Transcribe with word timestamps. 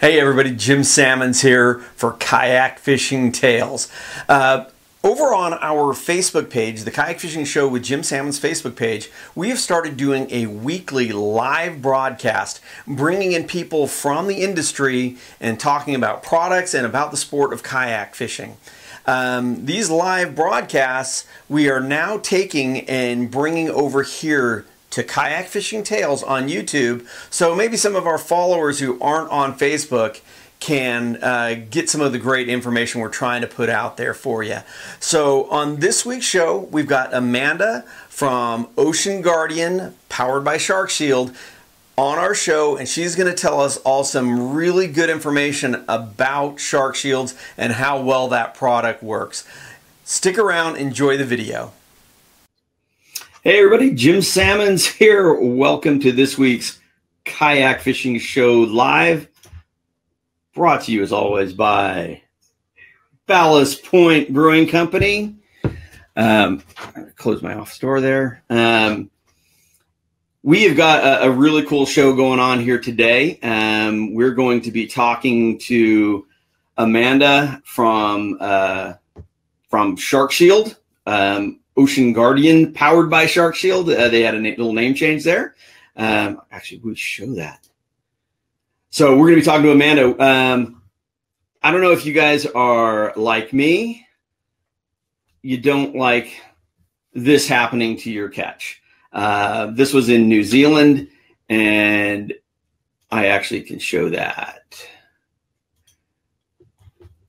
Hey 0.00 0.20
everybody, 0.20 0.54
Jim 0.54 0.84
Salmons 0.84 1.40
here 1.40 1.80
for 1.96 2.12
Kayak 2.12 2.78
Fishing 2.78 3.32
Tales. 3.32 3.90
Uh, 4.28 4.66
over 5.02 5.34
on 5.34 5.54
our 5.54 5.92
Facebook 5.92 6.50
page, 6.50 6.82
the 6.82 6.92
Kayak 6.92 7.18
Fishing 7.18 7.44
Show 7.44 7.66
with 7.66 7.82
Jim 7.82 8.04
Salmons 8.04 8.38
Facebook 8.38 8.76
page, 8.76 9.10
we 9.34 9.48
have 9.48 9.58
started 9.58 9.96
doing 9.96 10.28
a 10.30 10.46
weekly 10.46 11.10
live 11.10 11.82
broadcast, 11.82 12.60
bringing 12.86 13.32
in 13.32 13.42
people 13.42 13.88
from 13.88 14.28
the 14.28 14.36
industry 14.36 15.16
and 15.40 15.58
talking 15.58 15.96
about 15.96 16.22
products 16.22 16.74
and 16.74 16.86
about 16.86 17.10
the 17.10 17.16
sport 17.16 17.52
of 17.52 17.64
kayak 17.64 18.14
fishing. 18.14 18.56
Um, 19.04 19.66
these 19.66 19.90
live 19.90 20.36
broadcasts 20.36 21.26
we 21.48 21.68
are 21.68 21.80
now 21.80 22.18
taking 22.18 22.88
and 22.88 23.32
bringing 23.32 23.68
over 23.68 24.04
here 24.04 24.64
to 24.90 25.02
Kayak 25.02 25.46
Fishing 25.46 25.82
Tales 25.82 26.22
on 26.22 26.48
YouTube. 26.48 27.06
So 27.30 27.54
maybe 27.54 27.76
some 27.76 27.96
of 27.96 28.06
our 28.06 28.18
followers 28.18 28.80
who 28.80 29.00
aren't 29.00 29.30
on 29.30 29.56
Facebook 29.58 30.20
can 30.60 31.22
uh, 31.22 31.54
get 31.70 31.88
some 31.88 32.00
of 32.00 32.12
the 32.12 32.18
great 32.18 32.48
information 32.48 33.00
we're 33.00 33.08
trying 33.08 33.42
to 33.42 33.46
put 33.46 33.68
out 33.68 33.96
there 33.96 34.14
for 34.14 34.42
you. 34.42 34.58
So 34.98 35.48
on 35.50 35.76
this 35.76 36.04
week's 36.04 36.26
show, 36.26 36.58
we've 36.58 36.86
got 36.86 37.14
Amanda 37.14 37.84
from 38.08 38.68
Ocean 38.76 39.22
Guardian, 39.22 39.94
powered 40.08 40.44
by 40.44 40.58
Shark 40.58 40.90
Shield, 40.90 41.36
on 41.96 42.16
our 42.16 42.34
show, 42.34 42.76
and 42.76 42.88
she's 42.88 43.16
going 43.16 43.28
to 43.28 43.34
tell 43.34 43.60
us 43.60 43.76
all 43.78 44.04
some 44.04 44.54
really 44.54 44.86
good 44.86 45.10
information 45.10 45.84
about 45.88 46.60
Shark 46.60 46.94
Shields 46.94 47.34
and 47.56 47.72
how 47.72 48.00
well 48.00 48.28
that 48.28 48.54
product 48.54 49.02
works. 49.02 49.44
Stick 50.04 50.38
around, 50.38 50.76
enjoy 50.76 51.16
the 51.16 51.24
video. 51.24 51.72
Hey, 53.44 53.58
everybody, 53.58 53.92
Jim 53.92 54.20
Salmons 54.20 54.84
here. 54.84 55.32
Welcome 55.32 56.00
to 56.00 56.10
this 56.10 56.36
week's 56.36 56.80
Kayak 57.24 57.82
Fishing 57.82 58.18
Show 58.18 58.62
Live. 58.62 59.28
Brought 60.54 60.82
to 60.82 60.92
you, 60.92 61.04
as 61.04 61.12
always, 61.12 61.52
by 61.52 62.20
Ballast 63.26 63.84
Point 63.84 64.32
Brewing 64.32 64.66
Company. 64.66 65.36
Um, 66.16 66.64
close 67.14 67.40
my 67.40 67.54
office 67.54 67.78
door 67.78 68.00
there. 68.00 68.42
Um, 68.50 69.08
we 70.42 70.64
have 70.64 70.76
got 70.76 71.04
a, 71.04 71.28
a, 71.28 71.30
really 71.30 71.64
cool 71.64 71.86
show 71.86 72.16
going 72.16 72.40
on 72.40 72.58
here 72.58 72.80
today. 72.80 73.38
Um, 73.38 74.14
we're 74.14 74.34
going 74.34 74.62
to 74.62 74.72
be 74.72 74.88
talking 74.88 75.60
to 75.60 76.26
Amanda 76.76 77.62
from 77.64 78.36
uh, 78.40 78.94
from 79.70 79.94
Shark 79.94 80.32
Shield. 80.32 80.76
Um, 81.06 81.60
Ocean 81.78 82.12
Guardian, 82.12 82.72
powered 82.72 83.08
by 83.08 83.26
Shark 83.26 83.54
Shield. 83.54 83.88
Uh, 83.88 84.08
they 84.08 84.22
had 84.22 84.34
a 84.34 84.38
little 84.40 84.72
name 84.72 84.94
change 84.94 85.22
there. 85.22 85.54
Um, 85.96 86.42
actually, 86.50 86.80
we 86.80 86.96
show 86.96 87.34
that. 87.34 87.68
So 88.90 89.12
we're 89.16 89.28
going 89.28 89.36
to 89.36 89.40
be 89.40 89.44
talking 89.44 89.62
to 89.62 89.70
Amanda. 89.70 90.22
Um, 90.22 90.82
I 91.62 91.70
don't 91.70 91.80
know 91.80 91.92
if 91.92 92.04
you 92.04 92.12
guys 92.12 92.46
are 92.46 93.12
like 93.14 93.52
me. 93.52 94.06
You 95.42 95.58
don't 95.58 95.94
like 95.94 96.40
this 97.12 97.46
happening 97.46 97.96
to 97.98 98.10
your 98.10 98.28
catch. 98.28 98.82
Uh, 99.12 99.66
this 99.66 99.92
was 99.92 100.08
in 100.08 100.28
New 100.28 100.42
Zealand, 100.42 101.08
and 101.48 102.34
I 103.10 103.26
actually 103.26 103.62
can 103.62 103.78
show 103.78 104.08
that. 104.10 104.84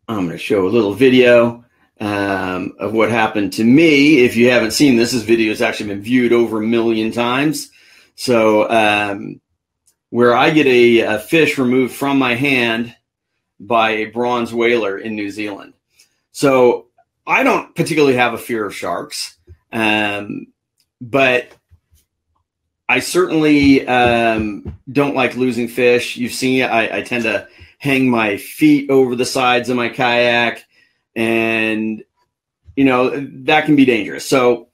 I'm 0.07 0.25
going 0.25 0.29
to 0.29 0.37
show 0.39 0.67
a 0.67 0.69
little 0.69 0.93
video 0.95 1.65
um, 1.99 2.75
of 2.79 2.93
what 2.93 3.11
happened 3.11 3.53
to 3.53 3.63
me. 3.63 4.19
If 4.19 4.35
you 4.35 4.49
haven't 4.49 4.71
seen 4.71 4.95
this, 4.95 5.11
this 5.11 5.23
video 5.23 5.49
has 5.49 5.61
actually 5.61 5.89
been 5.89 6.01
viewed 6.01 6.33
over 6.33 6.57
a 6.59 6.67
million 6.67 7.11
times. 7.11 7.71
So, 8.15 8.69
um, 8.69 9.41
where 10.09 10.35
I 10.35 10.49
get 10.49 10.65
a, 10.65 10.99
a, 11.01 11.19
fish 11.19 11.57
removed 11.57 11.93
from 11.93 12.17
my 12.17 12.35
hand 12.35 12.95
by 13.59 13.91
a 13.91 14.05
bronze 14.05 14.53
whaler 14.53 14.97
in 14.97 15.15
New 15.15 15.29
Zealand. 15.29 15.73
So, 16.31 16.87
I 17.27 17.43
don't 17.43 17.75
particularly 17.75 18.15
have 18.15 18.33
a 18.33 18.39
fear 18.39 18.65
of 18.65 18.75
sharks, 18.75 19.37
um, 19.71 20.47
but 20.99 21.51
I 22.89 23.01
certainly 23.01 23.87
um, 23.87 24.79
don't 24.91 25.15
like 25.15 25.35
losing 25.35 25.67
fish. 25.67 26.17
You've 26.17 26.33
seen 26.33 26.63
I, 26.63 26.97
I 26.97 27.01
tend 27.03 27.23
to 27.25 27.47
hang 27.77 28.09
my 28.09 28.37
feet 28.37 28.89
over 28.89 29.15
the 29.15 29.25
sides 29.25 29.69
of 29.69 29.77
my 29.77 29.89
kayak 29.89 30.65
and 31.19 32.01
you 32.77 32.85
know 32.85 33.09
that 33.43 33.65
can 33.65 33.75
be 33.75 33.85
dangerous. 33.85 34.25
So 34.25 34.69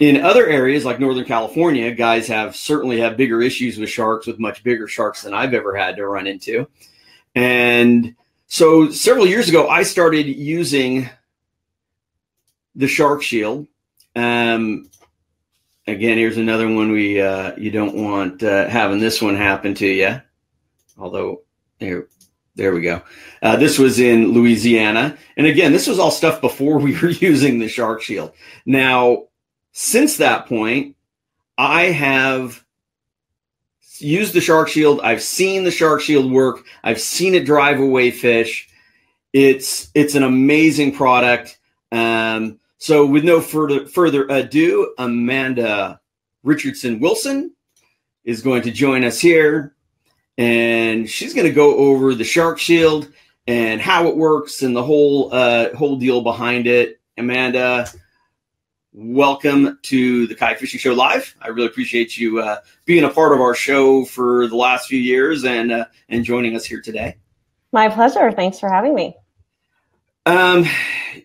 in 0.00 0.20
other 0.20 0.44
areas 0.44 0.84
like 0.84 0.98
Northern 0.98 1.24
California, 1.24 1.94
guys 1.94 2.26
have 2.26 2.56
certainly 2.56 2.98
have 2.98 3.16
bigger 3.16 3.40
issues 3.40 3.78
with 3.78 3.88
sharks, 3.88 4.26
with 4.26 4.40
much 4.40 4.64
bigger 4.64 4.88
sharks 4.88 5.22
than 5.22 5.32
I've 5.32 5.54
ever 5.54 5.76
had 5.76 5.96
to 5.96 6.06
run 6.06 6.26
into. 6.26 6.66
And 7.36 8.16
so 8.48 8.90
several 8.90 9.24
years 9.24 9.48
ago, 9.48 9.68
I 9.68 9.84
started 9.84 10.26
using 10.26 11.08
the 12.74 12.88
Shark 12.88 13.22
Shield. 13.22 13.68
Um, 14.16 14.90
again, 15.86 16.18
here's 16.18 16.38
another 16.38 16.66
one 16.66 16.90
we 16.90 17.20
uh, 17.20 17.54
you 17.56 17.70
don't 17.70 17.94
want 17.94 18.42
uh, 18.42 18.68
having 18.68 18.98
this 18.98 19.22
one 19.22 19.36
happen 19.36 19.74
to 19.74 19.86
you. 19.86 20.20
Although 20.98 21.42
here 21.78 22.08
there 22.54 22.74
we 22.74 22.82
go. 22.82 23.02
Uh, 23.40 23.56
this 23.56 23.78
was 23.78 23.98
in 23.98 24.32
Louisiana. 24.32 25.16
And 25.36 25.46
again, 25.46 25.72
this 25.72 25.86
was 25.86 25.98
all 25.98 26.10
stuff 26.10 26.40
before 26.40 26.78
we 26.78 26.98
were 27.00 27.10
using 27.10 27.58
the 27.58 27.68
Shark 27.68 28.02
Shield. 28.02 28.32
Now, 28.66 29.24
since 29.72 30.18
that 30.18 30.46
point, 30.46 30.96
I 31.56 31.84
have 31.84 32.64
used 33.98 34.34
the 34.34 34.40
Shark 34.40 34.68
Shield. 34.68 35.00
I've 35.02 35.22
seen 35.22 35.64
the 35.64 35.70
Shark 35.70 36.02
Shield 36.02 36.30
work. 36.30 36.64
I've 36.84 37.00
seen 37.00 37.34
it 37.34 37.46
drive 37.46 37.80
away 37.80 38.10
fish. 38.10 38.68
It's 39.32 39.90
it's 39.94 40.14
an 40.14 40.22
amazing 40.22 40.94
product. 40.94 41.58
Um, 41.90 42.58
so, 42.76 43.06
with 43.06 43.24
no 43.24 43.40
further 43.40 43.86
further 43.86 44.26
ado, 44.28 44.92
Amanda 44.98 46.00
Richardson 46.42 47.00
Wilson 47.00 47.52
is 48.24 48.42
going 48.42 48.62
to 48.62 48.70
join 48.70 49.04
us 49.04 49.18
here 49.18 49.74
and 50.38 51.08
she's 51.08 51.34
going 51.34 51.46
to 51.46 51.52
go 51.52 51.76
over 51.76 52.14
the 52.14 52.24
shark 52.24 52.58
shield 52.58 53.08
and 53.46 53.80
how 53.80 54.06
it 54.06 54.16
works 54.16 54.62
and 54.62 54.74
the 54.74 54.82
whole 54.82 55.32
uh, 55.32 55.74
whole 55.74 55.96
deal 55.96 56.22
behind 56.22 56.66
it. 56.66 57.00
Amanda, 57.18 57.88
welcome 58.92 59.78
to 59.82 60.26
the 60.26 60.34
Kayak 60.34 60.58
Fishing 60.58 60.80
Show 60.80 60.94
Live. 60.94 61.34
I 61.40 61.48
really 61.48 61.66
appreciate 61.66 62.16
you 62.16 62.40
uh, 62.40 62.58
being 62.84 63.04
a 63.04 63.10
part 63.10 63.32
of 63.32 63.40
our 63.40 63.54
show 63.54 64.04
for 64.04 64.46
the 64.46 64.56
last 64.56 64.88
few 64.88 65.00
years 65.00 65.44
and 65.44 65.72
uh, 65.72 65.86
and 66.08 66.24
joining 66.24 66.56
us 66.56 66.64
here 66.64 66.80
today. 66.80 67.16
My 67.72 67.88
pleasure. 67.88 68.30
Thanks 68.32 68.60
for 68.60 68.68
having 68.68 68.94
me. 68.94 69.16
Um, 70.24 70.64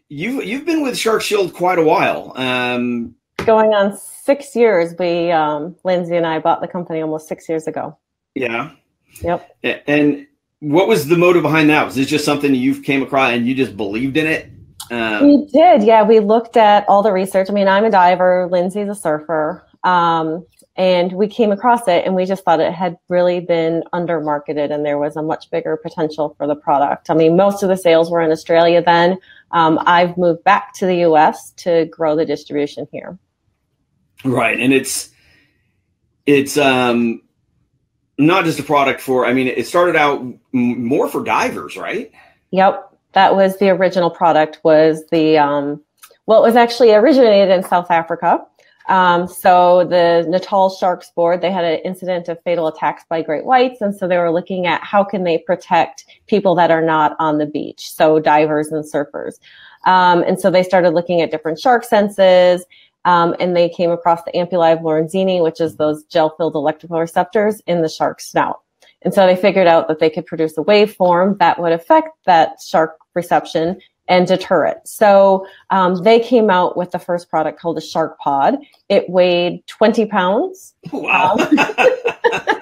you've 0.09 0.43
you've 0.43 0.65
been 0.65 0.81
with 0.81 0.97
Shark 0.97 1.21
Shield 1.21 1.53
quite 1.53 1.79
a 1.79 1.83
while. 1.83 2.33
Um, 2.35 3.15
going 3.45 3.73
on 3.73 3.97
six 3.97 4.55
years. 4.55 4.93
We 4.97 5.31
um, 5.31 5.75
Lindsay 5.83 6.15
and 6.15 6.25
I 6.25 6.39
bought 6.39 6.61
the 6.61 6.67
company 6.67 7.01
almost 7.01 7.27
six 7.27 7.47
years 7.47 7.67
ago. 7.67 7.97
Yeah. 8.33 8.71
Yep. 9.21 9.83
And 9.87 10.27
what 10.59 10.87
was 10.87 11.07
the 11.07 11.17
motive 11.17 11.43
behind 11.43 11.69
that? 11.69 11.85
Was 11.85 11.95
this 11.95 12.07
just 12.07 12.25
something 12.25 12.53
you 12.53 12.81
came 12.81 13.03
across 13.03 13.31
and 13.31 13.47
you 13.47 13.55
just 13.55 13.77
believed 13.77 14.17
in 14.17 14.27
it? 14.27 14.49
Um, 14.89 15.27
we 15.27 15.45
did, 15.51 15.83
yeah. 15.83 16.03
We 16.03 16.19
looked 16.19 16.57
at 16.57 16.87
all 16.87 17.03
the 17.03 17.11
research. 17.11 17.49
I 17.49 17.53
mean, 17.53 17.67
I'm 17.67 17.83
a 17.83 17.91
diver, 17.91 18.47
Lindsay's 18.51 18.87
a 18.87 18.95
surfer, 18.95 19.67
um, 19.83 20.45
and 20.75 21.11
we 21.11 21.27
came 21.27 21.51
across 21.51 21.87
it, 21.87 22.05
and 22.05 22.15
we 22.15 22.25
just 22.25 22.43
thought 22.45 22.59
it 22.59 22.71
had 22.71 22.97
really 23.09 23.39
been 23.39 23.83
under 23.91 24.21
marketed, 24.21 24.71
and 24.71 24.85
there 24.85 24.97
was 24.97 25.15
a 25.15 25.21
much 25.21 25.49
bigger 25.51 25.75
potential 25.75 26.35
for 26.37 26.47
the 26.47 26.55
product. 26.55 27.09
I 27.09 27.15
mean, 27.15 27.35
most 27.35 27.63
of 27.63 27.69
the 27.69 27.75
sales 27.75 28.09
were 28.09 28.21
in 28.21 28.31
Australia 28.31 28.81
then. 28.81 29.17
Um, 29.51 29.79
I've 29.85 30.17
moved 30.17 30.43
back 30.43 30.73
to 30.75 30.85
the 30.85 30.97
U.S. 30.97 31.51
to 31.57 31.85
grow 31.85 32.15
the 32.15 32.25
distribution 32.25 32.87
here. 32.91 33.17
Right, 34.23 34.59
and 34.59 34.73
it's 34.73 35.09
it's 36.25 36.57
um 36.57 37.21
not 38.17 38.45
just 38.45 38.59
a 38.59 38.63
product 38.63 38.99
for 38.99 39.25
i 39.25 39.33
mean 39.33 39.47
it 39.47 39.67
started 39.67 39.95
out 39.95 40.25
more 40.51 41.07
for 41.07 41.23
divers 41.23 41.77
right? 41.77 42.11
Yep. 42.51 42.83
That 43.13 43.35
was 43.35 43.57
the 43.57 43.69
original 43.69 44.09
product 44.09 44.59
was 44.63 45.03
the 45.11 45.37
um, 45.37 45.81
well 46.25 46.43
it 46.43 46.47
was 46.47 46.55
actually 46.55 46.93
originated 46.93 47.49
in 47.49 47.63
south 47.63 47.91
africa. 47.91 48.45
Um, 48.89 49.27
so 49.27 49.83
the 49.83 50.25
natal 50.29 50.69
sharks 50.69 51.11
board 51.11 51.41
they 51.41 51.51
had 51.51 51.65
an 51.65 51.79
incident 51.83 52.29
of 52.29 52.41
fatal 52.43 52.67
attacks 52.67 53.03
by 53.09 53.21
great 53.21 53.43
whites. 53.43 53.81
And 53.81 53.93
so 53.95 54.07
they 54.07 54.17
were 54.17 54.31
looking 54.31 54.65
at 54.65 54.81
how 54.81 55.03
can 55.03 55.23
they 55.23 55.39
protect 55.39 56.05
people 56.27 56.55
that 56.55 56.71
are 56.71 56.81
not 56.81 57.15
on 57.19 57.37
the 57.37 57.45
beach 57.45 57.91
so 57.91 58.19
divers 58.19 58.71
and 58.71 58.85
surfers. 58.85 59.39
Um, 59.85 60.23
and 60.23 60.39
so 60.39 60.49
they 60.49 60.63
started 60.63 60.91
looking 60.91 61.21
at 61.21 61.31
different 61.31 61.59
shark 61.59 61.83
senses 61.83 62.65
um, 63.07 63.33
and 63.39 63.55
they 63.55 63.69
came 63.69 63.89
across 63.89 64.21
the 64.23 64.31
ampullae 64.33 64.73
of 64.73 64.79
Lorenzini, 64.79 65.41
which 65.41 65.61
is 65.61 65.77
those 65.77 66.03
gel-filled 66.03 66.55
electrical 66.55 66.99
receptors 66.99 67.61
in 67.61 67.81
the 67.81 67.87
shark 67.87 68.19
snout. 68.19 68.59
And 69.01 69.13
so 69.13 69.25
they 69.25 69.37
figured 69.37 69.65
out 69.65 69.87
that 69.87 69.99
they 69.99 70.09
could 70.09 70.25
produce 70.25 70.57
a 70.57 70.61
waveform 70.61 71.39
that 71.39 71.57
would 71.57 71.71
affect 71.71 72.09
that 72.25 72.61
shark 72.61 72.97
reception 73.13 73.79
and 74.09 74.27
deter 74.27 74.65
it. 74.65 74.79
So 74.85 75.47
um, 75.69 76.03
they 76.03 76.19
came 76.19 76.49
out 76.49 76.75
with 76.75 76.91
the 76.91 76.99
first 76.99 77.29
product 77.29 77.59
called 77.59 77.77
the 77.77 77.81
Shark 77.81 78.19
Pod. 78.19 78.57
It 78.89 79.09
weighed 79.09 79.65
20 79.67 80.05
pounds. 80.07 80.73
Wow. 80.91 81.35
Um, 81.35 81.57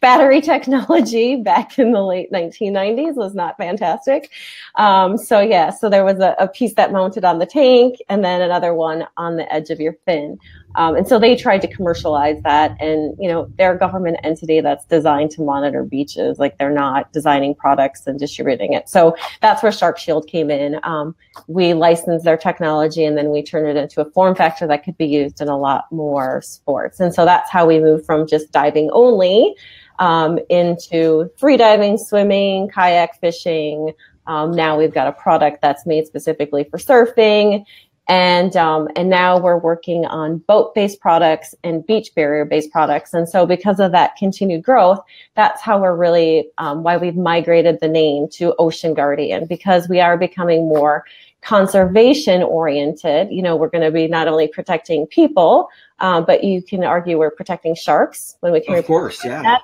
battery 0.00 0.40
technology 0.40 1.36
back 1.36 1.78
in 1.78 1.92
the 1.92 2.02
late 2.02 2.30
1990s 2.32 3.14
was 3.14 3.34
not 3.34 3.56
fantastic. 3.56 4.30
Um, 4.76 5.16
so 5.16 5.40
yeah, 5.40 5.70
so 5.70 5.88
there 5.88 6.04
was 6.04 6.18
a, 6.20 6.34
a, 6.38 6.48
piece 6.48 6.74
that 6.74 6.92
mounted 6.92 7.24
on 7.24 7.38
the 7.38 7.46
tank 7.46 7.96
and 8.08 8.24
then 8.24 8.40
another 8.40 8.74
one 8.74 9.06
on 9.16 9.36
the 9.36 9.52
edge 9.52 9.70
of 9.70 9.80
your 9.80 9.94
fin. 10.04 10.38
Um, 10.76 10.96
and 10.96 11.06
so 11.06 11.18
they 11.18 11.36
tried 11.36 11.60
to 11.62 11.68
commercialize 11.68 12.42
that 12.42 12.76
and, 12.80 13.16
you 13.18 13.28
know, 13.28 13.50
they're 13.56 13.74
a 13.74 13.78
government 13.78 14.18
entity 14.22 14.60
that's 14.60 14.84
designed 14.86 15.30
to 15.32 15.42
monitor 15.42 15.84
beaches. 15.84 16.38
Like 16.38 16.58
they're 16.58 16.70
not 16.70 17.12
designing 17.12 17.54
products 17.54 18.06
and 18.06 18.18
distributing 18.18 18.72
it. 18.72 18.88
So 18.88 19.16
that's 19.40 19.62
where 19.62 19.72
Shark 19.72 19.98
Shield 19.98 20.26
came 20.26 20.50
in. 20.50 20.80
Um, 20.82 21.14
we 21.46 21.74
licensed 21.74 22.24
their 22.24 22.36
technology 22.36 23.04
and 23.04 23.16
then 23.16 23.30
we 23.30 23.42
turned 23.42 23.68
it 23.68 23.76
into 23.76 24.00
a 24.00 24.10
form 24.10 24.34
factor 24.34 24.66
that 24.66 24.84
could 24.84 24.98
be 24.98 25.06
used 25.06 25.40
in 25.40 25.48
a 25.48 25.56
lot 25.56 25.90
more 25.92 26.42
sports. 26.42 27.00
And 27.00 27.14
so 27.14 27.24
that's 27.24 27.50
how 27.50 27.66
we 27.66 27.78
moved 27.78 28.04
from 28.04 28.26
just 28.26 28.50
diving 28.52 28.90
only 28.92 29.54
um, 29.98 30.38
into 30.48 31.30
free 31.36 31.56
diving, 31.56 31.98
swimming, 31.98 32.68
kayak 32.68 33.20
fishing. 33.20 33.92
Um, 34.26 34.52
now 34.52 34.78
we've 34.78 34.92
got 34.92 35.06
a 35.06 35.12
product 35.12 35.60
that's 35.62 35.86
made 35.86 36.06
specifically 36.06 36.64
for 36.64 36.78
surfing 36.78 37.64
and 38.06 38.54
um, 38.56 38.88
and 38.96 39.08
now 39.08 39.38
we're 39.38 39.56
working 39.56 40.04
on 40.04 40.38
boat-based 40.38 41.00
products 41.00 41.54
and 41.64 41.86
beach 41.86 42.14
barrier-based 42.14 42.70
products. 42.70 43.14
And 43.14 43.28
so 43.28 43.46
because 43.46 43.80
of 43.80 43.92
that 43.92 44.16
continued 44.16 44.62
growth 44.62 45.00
that's 45.34 45.62
how 45.62 45.80
we're 45.80 45.96
really 45.96 46.50
um, 46.58 46.82
why 46.82 46.96
we've 46.96 47.16
migrated 47.16 47.78
the 47.80 47.88
name 47.88 48.28
to 48.32 48.54
ocean 48.58 48.94
guardian 48.94 49.46
because 49.46 49.88
we 49.88 50.00
are 50.00 50.18
becoming 50.18 50.68
more 50.68 51.04
conservation 51.40 52.42
oriented. 52.42 53.30
You 53.30 53.42
know 53.42 53.56
we're 53.56 53.70
going 53.70 53.84
to 53.84 53.90
be 53.90 54.06
not 54.06 54.28
only 54.28 54.48
protecting 54.48 55.06
people 55.06 55.68
um, 56.00 56.24
but 56.26 56.44
you 56.44 56.62
can 56.62 56.84
argue 56.84 57.18
we're 57.18 57.30
protecting 57.30 57.74
sharks 57.74 58.36
when 58.40 58.52
we 58.52 58.60
can 58.60 58.74
of 58.74 58.86
course 58.86 59.24
yeah. 59.24 59.42
that. 59.42 59.62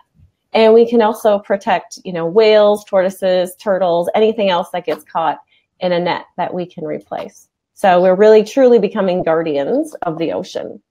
and 0.55 0.73
we 0.73 0.89
can 0.89 1.03
also 1.03 1.39
protect 1.39 1.99
you 2.05 2.13
know 2.13 2.25
whales 2.25 2.85
tortoises 2.85 3.55
turtles 3.57 4.09
anything 4.15 4.49
else 4.49 4.71
that 4.73 4.87
gets 4.87 5.05
caught 5.05 5.41
in 5.81 5.93
a 5.93 6.01
net 6.01 6.25
that 6.39 6.55
we 6.55 6.65
can 6.65 6.85
replace 6.85 7.50
so 7.81 8.03
we're 8.03 8.15
really 8.15 8.44
truly 8.44 8.79
becoming 8.79 9.23
guardians 9.23 9.94
of 10.03 10.19
the 10.19 10.32
ocean. 10.32 10.82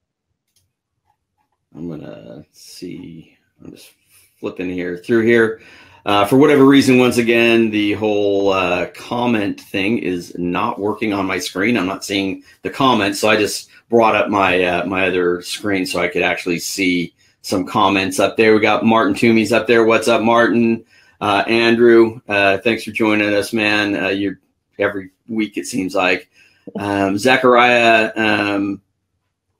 I'm 1.75 1.87
gonna 1.87 2.43
see. 2.51 3.37
I'm 3.63 3.69
just 3.69 3.91
flipping 4.39 4.71
here 4.71 4.97
through 4.97 5.21
here. 5.21 5.61
Uh, 6.07 6.25
for 6.25 6.37
whatever 6.37 6.65
reason, 6.65 6.97
once 6.97 7.19
again, 7.19 7.69
the 7.69 7.93
whole 7.93 8.51
uh, 8.51 8.87
comment 8.95 9.61
thing 9.61 9.99
is 9.99 10.35
not 10.39 10.79
working 10.79 11.13
on 11.13 11.27
my 11.27 11.37
screen. 11.37 11.77
I'm 11.77 11.85
not 11.85 12.03
seeing 12.03 12.41
the 12.63 12.71
comments, 12.71 13.19
so 13.19 13.29
I 13.29 13.35
just 13.35 13.69
brought 13.89 14.15
up 14.15 14.29
my 14.29 14.63
uh, 14.63 14.85
my 14.87 15.05
other 15.05 15.43
screen 15.43 15.85
so 15.85 15.99
I 15.99 16.07
could 16.07 16.23
actually 16.23 16.57
see 16.57 17.13
some 17.43 17.67
comments 17.67 18.19
up 18.19 18.35
there. 18.35 18.55
We 18.55 18.61
got 18.61 18.83
Martin 18.83 19.13
Toomey's 19.13 19.53
up 19.53 19.67
there. 19.67 19.83
What's 19.83 20.07
up, 20.07 20.23
Martin? 20.23 20.83
Uh, 21.21 21.43
Andrew, 21.45 22.19
uh, 22.27 22.57
thanks 22.57 22.83
for 22.83 22.89
joining 22.89 23.31
us, 23.31 23.53
man. 23.53 23.95
Uh, 23.95 24.07
you're 24.07 24.39
every 24.79 25.11
week 25.27 25.55
it 25.55 25.67
seems 25.67 25.93
like. 25.93 26.31
Um, 26.77 27.17
Zachariah 27.17 28.11
um, 28.15 28.81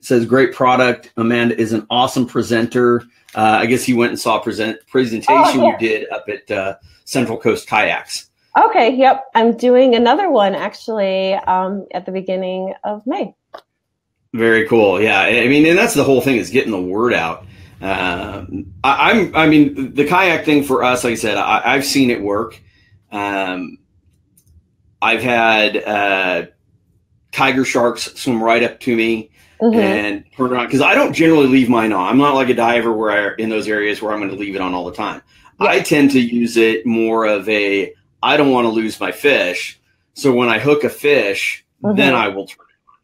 says, 0.00 0.26
"Great 0.26 0.54
product. 0.54 1.12
Amanda 1.16 1.58
is 1.58 1.72
an 1.72 1.86
awesome 1.90 2.26
presenter. 2.26 3.02
Uh, 3.34 3.58
I 3.60 3.66
guess 3.66 3.84
he 3.84 3.94
went 3.94 4.10
and 4.10 4.20
saw 4.20 4.38
a 4.38 4.42
present 4.42 4.78
presentation 4.86 5.60
oh, 5.60 5.64
yeah. 5.64 5.72
you 5.72 5.78
did 5.78 6.10
up 6.10 6.28
at 6.28 6.50
uh, 6.50 6.76
Central 7.04 7.38
Coast 7.38 7.68
Kayaks." 7.68 8.30
Okay. 8.58 8.96
Yep. 8.96 9.26
I'm 9.34 9.56
doing 9.56 9.94
another 9.94 10.30
one 10.30 10.54
actually 10.54 11.34
um, 11.34 11.86
at 11.92 12.06
the 12.06 12.12
beginning 12.12 12.74
of 12.84 13.06
May. 13.06 13.34
Very 14.32 14.66
cool. 14.68 15.00
Yeah. 15.00 15.20
I 15.20 15.48
mean, 15.48 15.66
and 15.66 15.78
that's 15.78 15.94
the 15.94 16.04
whole 16.04 16.20
thing 16.20 16.36
is 16.36 16.50
getting 16.50 16.72
the 16.72 16.80
word 16.80 17.14
out. 17.14 17.46
Um, 17.80 18.74
I, 18.84 19.12
am 19.12 19.34
I 19.34 19.46
mean, 19.46 19.94
the 19.94 20.06
kayak 20.06 20.44
thing 20.44 20.64
for 20.64 20.84
us, 20.84 21.02
like 21.02 21.12
I 21.12 21.16
said, 21.16 21.38
I, 21.38 21.74
have 21.74 21.84
seen 21.84 22.10
it 22.10 22.20
work. 22.20 22.60
Um, 23.10 23.78
I've 25.00 25.22
had 25.22 25.76
uh, 25.76 26.46
tiger 27.32 27.64
sharks 27.64 28.14
swim 28.14 28.42
right 28.42 28.62
up 28.62 28.80
to 28.80 28.96
me 28.96 29.30
mm-hmm. 29.60 29.78
and 29.78 30.24
turn 30.36 30.52
around 30.52 30.66
because 30.66 30.80
I 30.80 30.94
don't 30.94 31.12
generally 31.12 31.46
leave 31.46 31.68
mine 31.68 31.92
on. 31.92 32.08
I'm 32.08 32.18
not 32.18 32.34
like 32.34 32.48
a 32.48 32.54
diver 32.54 32.92
where 32.92 33.10
I, 33.10 33.34
in 33.38 33.48
those 33.48 33.68
areas 33.68 34.00
where 34.00 34.12
I'm 34.12 34.18
going 34.18 34.30
to 34.30 34.36
leave 34.36 34.54
it 34.54 34.60
on 34.60 34.74
all 34.74 34.84
the 34.84 34.96
time. 34.96 35.22
Yeah. 35.60 35.68
I 35.68 35.80
tend 35.80 36.10
to 36.12 36.20
use 36.20 36.56
it 36.56 36.86
more 36.86 37.26
of 37.26 37.48
a 37.48 37.92
I 38.22 38.36
don't 38.36 38.50
want 38.50 38.66
to 38.66 38.70
lose 38.70 39.00
my 39.00 39.12
fish. 39.12 39.80
So 40.14 40.32
when 40.32 40.48
I 40.48 40.58
hook 40.58 40.84
a 40.84 40.90
fish, 40.90 41.64
mm-hmm. 41.82 41.96
then 41.96 42.14
I 42.14 42.28
will 42.28 42.46
turn 42.46 42.66
it 42.68 42.88
on. 42.88 42.96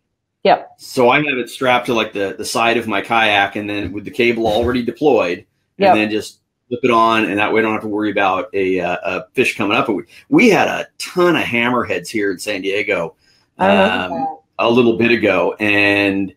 Yep. 0.45 0.71
So 0.79 1.11
I 1.11 1.17
have 1.17 1.39
it 1.39 1.51
strapped 1.51 1.87
to 1.87 1.95
like 1.95 2.13
the, 2.13 2.35
the 2.37 2.45
side 2.45 2.77
of 2.77 2.89
my 2.89 3.01
kayak 3.01 3.57
and 3.57 3.69
then 3.69 3.93
with 3.93 4.05
the 4.05 4.11
cable 4.11 4.47
already 4.47 4.83
deployed 4.83 5.47
yep. 5.79 5.91
and 5.91 6.01
then 6.01 6.11
just 6.11 6.41
flip 6.69 6.81
it 6.83 6.91
on 6.91 7.25
and 7.25 7.39
that 7.39 7.53
way 7.53 7.61
I 7.61 7.63
don't 7.63 7.73
have 7.73 7.83
to 7.83 7.89
worry 7.89 8.11
about 8.11 8.49
a, 8.53 8.81
uh, 8.81 8.97
a 9.05 9.25
fish 9.35 9.57
coming 9.57 9.77
up. 9.77 9.89
We, 9.89 10.05
we 10.29 10.49
had 10.51 10.69
a 10.69 10.89
ton 10.99 11.37
of 11.37 11.45
hammerheads 11.45 12.09
here 12.09 12.33
in 12.33 12.39
San 12.39 12.63
Diego 12.63 13.15
um, 13.59 14.39
a 14.59 14.71
little 14.71 14.97
bit 14.97 15.11
ago 15.11 15.55
and 15.59 16.35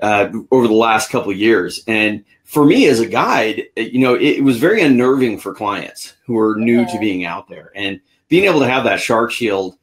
uh, 0.00 0.30
over 0.50 0.66
the 0.66 0.74
last 0.74 1.10
couple 1.10 1.30
of 1.30 1.36
years. 1.36 1.82
And 1.86 2.24
for 2.44 2.64
me 2.64 2.86
as 2.86 3.00
a 3.00 3.06
guide, 3.06 3.64
you 3.76 4.00
know, 4.00 4.14
it, 4.14 4.38
it 4.38 4.44
was 4.44 4.58
very 4.58 4.82
unnerving 4.82 5.38
for 5.38 5.54
clients 5.54 6.14
who 6.26 6.38
are 6.38 6.56
new 6.56 6.86
to 6.86 6.98
being 6.98 7.24
out 7.24 7.48
there. 7.48 7.70
And 7.74 8.00
being 8.28 8.44
able 8.44 8.60
to 8.60 8.68
have 8.68 8.84
that 8.84 9.00
shark 9.00 9.30
shield 9.30 9.76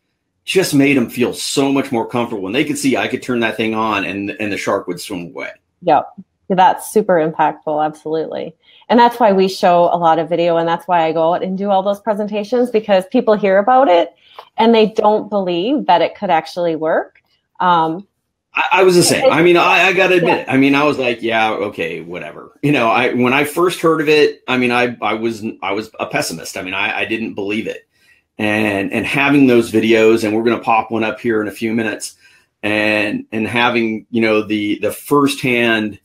just 0.43 0.73
made 0.73 0.95
them 0.95 1.09
feel 1.09 1.33
so 1.33 1.71
much 1.71 1.91
more 1.91 2.07
comfortable 2.07 2.41
when 2.41 2.53
they 2.53 2.63
could 2.63 2.77
see 2.77 2.95
I 2.95 3.09
could 3.09 3.21
turn 3.21 3.41
that 3.41 3.57
thing 3.57 3.75
on 3.75 4.05
and 4.05 4.31
and 4.39 4.51
the 4.51 4.57
shark 4.57 4.87
would 4.87 4.99
swim 4.99 5.27
away. 5.27 5.51
Yep. 5.81 6.07
That's 6.49 6.89
super 6.89 7.15
impactful, 7.15 7.85
absolutely. 7.85 8.55
And 8.87 8.97
that's 8.97 9.19
why 9.19 9.33
we 9.33 9.49
show 9.49 9.89
a 9.91 9.97
lot 9.97 10.17
of 10.17 10.29
video 10.29 10.55
and 10.55 10.67
that's 10.67 10.87
why 10.87 11.03
I 11.03 11.11
go 11.11 11.33
out 11.33 11.43
and 11.43 11.57
do 11.57 11.69
all 11.69 11.83
those 11.83 11.99
presentations 11.99 12.71
because 12.71 13.05
people 13.07 13.33
hear 13.33 13.57
about 13.57 13.89
it 13.89 14.15
and 14.57 14.73
they 14.73 14.87
don't 14.87 15.29
believe 15.29 15.85
that 15.85 16.01
it 16.01 16.15
could 16.15 16.29
actually 16.29 16.75
work. 16.75 17.21
Um, 17.59 18.07
I, 18.53 18.63
I, 18.71 18.83
was 18.83 18.95
the 18.95 19.03
same. 19.03 19.31
I 19.31 19.43
mean, 19.43 19.55
I, 19.57 19.87
I 19.87 19.93
got 19.93 20.07
to 20.07 20.15
admit, 20.15 20.47
yeah. 20.47 20.53
I 20.53 20.57
mean, 20.57 20.73
I 20.75 20.83
was 20.83 20.97
like, 20.97 21.21
yeah, 21.21 21.51
okay, 21.51 22.01
whatever. 22.01 22.57
You 22.63 22.71
know, 22.71 22.89
I 22.89 23.13
when 23.13 23.33
I 23.33 23.43
first 23.43 23.81
heard 23.81 24.01
of 24.01 24.09
it, 24.09 24.41
I 24.47 24.57
mean, 24.57 24.71
I 24.71 24.97
I 25.01 25.13
was 25.13 25.43
I 25.61 25.73
was 25.73 25.91
a 25.99 26.07
pessimist. 26.07 26.57
I 26.57 26.63
mean, 26.63 26.73
I, 26.73 26.99
I 26.99 27.05
didn't 27.05 27.35
believe 27.35 27.67
it, 27.67 27.87
and 28.37 28.91
and 28.91 29.05
having 29.05 29.47
those 29.47 29.71
videos, 29.71 30.23
and 30.23 30.35
we're 30.35 30.43
going 30.43 30.57
to 30.57 30.63
pop 30.63 30.91
one 30.91 31.03
up 31.03 31.19
here 31.19 31.41
in 31.41 31.47
a 31.47 31.51
few 31.51 31.73
minutes, 31.73 32.15
and 32.63 33.25
and 33.31 33.47
having 33.47 34.07
you 34.09 34.21
know 34.21 34.41
the 34.41 34.79
the 34.79 34.91
firsthand 34.91 35.99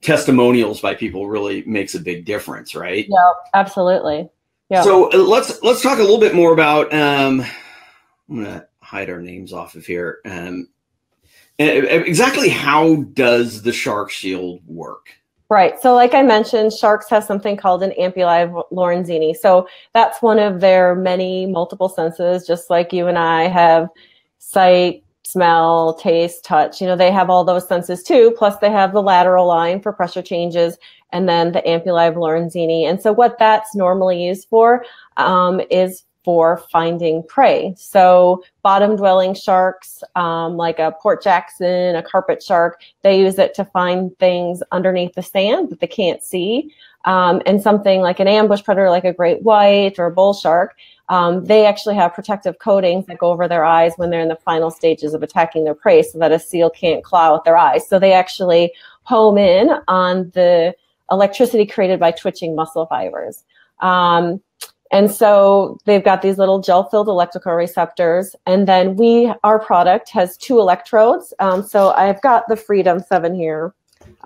testimonials 0.00 0.80
by 0.80 0.94
people 0.94 1.28
really 1.28 1.62
makes 1.64 1.94
a 1.94 2.00
big 2.00 2.24
difference, 2.24 2.74
right? 2.74 3.06
Yeah, 3.08 3.32
absolutely. 3.54 4.28
Yeah. 4.68 4.82
So 4.82 5.12
uh, 5.12 5.18
let's 5.18 5.62
let's 5.62 5.82
talk 5.82 5.98
a 5.98 6.02
little 6.02 6.20
bit 6.20 6.34
more 6.34 6.52
about. 6.52 6.92
Um, 6.92 7.44
I'm 8.28 8.36
gonna 8.36 8.66
hide 8.80 9.10
our 9.10 9.20
names 9.20 9.52
off 9.52 9.74
of 9.74 9.86
here. 9.86 10.18
Um, 10.24 10.68
exactly 11.58 12.48
how 12.48 13.02
does 13.12 13.62
the 13.62 13.72
Shark 13.72 14.10
Shield 14.10 14.60
work? 14.66 15.08
Right. 15.50 15.78
So, 15.80 15.94
like 15.94 16.14
I 16.14 16.22
mentioned, 16.22 16.72
Sharks 16.72 17.08
have 17.10 17.22
something 17.22 17.56
called 17.56 17.82
an 17.82 17.92
Ampullae 18.00 18.44
of 18.44 18.70
Lorenzini. 18.72 19.36
So 19.36 19.68
that's 19.92 20.22
one 20.22 20.38
of 20.38 20.60
their 20.60 20.94
many 20.94 21.46
multiple 21.46 21.88
senses, 21.88 22.46
just 22.46 22.70
like 22.70 22.92
you 22.92 23.08
and 23.08 23.18
I 23.18 23.48
have 23.48 23.88
sight, 24.38 25.04
smell, 25.22 25.94
taste, 25.94 26.44
touch. 26.44 26.80
You 26.80 26.86
know, 26.86 26.96
they 26.96 27.12
have 27.12 27.28
all 27.28 27.44
those 27.44 27.68
senses 27.68 28.02
too. 28.02 28.34
Plus, 28.38 28.56
they 28.58 28.70
have 28.70 28.92
the 28.92 29.02
lateral 29.02 29.46
line 29.46 29.82
for 29.82 29.92
pressure 29.92 30.22
changes, 30.22 30.78
and 31.12 31.28
then 31.28 31.52
the 31.52 31.62
Ampullae 31.62 32.08
of 32.08 32.14
Lorenzini. 32.14 32.88
And 32.88 33.00
so, 33.00 33.12
what 33.12 33.38
that's 33.38 33.76
normally 33.76 34.24
used 34.24 34.48
for 34.48 34.84
um, 35.18 35.60
is 35.70 36.04
for 36.24 36.62
finding 36.72 37.22
prey. 37.24 37.74
So, 37.76 38.42
bottom 38.62 38.96
dwelling 38.96 39.34
sharks, 39.34 40.02
um, 40.16 40.56
like 40.56 40.78
a 40.78 40.92
Port 41.00 41.22
Jackson, 41.22 41.94
a 41.94 42.02
carpet 42.02 42.42
shark, 42.42 42.80
they 43.02 43.20
use 43.20 43.38
it 43.38 43.54
to 43.54 43.64
find 43.66 44.18
things 44.18 44.62
underneath 44.72 45.14
the 45.14 45.22
sand 45.22 45.70
that 45.70 45.80
they 45.80 45.86
can't 45.86 46.22
see. 46.22 46.74
Um, 47.04 47.42
and 47.44 47.60
something 47.60 48.00
like 48.00 48.18
an 48.18 48.28
ambush 48.28 48.64
predator, 48.64 48.88
like 48.88 49.04
a 49.04 49.12
great 49.12 49.42
white 49.42 49.98
or 49.98 50.06
a 50.06 50.10
bull 50.10 50.32
shark, 50.32 50.74
um, 51.10 51.44
they 51.44 51.66
actually 51.66 51.96
have 51.96 52.14
protective 52.14 52.58
coatings 52.58 53.04
that 53.06 53.18
go 53.18 53.30
over 53.30 53.46
their 53.46 53.66
eyes 53.66 53.92
when 53.96 54.08
they're 54.08 54.22
in 54.22 54.28
the 54.28 54.36
final 54.36 54.70
stages 54.70 55.12
of 55.12 55.22
attacking 55.22 55.64
their 55.64 55.74
prey 55.74 56.02
so 56.02 56.18
that 56.18 56.32
a 56.32 56.38
seal 56.38 56.70
can't 56.70 57.04
claw 57.04 57.36
at 57.36 57.44
their 57.44 57.58
eyes. 57.58 57.86
So, 57.86 57.98
they 57.98 58.14
actually 58.14 58.72
home 59.02 59.36
in 59.36 59.70
on 59.86 60.30
the 60.30 60.74
electricity 61.10 61.66
created 61.66 62.00
by 62.00 62.10
twitching 62.10 62.56
muscle 62.56 62.86
fibers. 62.86 63.44
Um, 63.80 64.40
and 64.94 65.10
so 65.10 65.76
they've 65.86 66.04
got 66.04 66.22
these 66.22 66.38
little 66.38 66.60
gel 66.60 66.84
filled 66.84 67.08
electrical 67.08 67.52
receptors. 67.52 68.36
And 68.46 68.68
then 68.68 68.94
we, 68.94 69.32
our 69.42 69.58
product 69.58 70.08
has 70.10 70.36
two 70.36 70.60
electrodes. 70.60 71.34
Um, 71.40 71.64
so 71.64 71.90
I've 71.90 72.22
got 72.22 72.46
the 72.46 72.54
Freedom 72.54 73.00
7 73.00 73.34
here. 73.34 73.74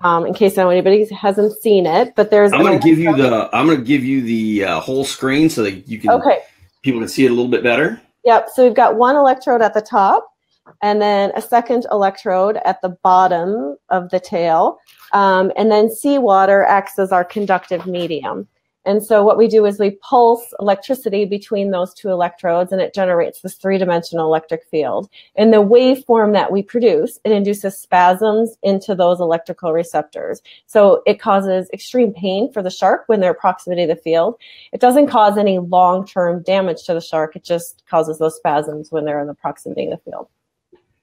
Um, 0.03 0.25
in 0.25 0.33
case 0.33 0.57
anybody 0.57 1.05
hasn't 1.13 1.53
seen 1.61 1.85
it, 1.85 2.13
but 2.15 2.31
there's. 2.31 2.53
I'm 2.53 2.61
going 2.61 2.79
to 2.79 2.87
give 2.87 2.99
you 2.99 3.15
the. 3.15 3.49
I'm 3.53 3.65
going 3.65 3.79
to 3.79 3.83
give 3.83 4.03
you 4.03 4.21
the 4.21 4.65
uh, 4.65 4.79
whole 4.79 5.03
screen 5.03 5.49
so 5.49 5.63
that 5.63 5.89
you 5.89 5.99
can. 5.99 6.11
Okay. 6.11 6.39
People 6.83 7.01
can 7.01 7.09
see 7.09 7.25
it 7.25 7.31
a 7.31 7.33
little 7.33 7.49
bit 7.49 7.63
better. 7.63 8.01
Yep. 8.23 8.49
So 8.53 8.63
we've 8.63 8.75
got 8.75 8.95
one 8.95 9.15
electrode 9.15 9.61
at 9.61 9.73
the 9.73 9.81
top, 9.81 10.33
and 10.81 11.01
then 11.01 11.31
a 11.35 11.41
second 11.41 11.85
electrode 11.91 12.57
at 12.65 12.81
the 12.81 12.89
bottom 13.03 13.77
of 13.89 14.09
the 14.09 14.19
tail, 14.21 14.79
um, 15.11 15.51
and 15.57 15.69
then 15.69 15.89
seawater 15.89 16.63
acts 16.63 16.97
as 16.99 17.11
our 17.11 17.25
conductive 17.25 17.85
medium. 17.85 18.47
And 18.89 19.03
so 19.03 19.23
what 19.23 19.37
we 19.37 19.47
do 19.47 19.67
is 19.67 19.77
we 19.77 19.91
pulse 19.91 20.51
electricity 20.59 21.23
between 21.23 21.69
those 21.69 21.93
two 21.93 22.09
electrodes 22.09 22.71
and 22.71 22.81
it 22.81 22.91
generates 22.91 23.41
this 23.41 23.53
three-dimensional 23.53 24.25
electric 24.25 24.63
field. 24.65 25.11
And 25.35 25.53
the 25.53 25.57
waveform 25.57 26.33
that 26.33 26.51
we 26.51 26.63
produce, 26.63 27.19
it 27.23 27.31
induces 27.31 27.77
spasms 27.77 28.57
into 28.63 28.95
those 28.95 29.19
electrical 29.19 29.73
receptors. 29.73 30.41
So 30.65 31.03
it 31.05 31.19
causes 31.19 31.69
extreme 31.71 32.11
pain 32.15 32.51
for 32.51 32.63
the 32.63 32.71
shark 32.71 33.03
when 33.05 33.19
they're 33.19 33.35
proximity 33.35 33.85
to 33.85 33.93
the 33.93 34.01
field. 34.01 34.39
It 34.73 34.81
doesn't 34.81 35.05
cause 35.05 35.37
any 35.37 35.59
long-term 35.59 36.41
damage 36.41 36.83
to 36.85 36.95
the 36.95 36.99
shark. 36.99 37.35
It 37.35 37.43
just 37.43 37.83
causes 37.87 38.17
those 38.17 38.37
spasms 38.37 38.91
when 38.91 39.05
they're 39.05 39.21
in 39.21 39.27
the 39.27 39.35
proximity 39.35 39.85
of 39.85 39.91
the 39.91 40.11
field. 40.11 40.29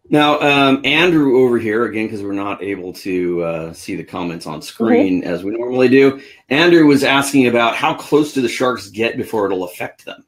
Now, 0.08 0.40
um, 0.40 0.82
Andrew 0.84 1.38
over 1.44 1.58
here, 1.58 1.84
again, 1.84 2.06
because 2.06 2.22
we're 2.22 2.32
not 2.32 2.62
able 2.62 2.92
to 2.94 3.42
uh, 3.42 3.72
see 3.72 3.96
the 3.96 4.04
comments 4.04 4.46
on 4.46 4.62
screen 4.62 5.22
mm-hmm. 5.22 5.32
as 5.32 5.42
we 5.42 5.50
normally 5.50 5.88
do, 5.88 6.20
Andrew 6.48 6.86
was 6.86 7.02
asking 7.02 7.48
about 7.48 7.74
how 7.74 7.94
close 7.94 8.32
do 8.32 8.40
the 8.40 8.48
sharks 8.48 8.88
get 8.88 9.16
before 9.16 9.46
it'll 9.46 9.64
affect 9.64 10.04
them? 10.04 10.24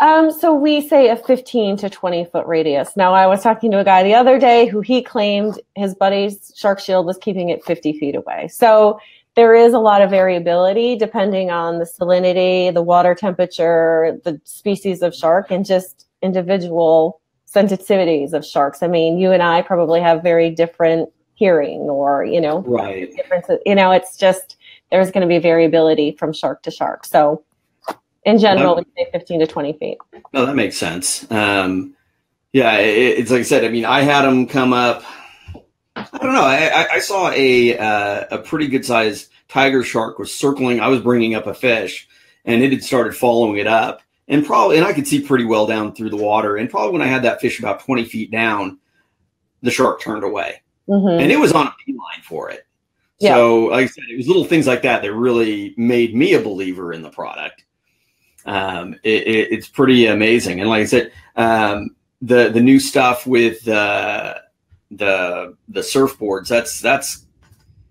Um, 0.00 0.32
so 0.32 0.54
we 0.54 0.88
say 0.88 1.10
a 1.10 1.16
15 1.16 1.76
to 1.78 1.90
20 1.90 2.24
foot 2.24 2.46
radius. 2.46 2.96
Now, 2.96 3.12
I 3.12 3.26
was 3.26 3.42
talking 3.42 3.70
to 3.70 3.78
a 3.78 3.84
guy 3.84 4.02
the 4.02 4.14
other 4.14 4.38
day 4.38 4.66
who 4.66 4.80
he 4.80 5.02
claimed 5.02 5.60
his 5.76 5.94
buddy's 5.94 6.52
shark 6.56 6.80
shield 6.80 7.04
was 7.04 7.18
keeping 7.18 7.50
it 7.50 7.62
50 7.64 7.98
feet 7.98 8.16
away. 8.16 8.48
So 8.48 8.98
there 9.36 9.54
is 9.54 9.74
a 9.74 9.78
lot 9.78 10.00
of 10.02 10.10
variability 10.10 10.96
depending 10.96 11.50
on 11.50 11.78
the 11.78 11.84
salinity, 11.84 12.72
the 12.72 12.82
water 12.82 13.14
temperature, 13.14 14.18
the 14.24 14.40
species 14.44 15.02
of 15.02 15.14
shark, 15.14 15.50
and 15.50 15.66
just 15.66 16.06
individual 16.22 17.19
sensitivities 17.52 18.32
of 18.32 18.44
sharks. 18.44 18.82
I 18.82 18.86
mean, 18.86 19.18
you 19.18 19.32
and 19.32 19.42
I 19.42 19.62
probably 19.62 20.00
have 20.00 20.22
very 20.22 20.50
different 20.50 21.10
hearing 21.34 21.80
or, 21.80 22.24
you 22.24 22.40
know, 22.40 22.60
right. 22.60 23.14
differences. 23.14 23.58
You 23.66 23.74
know, 23.74 23.90
it's 23.90 24.16
just 24.16 24.56
there's 24.90 25.10
going 25.10 25.22
to 25.22 25.26
be 25.26 25.38
variability 25.38 26.12
from 26.12 26.32
shark 26.32 26.62
to 26.62 26.70
shark. 26.70 27.04
So 27.04 27.44
in 28.24 28.38
general, 28.38 28.76
we 28.76 28.84
say 28.96 29.10
15 29.12 29.40
to 29.40 29.46
20 29.46 29.72
feet. 29.74 29.98
No, 30.32 30.46
that 30.46 30.54
makes 30.54 30.76
sense. 30.76 31.30
Um, 31.30 31.94
yeah, 32.52 32.78
it, 32.78 33.18
it's 33.18 33.30
like 33.30 33.40
I 33.40 33.44
said, 33.44 33.64
I 33.64 33.68
mean, 33.68 33.84
I 33.84 34.02
had 34.02 34.22
them 34.22 34.46
come 34.46 34.72
up. 34.72 35.02
I 35.96 36.06
don't 36.18 36.32
know. 36.32 36.42
I, 36.42 36.86
I 36.92 36.98
saw 37.00 37.30
a 37.30 37.76
uh, 37.76 38.24
a 38.30 38.38
pretty 38.38 38.68
good 38.68 38.84
sized 38.86 39.30
tiger 39.48 39.82
shark 39.82 40.18
was 40.18 40.32
circling. 40.32 40.80
I 40.80 40.88
was 40.88 41.00
bringing 41.00 41.34
up 41.34 41.46
a 41.46 41.54
fish, 41.54 42.08
and 42.44 42.62
it 42.62 42.72
had 42.72 42.82
started 42.82 43.14
following 43.14 43.58
it 43.58 43.66
up 43.66 44.00
and 44.30 44.46
probably 44.46 44.78
and 44.78 44.86
I 44.86 44.92
could 44.94 45.06
see 45.06 45.20
pretty 45.20 45.44
well 45.44 45.66
down 45.66 45.94
through 45.94 46.10
the 46.10 46.16
water. 46.16 46.56
And 46.56 46.70
probably 46.70 46.92
when 46.92 47.02
I 47.02 47.06
had 47.06 47.24
that 47.24 47.40
fish 47.40 47.58
about 47.58 47.84
20 47.84 48.04
feet 48.06 48.30
down, 48.30 48.78
the 49.60 49.70
shark 49.70 50.00
turned 50.00 50.24
away. 50.24 50.62
Mm-hmm. 50.88 51.20
And 51.20 51.30
it 51.30 51.38
was 51.38 51.52
on 51.52 51.66
a 51.66 51.74
beeline 51.84 52.22
for 52.22 52.48
it. 52.48 52.66
Yeah. 53.18 53.34
So, 53.34 53.64
like 53.66 53.84
I 53.84 53.86
said, 53.86 54.04
it 54.08 54.16
was 54.16 54.28
little 54.28 54.44
things 54.44 54.66
like 54.66 54.82
that 54.82 55.02
that 55.02 55.12
really 55.12 55.74
made 55.76 56.14
me 56.14 56.34
a 56.34 56.40
believer 56.40 56.92
in 56.92 57.02
the 57.02 57.10
product. 57.10 57.64
Um, 58.46 58.94
it, 59.02 59.26
it, 59.26 59.52
it's 59.52 59.68
pretty 59.68 60.06
amazing. 60.06 60.60
And 60.60 60.70
like 60.70 60.82
I 60.82 60.86
said, 60.86 61.12
um, 61.36 61.94
the 62.22 62.48
the 62.48 62.60
new 62.60 62.80
stuff 62.80 63.26
with 63.26 63.66
uh, 63.68 64.36
the 64.90 65.56
the 65.68 65.80
surfboards. 65.80 66.48
That's 66.48 66.80
that's 66.80 67.26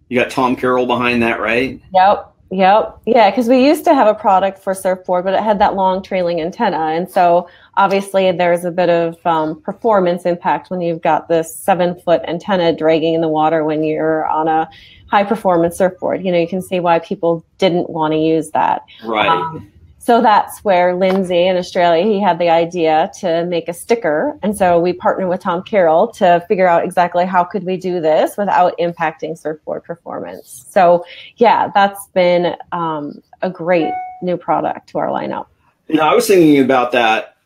you 0.07 0.19
got 0.19 0.31
Tom 0.31 0.55
Carroll 0.55 0.87
behind 0.87 1.21
that, 1.21 1.39
right? 1.39 1.79
Yep. 1.93 2.28
Yep. 2.51 3.01
Yeah, 3.05 3.29
because 3.29 3.47
we 3.47 3.63
used 3.63 3.83
to 3.83 3.93
have 3.93 4.07
a 4.07 4.15
product 4.15 4.57
for 4.57 4.73
surfboard, 4.73 5.23
but 5.23 5.35
it 5.35 5.43
had 5.43 5.59
that 5.59 5.75
long 5.75 6.01
trailing 6.01 6.41
antenna. 6.41 6.77
And 6.77 7.09
so 7.09 7.47
obviously 7.77 8.31
there's 8.31 8.65
a 8.65 8.71
bit 8.71 8.89
of 8.89 9.23
um, 9.25 9.61
performance 9.61 10.25
impact 10.25 10.71
when 10.71 10.81
you've 10.81 11.01
got 11.01 11.27
this 11.27 11.55
seven 11.55 11.99
foot 12.01 12.21
antenna 12.27 12.75
dragging 12.75 13.13
in 13.13 13.21
the 13.21 13.27
water 13.27 13.63
when 13.63 13.83
you're 13.83 14.25
on 14.27 14.47
a 14.47 14.67
high 15.07 15.23
performance 15.23 15.77
surfboard. 15.77 16.25
You 16.25 16.31
know, 16.31 16.39
you 16.39 16.47
can 16.47 16.61
see 16.61 16.79
why 16.79 16.97
people 16.99 17.45
didn't 17.59 17.89
want 17.89 18.13
to 18.13 18.17
use 18.17 18.49
that. 18.51 18.81
Right. 19.03 19.27
Um, 19.27 19.71
so 20.09 20.21
that's 20.21 20.63
where 20.63 20.95
Lindsay 20.95 21.45
in 21.45 21.55
Australia, 21.55 22.03
he 22.03 22.19
had 22.19 22.39
the 22.39 22.49
idea 22.49 23.11
to 23.19 23.45
make 23.45 23.69
a 23.69 23.73
sticker. 23.73 24.39
And 24.41 24.57
so 24.57 24.79
we 24.79 24.91
partnered 24.91 25.29
with 25.29 25.39
Tom 25.39 25.61
Carroll 25.61 26.07
to 26.13 26.43
figure 26.47 26.65
out 26.65 26.83
exactly 26.83 27.27
how 27.27 27.43
could 27.43 27.63
we 27.63 27.77
do 27.77 28.01
this 28.01 28.35
without 28.35 28.75
impacting 28.79 29.37
surfboard 29.37 29.83
performance. 29.83 30.65
So 30.67 31.05
yeah, 31.37 31.69
that's 31.75 32.07
been 32.15 32.55
um, 32.71 33.21
a 33.43 33.51
great 33.51 33.93
new 34.23 34.35
product 34.35 34.89
to 34.89 34.97
our 34.97 35.09
lineup. 35.09 35.45
Know, 35.89 36.01
I 36.01 36.15
was 36.15 36.25
thinking 36.25 36.59
about 36.59 36.91
that 36.93 37.37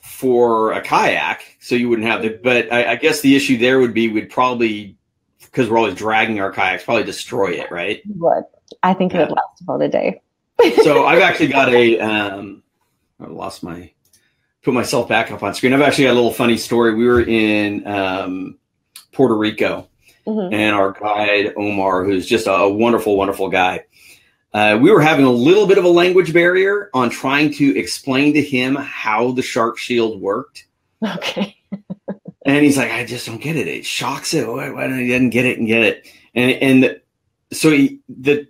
for 0.00 0.72
a 0.72 0.80
kayak, 0.80 1.58
so 1.60 1.74
you 1.74 1.90
wouldn't 1.90 2.08
have 2.08 2.24
it. 2.24 2.42
But 2.42 2.72
I, 2.72 2.92
I 2.92 2.96
guess 2.96 3.20
the 3.20 3.36
issue 3.36 3.58
there 3.58 3.78
would 3.78 3.92
be 3.92 4.08
we'd 4.08 4.30
probably, 4.30 4.96
because 5.42 5.68
we're 5.68 5.76
always 5.76 5.96
dragging 5.96 6.40
our 6.40 6.50
kayaks, 6.50 6.82
probably 6.82 7.04
destroy 7.04 7.50
it, 7.60 7.70
right? 7.70 8.00
Would 8.16 8.44
I 8.82 8.94
think 8.94 9.12
yeah. 9.12 9.18
it 9.18 9.28
would 9.28 9.36
last 9.36 9.60
about 9.60 9.82
a 9.82 9.88
day 9.90 10.22
so 10.82 11.04
I've 11.04 11.22
actually 11.22 11.48
got 11.48 11.68
a. 11.68 11.98
Um, 11.98 12.62
I 13.20 13.26
lost 13.26 13.62
my. 13.62 13.92
Put 14.62 14.74
myself 14.74 15.08
back 15.08 15.30
up 15.30 15.42
on 15.42 15.54
screen. 15.54 15.72
I've 15.72 15.80
actually 15.80 16.04
got 16.04 16.12
a 16.12 16.20
little 16.20 16.32
funny 16.32 16.58
story. 16.58 16.94
We 16.94 17.06
were 17.06 17.22
in 17.22 17.86
um, 17.86 18.58
Puerto 19.12 19.34
Rico, 19.34 19.88
mm-hmm. 20.26 20.52
and 20.52 20.74
our 20.74 20.92
guide 20.92 21.54
Omar, 21.56 22.04
who's 22.04 22.26
just 22.26 22.46
a, 22.46 22.52
a 22.52 22.68
wonderful, 22.68 23.16
wonderful 23.16 23.48
guy. 23.48 23.84
Uh, 24.52 24.78
we 24.80 24.90
were 24.90 25.00
having 25.00 25.24
a 25.24 25.30
little 25.30 25.66
bit 25.66 25.78
of 25.78 25.84
a 25.84 25.88
language 25.88 26.32
barrier 26.32 26.90
on 26.92 27.08
trying 27.08 27.52
to 27.54 27.78
explain 27.78 28.34
to 28.34 28.42
him 28.42 28.74
how 28.74 29.30
the 29.30 29.42
shark 29.42 29.78
shield 29.78 30.20
worked. 30.20 30.66
Okay. 31.02 31.56
and 32.44 32.64
he's 32.64 32.76
like, 32.76 32.90
I 32.90 33.04
just 33.04 33.26
don't 33.26 33.40
get 33.40 33.56
it. 33.56 33.68
It 33.68 33.86
shocks 33.86 34.34
it. 34.34 34.46
Why, 34.46 34.70
why 34.70 34.88
don't 34.88 34.98
he 34.98 35.06
didn't 35.06 35.30
get 35.30 35.46
it 35.46 35.58
and 35.58 35.66
get 35.66 35.82
it? 35.82 36.06
And 36.34 36.50
and 36.50 37.00
so 37.52 37.70
he 37.70 38.00
the 38.08 38.48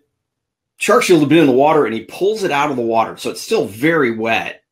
shield 0.81 1.21
had 1.21 1.29
been 1.29 1.39
in 1.39 1.47
the 1.47 1.53
water 1.53 1.85
and 1.85 1.95
he 1.95 2.05
pulls 2.05 2.43
it 2.43 2.51
out 2.51 2.71
of 2.71 2.77
the 2.77 2.83
water. 2.83 3.17
So 3.17 3.31
it's 3.31 3.41
still 3.41 3.67
very 3.67 4.11
wet. 4.11 4.65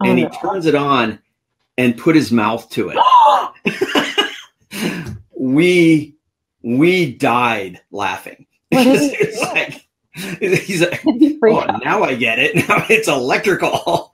Oh, 0.00 0.06
and 0.06 0.18
he 0.18 0.24
no. 0.24 0.30
turns 0.40 0.66
it 0.66 0.74
on 0.74 1.18
and 1.76 1.98
put 1.98 2.14
his 2.14 2.32
mouth 2.32 2.68
to 2.70 2.92
it. 2.94 2.98
we 5.38 6.16
we 6.62 7.12
died 7.12 7.80
laughing. 7.90 8.46
it's 8.70 9.42
like 9.42 9.86
he's 10.40 10.80
like, 10.80 11.02
oh, 11.06 11.78
now 11.84 12.02
I 12.02 12.14
get 12.14 12.38
it. 12.38 12.56
Now 12.68 12.84
it's 12.88 13.08
electrical. 13.08 14.12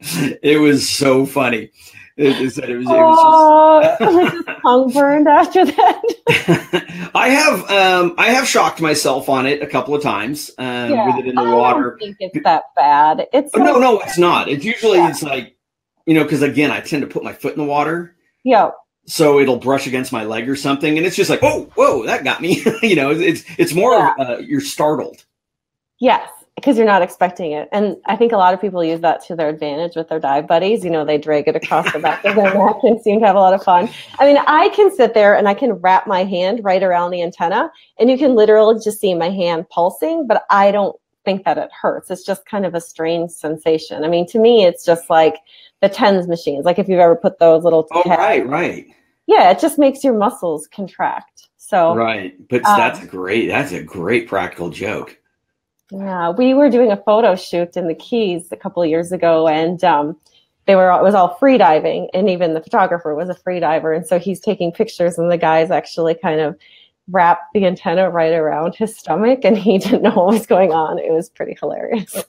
it 0.00 0.60
was 0.60 0.88
so 0.88 1.26
funny. 1.26 1.70
It, 2.18 2.32
it, 2.32 2.40
it 2.40 2.42
was, 2.42 2.58
it 2.58 2.76
was 2.84 4.38
just, 4.44 4.58
tongue 4.62 4.90
burned 4.90 5.28
after 5.28 5.64
that. 5.64 6.02
I 7.14 7.28
have 7.28 7.70
um, 7.70 8.14
I 8.18 8.30
have 8.30 8.48
shocked 8.48 8.80
myself 8.80 9.28
on 9.28 9.46
it 9.46 9.62
a 9.62 9.68
couple 9.68 9.94
of 9.94 10.02
times 10.02 10.50
um, 10.58 10.90
yeah, 10.90 11.06
with 11.06 11.24
it 11.24 11.28
in 11.28 11.36
the 11.36 11.42
I 11.42 11.54
water. 11.54 11.96
think 12.00 12.16
it's 12.18 12.42
that 12.42 12.64
bad. 12.74 13.28
It's 13.32 13.52
oh, 13.54 13.60
no, 13.60 13.78
no, 13.78 14.00
it's 14.00 14.18
not. 14.18 14.48
It's 14.48 14.64
usually 14.64 14.98
yeah. 14.98 15.10
it's 15.10 15.22
like 15.22 15.56
you 16.06 16.14
know 16.14 16.24
because 16.24 16.42
again 16.42 16.72
I 16.72 16.80
tend 16.80 17.02
to 17.02 17.06
put 17.06 17.22
my 17.22 17.32
foot 17.32 17.52
in 17.52 17.58
the 17.58 17.64
water. 17.64 18.16
Yeah. 18.42 18.70
So 19.06 19.38
it'll 19.38 19.58
brush 19.58 19.86
against 19.86 20.12
my 20.12 20.24
leg 20.24 20.48
or 20.48 20.56
something, 20.56 20.98
and 20.98 21.06
it's 21.06 21.16
just 21.16 21.30
like, 21.30 21.44
oh, 21.44 21.70
whoa, 21.76 22.04
that 22.06 22.24
got 22.24 22.42
me. 22.42 22.64
you 22.82 22.96
know, 22.96 23.12
it's 23.12 23.44
it's 23.58 23.74
more 23.74 23.92
yeah. 23.92 24.14
uh, 24.18 24.38
you're 24.38 24.60
startled. 24.60 25.24
Yes, 26.00 26.28
because 26.60 26.76
you're 26.76 26.86
not 26.86 27.02
expecting 27.02 27.52
it. 27.52 27.68
And 27.72 27.96
I 28.06 28.16
think 28.16 28.32
a 28.32 28.36
lot 28.36 28.52
of 28.52 28.60
people 28.60 28.82
use 28.82 29.00
that 29.00 29.24
to 29.26 29.36
their 29.36 29.48
advantage 29.48 29.94
with 29.94 30.08
their 30.08 30.18
dive 30.18 30.46
buddies. 30.48 30.84
You 30.84 30.90
know, 30.90 31.04
they 31.04 31.16
drag 31.16 31.46
it 31.46 31.54
across 31.54 31.92
the 31.92 31.98
back 32.00 32.24
of 32.24 32.34
their 32.34 32.52
neck 32.52 32.76
and 32.82 33.00
seem 33.00 33.20
to 33.20 33.26
have 33.26 33.36
a 33.36 33.40
lot 33.40 33.54
of 33.54 33.62
fun. 33.62 33.88
I 34.18 34.26
mean, 34.26 34.42
I 34.46 34.68
can 34.70 34.94
sit 34.94 35.14
there 35.14 35.36
and 35.36 35.48
I 35.48 35.54
can 35.54 35.74
wrap 35.74 36.06
my 36.06 36.24
hand 36.24 36.64
right 36.64 36.82
around 36.82 37.12
the 37.12 37.22
antenna 37.22 37.70
and 37.98 38.10
you 38.10 38.18
can 38.18 38.34
literally 38.34 38.80
just 38.82 39.00
see 39.00 39.14
my 39.14 39.30
hand 39.30 39.68
pulsing, 39.70 40.26
but 40.26 40.44
I 40.50 40.72
don't 40.72 40.96
think 41.24 41.44
that 41.44 41.58
it 41.58 41.70
hurts. 41.72 42.10
It's 42.10 42.24
just 42.24 42.46
kind 42.46 42.66
of 42.66 42.74
a 42.74 42.80
strange 42.80 43.30
sensation. 43.30 44.04
I 44.04 44.08
mean, 44.08 44.26
to 44.28 44.38
me, 44.38 44.64
it's 44.64 44.84
just 44.84 45.08
like 45.08 45.36
the 45.80 45.88
TENS 45.88 46.26
machines. 46.26 46.64
Like 46.64 46.78
if 46.78 46.88
you've 46.88 46.98
ever 46.98 47.16
put 47.16 47.38
those 47.38 47.64
little. 47.64 47.86
Oh, 47.92 48.02
right, 48.04 48.46
right. 48.46 48.86
Yeah, 49.26 49.50
it 49.50 49.60
just 49.60 49.78
makes 49.78 50.02
your 50.02 50.16
muscles 50.16 50.66
contract. 50.66 51.48
So. 51.56 51.94
Right. 51.94 52.34
But 52.48 52.64
um, 52.64 52.78
that's 52.78 53.04
great. 53.06 53.48
That's 53.48 53.72
a 53.72 53.82
great 53.82 54.26
practical 54.26 54.70
joke. 54.70 55.18
Yeah, 55.90 56.30
we 56.30 56.54
were 56.54 56.68
doing 56.68 56.92
a 56.92 56.96
photo 56.96 57.34
shoot 57.34 57.76
in 57.76 57.88
the 57.88 57.94
Keys 57.94 58.48
a 58.52 58.56
couple 58.56 58.82
of 58.82 58.88
years 58.88 59.10
ago, 59.10 59.48
and 59.48 59.82
um, 59.84 60.16
they 60.66 60.74
were 60.74 60.90
it 60.90 61.02
was 61.02 61.14
all 61.14 61.34
free 61.36 61.56
diving, 61.56 62.10
and 62.12 62.28
even 62.28 62.52
the 62.52 62.60
photographer 62.60 63.14
was 63.14 63.30
a 63.30 63.34
free 63.34 63.58
diver, 63.58 63.94
and 63.94 64.06
so 64.06 64.18
he's 64.18 64.38
taking 64.38 64.70
pictures, 64.70 65.18
and 65.18 65.30
the 65.30 65.38
guys 65.38 65.70
actually 65.70 66.14
kind 66.14 66.40
of 66.40 66.58
wrapped 67.10 67.54
the 67.54 67.64
antenna 67.64 68.10
right 68.10 68.34
around 68.34 68.74
his 68.74 68.94
stomach, 68.94 69.40
and 69.44 69.56
he 69.56 69.78
didn't 69.78 70.02
know 70.02 70.14
what 70.14 70.34
was 70.34 70.46
going 70.46 70.72
on. 70.72 70.98
It 70.98 71.10
was 71.10 71.30
pretty 71.30 71.56
hilarious. 71.58 72.12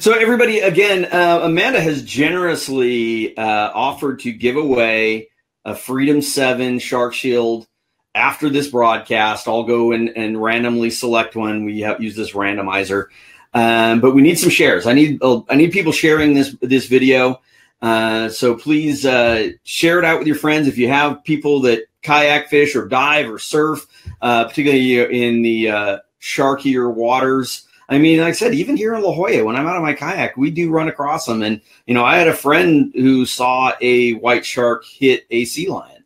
so 0.00 0.12
everybody, 0.12 0.58
again, 0.58 1.04
uh, 1.06 1.40
Amanda 1.42 1.80
has 1.80 2.02
generously 2.02 3.36
uh, 3.36 3.70
offered 3.72 4.18
to 4.20 4.32
give 4.32 4.56
away 4.56 5.28
a 5.64 5.76
Freedom 5.76 6.20
Seven 6.20 6.80
Shark 6.80 7.14
Shield 7.14 7.68
after 8.14 8.48
this 8.48 8.68
broadcast, 8.68 9.48
I'll 9.48 9.64
go 9.64 9.92
and, 9.92 10.10
and 10.16 10.42
randomly 10.42 10.90
select 10.90 11.36
one. 11.36 11.64
We 11.64 11.80
have, 11.80 12.02
use 12.02 12.16
this 12.16 12.32
randomizer, 12.32 13.06
um, 13.54 14.00
but 14.00 14.14
we 14.14 14.22
need 14.22 14.38
some 14.38 14.50
shares. 14.50 14.86
I 14.86 14.92
need 14.92 15.22
uh, 15.22 15.42
I 15.48 15.56
need 15.56 15.72
people 15.72 15.92
sharing 15.92 16.34
this 16.34 16.56
this 16.60 16.86
video. 16.86 17.40
Uh, 17.80 18.28
so 18.28 18.56
please 18.56 19.06
uh, 19.06 19.50
share 19.62 19.98
it 19.98 20.04
out 20.04 20.18
with 20.18 20.26
your 20.26 20.36
friends. 20.36 20.66
If 20.66 20.78
you 20.78 20.88
have 20.88 21.22
people 21.22 21.60
that 21.62 21.84
kayak 22.02 22.48
fish 22.48 22.74
or 22.74 22.88
dive 22.88 23.30
or 23.30 23.38
surf, 23.38 23.86
uh, 24.20 24.44
particularly 24.46 25.26
in 25.26 25.42
the 25.42 25.70
uh, 25.70 25.98
sharkier 26.20 26.92
waters. 26.92 27.64
I 27.90 27.98
mean, 27.98 28.20
like 28.20 28.28
I 28.28 28.32
said, 28.32 28.54
even 28.54 28.76
here 28.76 28.94
in 28.94 29.02
La 29.02 29.14
Jolla, 29.14 29.44
when 29.44 29.56
I'm 29.56 29.66
out 29.66 29.76
of 29.76 29.82
my 29.82 29.94
kayak, 29.94 30.36
we 30.36 30.50
do 30.50 30.70
run 30.70 30.88
across 30.88 31.24
them. 31.24 31.42
And, 31.42 31.60
you 31.86 31.94
know, 31.94 32.04
I 32.04 32.18
had 32.18 32.28
a 32.28 32.34
friend 32.34 32.92
who 32.94 33.24
saw 33.24 33.72
a 33.80 34.12
white 34.14 34.44
shark 34.44 34.84
hit 34.84 35.26
a 35.30 35.46
sea 35.46 35.68
lion 35.68 35.97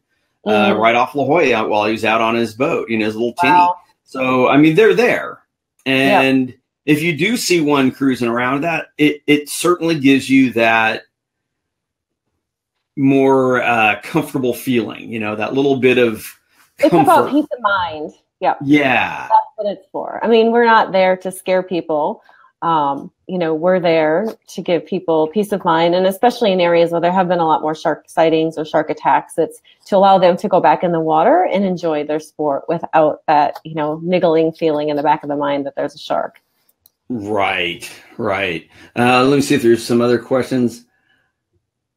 uh, 0.47 0.71
Mhm. 0.73 0.79
right 0.79 0.95
off 0.95 1.15
La 1.15 1.25
Jolla 1.25 1.69
while 1.69 1.85
he 1.87 1.93
was 1.93 2.05
out 2.05 2.21
on 2.21 2.35
his 2.35 2.55
boat, 2.55 2.89
you 2.91 2.99
know, 2.99 3.05
his 3.07 3.15
little 3.15 3.35
tinny. 3.35 3.53
Wow. 3.53 3.77
So, 4.05 4.49
I 4.49 4.57
mean, 4.57 4.75
they're 4.75 4.95
there. 4.95 5.39
And 5.87 6.55
if 6.87 7.03
you 7.03 7.17
do 7.17 7.37
see 7.37 7.61
one 7.61 7.91
cruising 7.91 8.29
around 8.29 8.63
that, 8.63 8.89
it, 8.99 9.23
it 9.27 9.49
certainly 9.49 9.99
gives 9.99 10.29
you 10.29 10.53
that 10.53 11.03
more 12.97 13.63
uh, 13.63 14.01
comfortable 14.03 14.55
feeling, 14.55 15.11
you 15.11 15.19
know, 15.19 15.35
that 15.37 15.55
little 15.55 15.77
bit 15.77 15.99
of 15.99 16.27
It's 16.79 16.93
about 16.93 17.31
peace 17.31 17.47
of 17.53 17.61
mind. 17.61 18.13
Yeah. 18.41 18.55
yeah. 18.63 19.29
that's 19.29 19.47
what 19.57 19.73
it's 19.73 19.87
for. 19.93 20.21
I 20.23 20.29
mean, 20.29 20.51
we're 20.51 20.65
not 20.65 20.91
there 20.93 21.17
to 21.19 21.31
scare 21.31 21.63
people. 21.63 22.23
Um, 22.61 23.11
you 23.33 23.39
know, 23.39 23.55
we're 23.55 23.81
there 23.81 24.27
to 24.49 24.61
give 24.61 24.85
people 24.85 25.27
peace 25.29 25.53
of 25.53 25.65
mind, 25.65 25.95
and 25.95 26.07
especially 26.07 26.53
in 26.53 26.61
areas 26.61 26.91
where 26.91 27.01
there 27.01 27.11
have 27.11 27.29
been 27.29 27.39
a 27.39 27.47
lot 27.47 27.63
more 27.63 27.75
shark 27.75 28.05
sightings 28.07 28.59
or 28.59 28.65
shark 28.67 28.91
attacks, 28.91 29.39
it's 29.39 29.63
to 29.87 29.97
allow 29.97 30.19
them 30.19 30.37
to 30.37 30.49
go 30.49 30.61
back 30.61 30.85
in 30.85 30.93
the 30.93 31.01
water 31.01 31.45
and 31.51 31.65
enjoy 31.65 32.05
their 32.05 32.21
sport 32.21 32.65
without 32.69 33.23
that, 33.27 33.59
you 33.65 33.75
know, 33.75 33.99
niggling 34.03 34.53
feeling 34.53 34.91
in 34.91 34.97
the 34.97 35.03
back 35.03 35.23
of 35.23 35.31
the 35.31 35.37
mind 35.37 35.65
that 35.65 35.75
there's 35.77 35.95
a 35.95 35.99
shark. 35.99 36.43
Right, 37.09 37.91
right. 38.19 38.69
Uh, 38.95 39.25
let 39.25 39.37
me 39.37 39.41
see 39.41 39.55
if 39.55 39.63
there's 39.63 39.83
some 39.83 40.03
other 40.03 40.19
questions. 40.19 40.85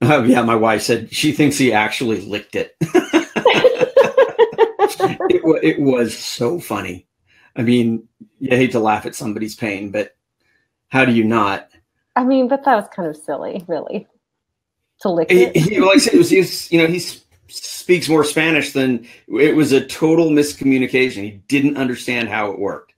Uh, 0.01 0.23
yeah, 0.23 0.41
my 0.41 0.55
wife 0.55 0.83
said 0.83 1.13
she 1.13 1.33
thinks 1.33 1.57
he 1.57 1.73
actually 1.73 2.21
licked 2.21 2.55
it. 2.55 2.77
it, 5.19 5.41
it 5.63 5.81
was 5.81 6.17
so 6.17 6.61
funny. 6.61 7.07
I 7.57 7.63
mean, 7.63 8.07
you 8.39 8.55
hate 8.55 8.71
to 8.71 8.79
laugh 8.79 9.05
at 9.05 9.15
somebody's 9.15 9.57
pain, 9.57 9.91
but 9.91 10.14
how 10.95 11.03
do 11.03 11.11
you 11.11 11.25
not? 11.25 11.69
I 12.15 12.23
mean, 12.23 12.47
but 12.47 12.63
that 12.63 12.75
was 12.75 12.87
kind 12.87 13.09
of 13.09 13.17
silly, 13.17 13.65
really, 13.67 14.07
to 15.01 15.09
lick 15.09 15.29
He, 15.29 15.43
it. 15.43 15.53
he, 15.53 15.81
like 15.81 15.97
I 15.97 15.99
said, 15.99 16.13
it 16.13 16.17
was, 16.19 16.29
he's, 16.29 16.71
you 16.71 16.81
know, 16.81 16.87
he 16.87 16.99
speaks 17.49 18.07
more 18.07 18.23
Spanish 18.23 18.71
than 18.71 19.05
it 19.27 19.57
was 19.57 19.73
a 19.73 19.85
total 19.85 20.29
miscommunication. 20.29 21.23
He 21.23 21.31
didn't 21.49 21.75
understand 21.75 22.29
how 22.29 22.51
it 22.51 22.59
worked. 22.59 22.93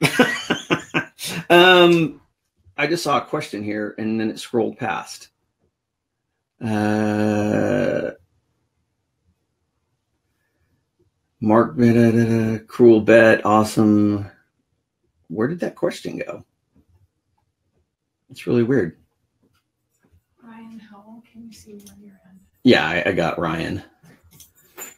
um, 1.50 2.22
I 2.78 2.86
just 2.86 3.04
saw 3.04 3.18
a 3.18 3.26
question 3.26 3.62
here 3.62 3.94
and 3.98 4.18
then 4.18 4.30
it 4.30 4.38
scrolled 4.38 4.78
past. 4.78 5.28
Uh, 6.64 8.12
Mark, 11.42 11.76
da, 11.76 11.92
da, 11.92 12.10
da, 12.10 12.24
da, 12.24 12.64
cruel 12.66 13.02
bet, 13.02 13.44
awesome. 13.44 14.30
Where 15.34 15.48
did 15.48 15.60
that 15.60 15.74
question 15.74 16.18
go? 16.18 16.44
It's 18.30 18.46
really 18.46 18.62
weird. 18.62 18.96
Ryan, 20.42 20.78
how 20.78 21.22
can 21.30 21.44
you 21.46 21.52
see 21.52 21.72
when 21.72 21.96
you're 22.00 22.20
in? 22.30 22.40
Yeah, 22.62 22.86
I, 22.86 23.10
I 23.10 23.12
got 23.12 23.38
Ryan. 23.38 23.82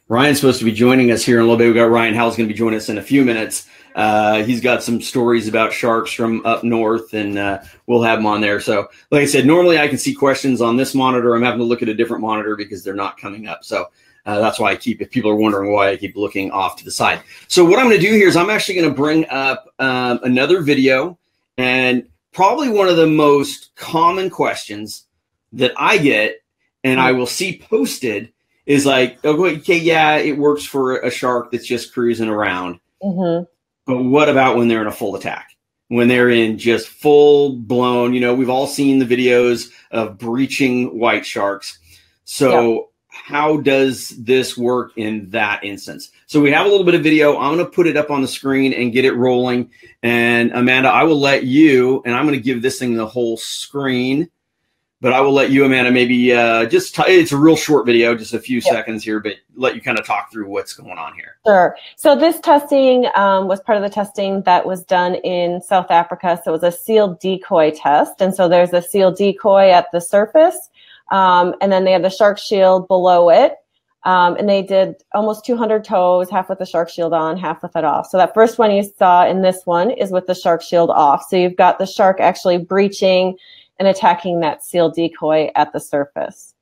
Ryan's 0.07 0.39
supposed 0.39 0.59
to 0.59 0.65
be 0.65 0.71
joining 0.71 1.11
us 1.11 1.23
here 1.25 1.37
in 1.37 1.41
a 1.41 1.45
little 1.45 1.57
bit. 1.57 1.67
We 1.67 1.73
got 1.73 1.89
Ryan 1.89 2.13
Howell's 2.13 2.37
going 2.37 2.47
to 2.47 2.53
be 2.53 2.57
joining 2.57 2.77
us 2.77 2.87
in 2.87 2.97
a 2.97 3.01
few 3.01 3.25
minutes. 3.25 3.67
Uh, 3.93 4.43
he's 4.43 4.61
got 4.61 4.83
some 4.83 5.01
stories 5.01 5.47
about 5.47 5.73
sharks 5.73 6.13
from 6.13 6.45
up 6.45 6.63
north, 6.63 7.13
and 7.13 7.37
uh, 7.37 7.61
we'll 7.87 8.03
have 8.03 8.19
him 8.19 8.25
on 8.27 8.39
there. 8.39 8.61
So, 8.61 8.87
like 9.11 9.23
I 9.23 9.25
said, 9.25 9.45
normally 9.45 9.79
I 9.79 9.87
can 9.87 9.97
see 9.97 10.13
questions 10.13 10.61
on 10.61 10.77
this 10.77 10.93
monitor. 10.93 11.35
I'm 11.35 11.41
having 11.41 11.59
to 11.59 11.65
look 11.65 11.81
at 11.81 11.89
a 11.89 11.95
different 11.95 12.21
monitor 12.21 12.55
because 12.55 12.83
they're 12.83 12.93
not 12.93 13.17
coming 13.17 13.47
up. 13.47 13.63
So 13.65 13.87
uh, 14.27 14.39
that's 14.39 14.59
why 14.59 14.71
I 14.71 14.75
keep. 14.75 15.01
If 15.01 15.09
people 15.09 15.31
are 15.31 15.35
wondering 15.35 15.71
why 15.71 15.89
I 15.89 15.97
keep 15.97 16.15
looking 16.17 16.51
off 16.51 16.75
to 16.77 16.83
the 16.85 16.91
side. 16.91 17.21
So 17.47 17.63
what 17.65 17.79
I'm 17.79 17.87
going 17.87 17.99
to 17.99 18.05
do 18.05 18.13
here 18.13 18.27
is 18.27 18.35
I'm 18.35 18.49
actually 18.49 18.75
going 18.75 18.89
to 18.89 18.95
bring 18.95 19.25
up 19.29 19.73
um, 19.79 20.19
another 20.21 20.61
video, 20.61 21.17
and 21.57 22.05
probably 22.33 22.69
one 22.69 22.89
of 22.89 22.97
the 22.97 23.07
most 23.07 23.73
common 23.75 24.29
questions 24.29 25.05
that 25.53 25.71
I 25.77 25.97
get, 25.97 26.43
and 26.83 26.99
I 26.99 27.13
will 27.13 27.25
see 27.25 27.57
posted 27.57 28.31
is 28.65 28.85
like, 28.85 29.23
okay, 29.23 29.77
yeah, 29.77 30.17
it 30.17 30.37
works 30.37 30.65
for 30.65 30.97
a 30.97 31.09
shark 31.09 31.51
that's 31.51 31.65
just 31.65 31.93
cruising 31.93 32.27
around. 32.27 32.81
hmm 33.01 33.43
But 33.85 34.03
what 34.03 34.27
about 34.27 34.57
when 34.57 34.67
they're 34.67 34.81
in 34.81 34.87
a 34.87 34.91
full 34.91 35.15
attack? 35.15 35.51
When 35.87 36.09
they're 36.09 36.29
in 36.29 36.57
just 36.57 36.89
full 36.89 37.53
blown, 37.55 38.13
you 38.13 38.19
know, 38.19 38.35
we've 38.35 38.49
all 38.49 38.67
seen 38.67 38.99
the 38.99 39.05
videos 39.05 39.71
of 39.89 40.17
breaching 40.17 40.99
white 40.99 41.25
sharks. 41.25 41.79
So, 42.25 42.89
how 43.25 43.57
does 43.57 44.09
this 44.09 44.57
work 44.57 44.93
in 44.95 45.29
that 45.31 45.63
instance? 45.63 46.11
So, 46.27 46.39
we 46.39 46.51
have 46.51 46.65
a 46.65 46.69
little 46.69 46.85
bit 46.85 46.95
of 46.95 47.03
video. 47.03 47.37
I'm 47.37 47.55
going 47.55 47.65
to 47.65 47.71
put 47.71 47.87
it 47.87 47.97
up 47.97 48.11
on 48.11 48.21
the 48.21 48.27
screen 48.27 48.73
and 48.73 48.93
get 48.93 49.05
it 49.05 49.13
rolling. 49.13 49.69
And 50.03 50.51
Amanda, 50.53 50.89
I 50.89 51.03
will 51.03 51.19
let 51.19 51.43
you, 51.43 52.01
and 52.05 52.15
I'm 52.15 52.25
going 52.25 52.37
to 52.37 52.43
give 52.43 52.61
this 52.61 52.79
thing 52.79 52.95
the 52.95 53.07
whole 53.07 53.37
screen. 53.37 54.29
But 54.99 55.13
I 55.13 55.21
will 55.21 55.31
let 55.31 55.51
you, 55.51 55.63
Amanda, 55.63 55.91
maybe 55.91 56.33
uh, 56.33 56.65
just 56.65 56.95
t- 56.95 57.03
it's 57.03 57.31
a 57.31 57.37
real 57.37 57.55
short 57.55 57.85
video, 57.85 58.15
just 58.15 58.33
a 58.33 58.39
few 58.39 58.61
Yeah. 58.65 58.71
seconds 58.71 59.03
here, 59.03 59.19
but 59.19 59.33
let 59.55 59.75
you 59.75 59.81
kind 59.81 59.99
of 59.99 60.07
talk 60.07 60.31
through 60.31 60.49
what's 60.49 60.73
going 60.73 60.97
on 60.97 61.13
here. 61.13 61.35
Sure. 61.45 61.77
So 61.97 62.15
this 62.15 62.39
testing 62.39 63.05
um, 63.15 63.47
was 63.47 63.61
part 63.61 63.77
of 63.77 63.83
the 63.83 63.91
testing 63.91 64.41
that 64.43 64.65
was 64.65 64.83
done 64.83 65.13
in 65.15 65.61
South 65.61 65.91
Africa. 65.91 66.41
So 66.43 66.49
it 66.49 66.61
was 66.61 66.63
a 66.63 66.75
sealed 66.75 67.19
decoy 67.19 67.71
test, 67.75 68.21
and 68.21 68.33
so 68.33 68.49
there's 68.49 68.73
a 68.73 68.81
sealed 68.81 69.17
decoy 69.17 69.69
at 69.69 69.85
the 69.91 70.01
surface, 70.01 70.71
um, 71.11 71.55
and 71.61 71.71
then 71.71 71.85
they 71.85 71.91
have 71.91 72.01
the 72.01 72.09
shark 72.09 72.37
shield 72.37 72.87
below 72.87 73.29
it. 73.29 73.55
Um, 74.03 74.37
and 74.37 74.47
they 74.47 74.61
did 74.61 74.95
almost 75.13 75.43
200 75.45 75.83
tows, 75.83 76.29
half 76.29 76.47
with 76.47 76.59
the 76.59 76.65
shark 76.65 76.89
shield 76.89 77.13
on, 77.13 77.35
half 77.37 77.61
with 77.61 77.75
it 77.75 77.83
off. 77.83 78.07
So 78.09 78.17
that 78.17 78.33
first 78.33 78.57
one 78.57 78.71
you 78.71 78.89
saw 78.97 79.27
in 79.27 79.41
this 79.41 79.65
one 79.65 79.91
is 79.91 80.11
with 80.11 80.27
the 80.27 80.35
shark 80.35 80.61
shield 80.61 80.89
off. 80.89 81.25
So 81.27 81.35
you've 81.35 81.57
got 81.57 81.77
the 81.77 81.85
shark 81.85 82.21
actually 82.21 82.57
breaching 82.57 83.35
and 83.79 83.87
attacking 83.87 84.39
that 84.39 84.63
sealed 84.63 84.95
decoy 84.95 85.51
at 85.55 85.73
the 85.73 85.79
surface. 85.79 86.53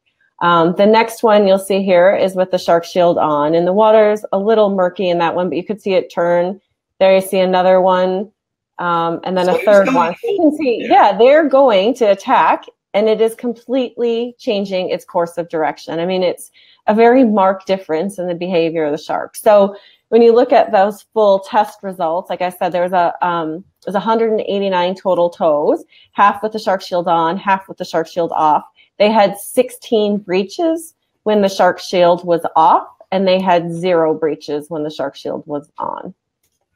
Um, 0.42 0.76
the 0.76 0.86
next 0.86 1.24
one 1.24 1.48
you'll 1.48 1.60
see 1.60 1.82
here 1.84 2.14
is 2.14 2.36
with 2.36 2.52
the 2.52 2.58
shark 2.58 2.84
shield 2.84 3.18
on, 3.18 3.56
and 3.56 3.66
the 3.66 3.74
water's 3.74 4.26
a 4.32 4.40
little 4.40 4.70
murky 4.70 5.10
in 5.10 5.20
that 5.20 5.36
one, 5.36 5.50
but 5.50 5.58
you 5.58 5.64
could 5.64 5.82
see 5.82 5.94
it 5.94 6.12
turn. 6.12 6.60
There 7.00 7.16
you 7.16 7.22
see 7.22 7.40
another 7.40 7.80
one, 7.80 8.32
um, 8.80 9.22
and 9.24 9.38
then 9.38 9.46
So 9.46 9.56
a 9.56 9.64
third 9.64 9.94
one. 9.94 10.16
You 10.24 10.38
can 10.38 10.58
see, 10.58 10.80
yeah. 10.82 11.12
yeah, 11.12 11.18
they're 11.18 11.48
going 11.48 11.94
to 11.96 12.12
attack, 12.12 12.66
and 12.96 13.10
it 13.10 13.20
is 13.20 13.36
completely 13.36 14.36
changing 14.40 14.90
its 14.90 15.04
course 15.04 15.38
of 15.38 15.50
direction. 15.50 16.00
I 16.00 16.06
mean, 16.06 16.24
it's 16.24 16.50
a 16.88 16.96
very 16.96 17.26
marked 17.26 17.68
difference 17.68 18.18
in 18.18 18.28
the 18.28 18.34
behavior 18.34 18.86
of 18.86 18.94
the 18.94 18.98
shark. 18.98 19.36
So 19.36 19.76
when 20.10 20.22
you 20.22 20.34
look 20.34 20.54
at 20.54 20.72
those 20.72 21.02
full 21.14 21.40
test 21.40 21.80
results, 21.84 22.30
like 22.30 22.42
I 22.42 22.50
said, 22.50 22.72
there 22.72 22.84
was 22.84 22.94
a 22.94 23.14
um, 23.22 23.66
there's 23.84 23.96
189 23.96 24.96
total 24.96 25.30
tows, 25.30 25.84
half 26.14 26.42
with 26.42 26.54
the 26.54 26.60
shark 26.60 26.82
shield 26.82 27.10
on, 27.10 27.38
half 27.38 27.68
with 27.68 27.78
the 27.78 27.86
shark 27.86 28.08
shield 28.08 28.32
off. 28.32 28.64
They 28.98 29.12
had 29.12 29.38
16 29.38 30.20
breaches 30.20 30.96
when 31.24 31.42
the 31.42 31.50
shark 31.50 31.80
shield 31.80 32.26
was 32.26 32.46
off, 32.56 32.88
and 33.12 33.28
they 33.28 33.42
had 33.42 33.74
zero 33.74 34.14
breaches 34.14 34.70
when 34.70 34.84
the 34.84 34.90
shark 34.90 35.18
shield 35.18 35.44
was 35.46 35.70
on. 35.78 36.14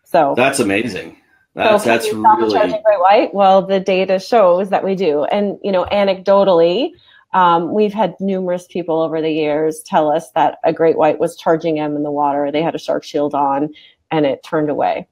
So 0.03 0.33
That's 0.35 0.59
amazing. 0.59 1.15
So 1.55 1.63
That's 1.63 1.83
can 1.83 1.91
that's 1.91 2.05
we 2.05 2.19
stop 2.19 2.37
a 2.37 2.41
really 2.41 2.53
charging 2.53 2.81
great 2.83 2.99
white? 2.99 3.33
Well, 3.33 3.61
the 3.65 3.79
data 3.79 4.19
shows 4.19 4.69
that 4.69 4.83
we 4.83 4.95
do, 4.95 5.23
and 5.25 5.57
you 5.63 5.71
know, 5.71 5.85
anecdotally, 5.85 6.91
um, 7.33 7.73
we've 7.73 7.93
had 7.93 8.15
numerous 8.19 8.67
people 8.67 9.01
over 9.01 9.21
the 9.21 9.31
years 9.31 9.81
tell 9.85 10.11
us 10.11 10.31
that 10.31 10.59
a 10.63 10.71
great 10.73 10.97
white 10.97 11.19
was 11.19 11.35
charging 11.35 11.75
them 11.75 11.95
in 11.95 12.03
the 12.03 12.11
water. 12.11 12.51
They 12.51 12.61
had 12.61 12.75
a 12.75 12.79
shark 12.79 13.03
shield 13.03 13.33
on, 13.35 13.73
and 14.11 14.25
it 14.25 14.43
turned 14.43 14.69
away. 14.69 15.07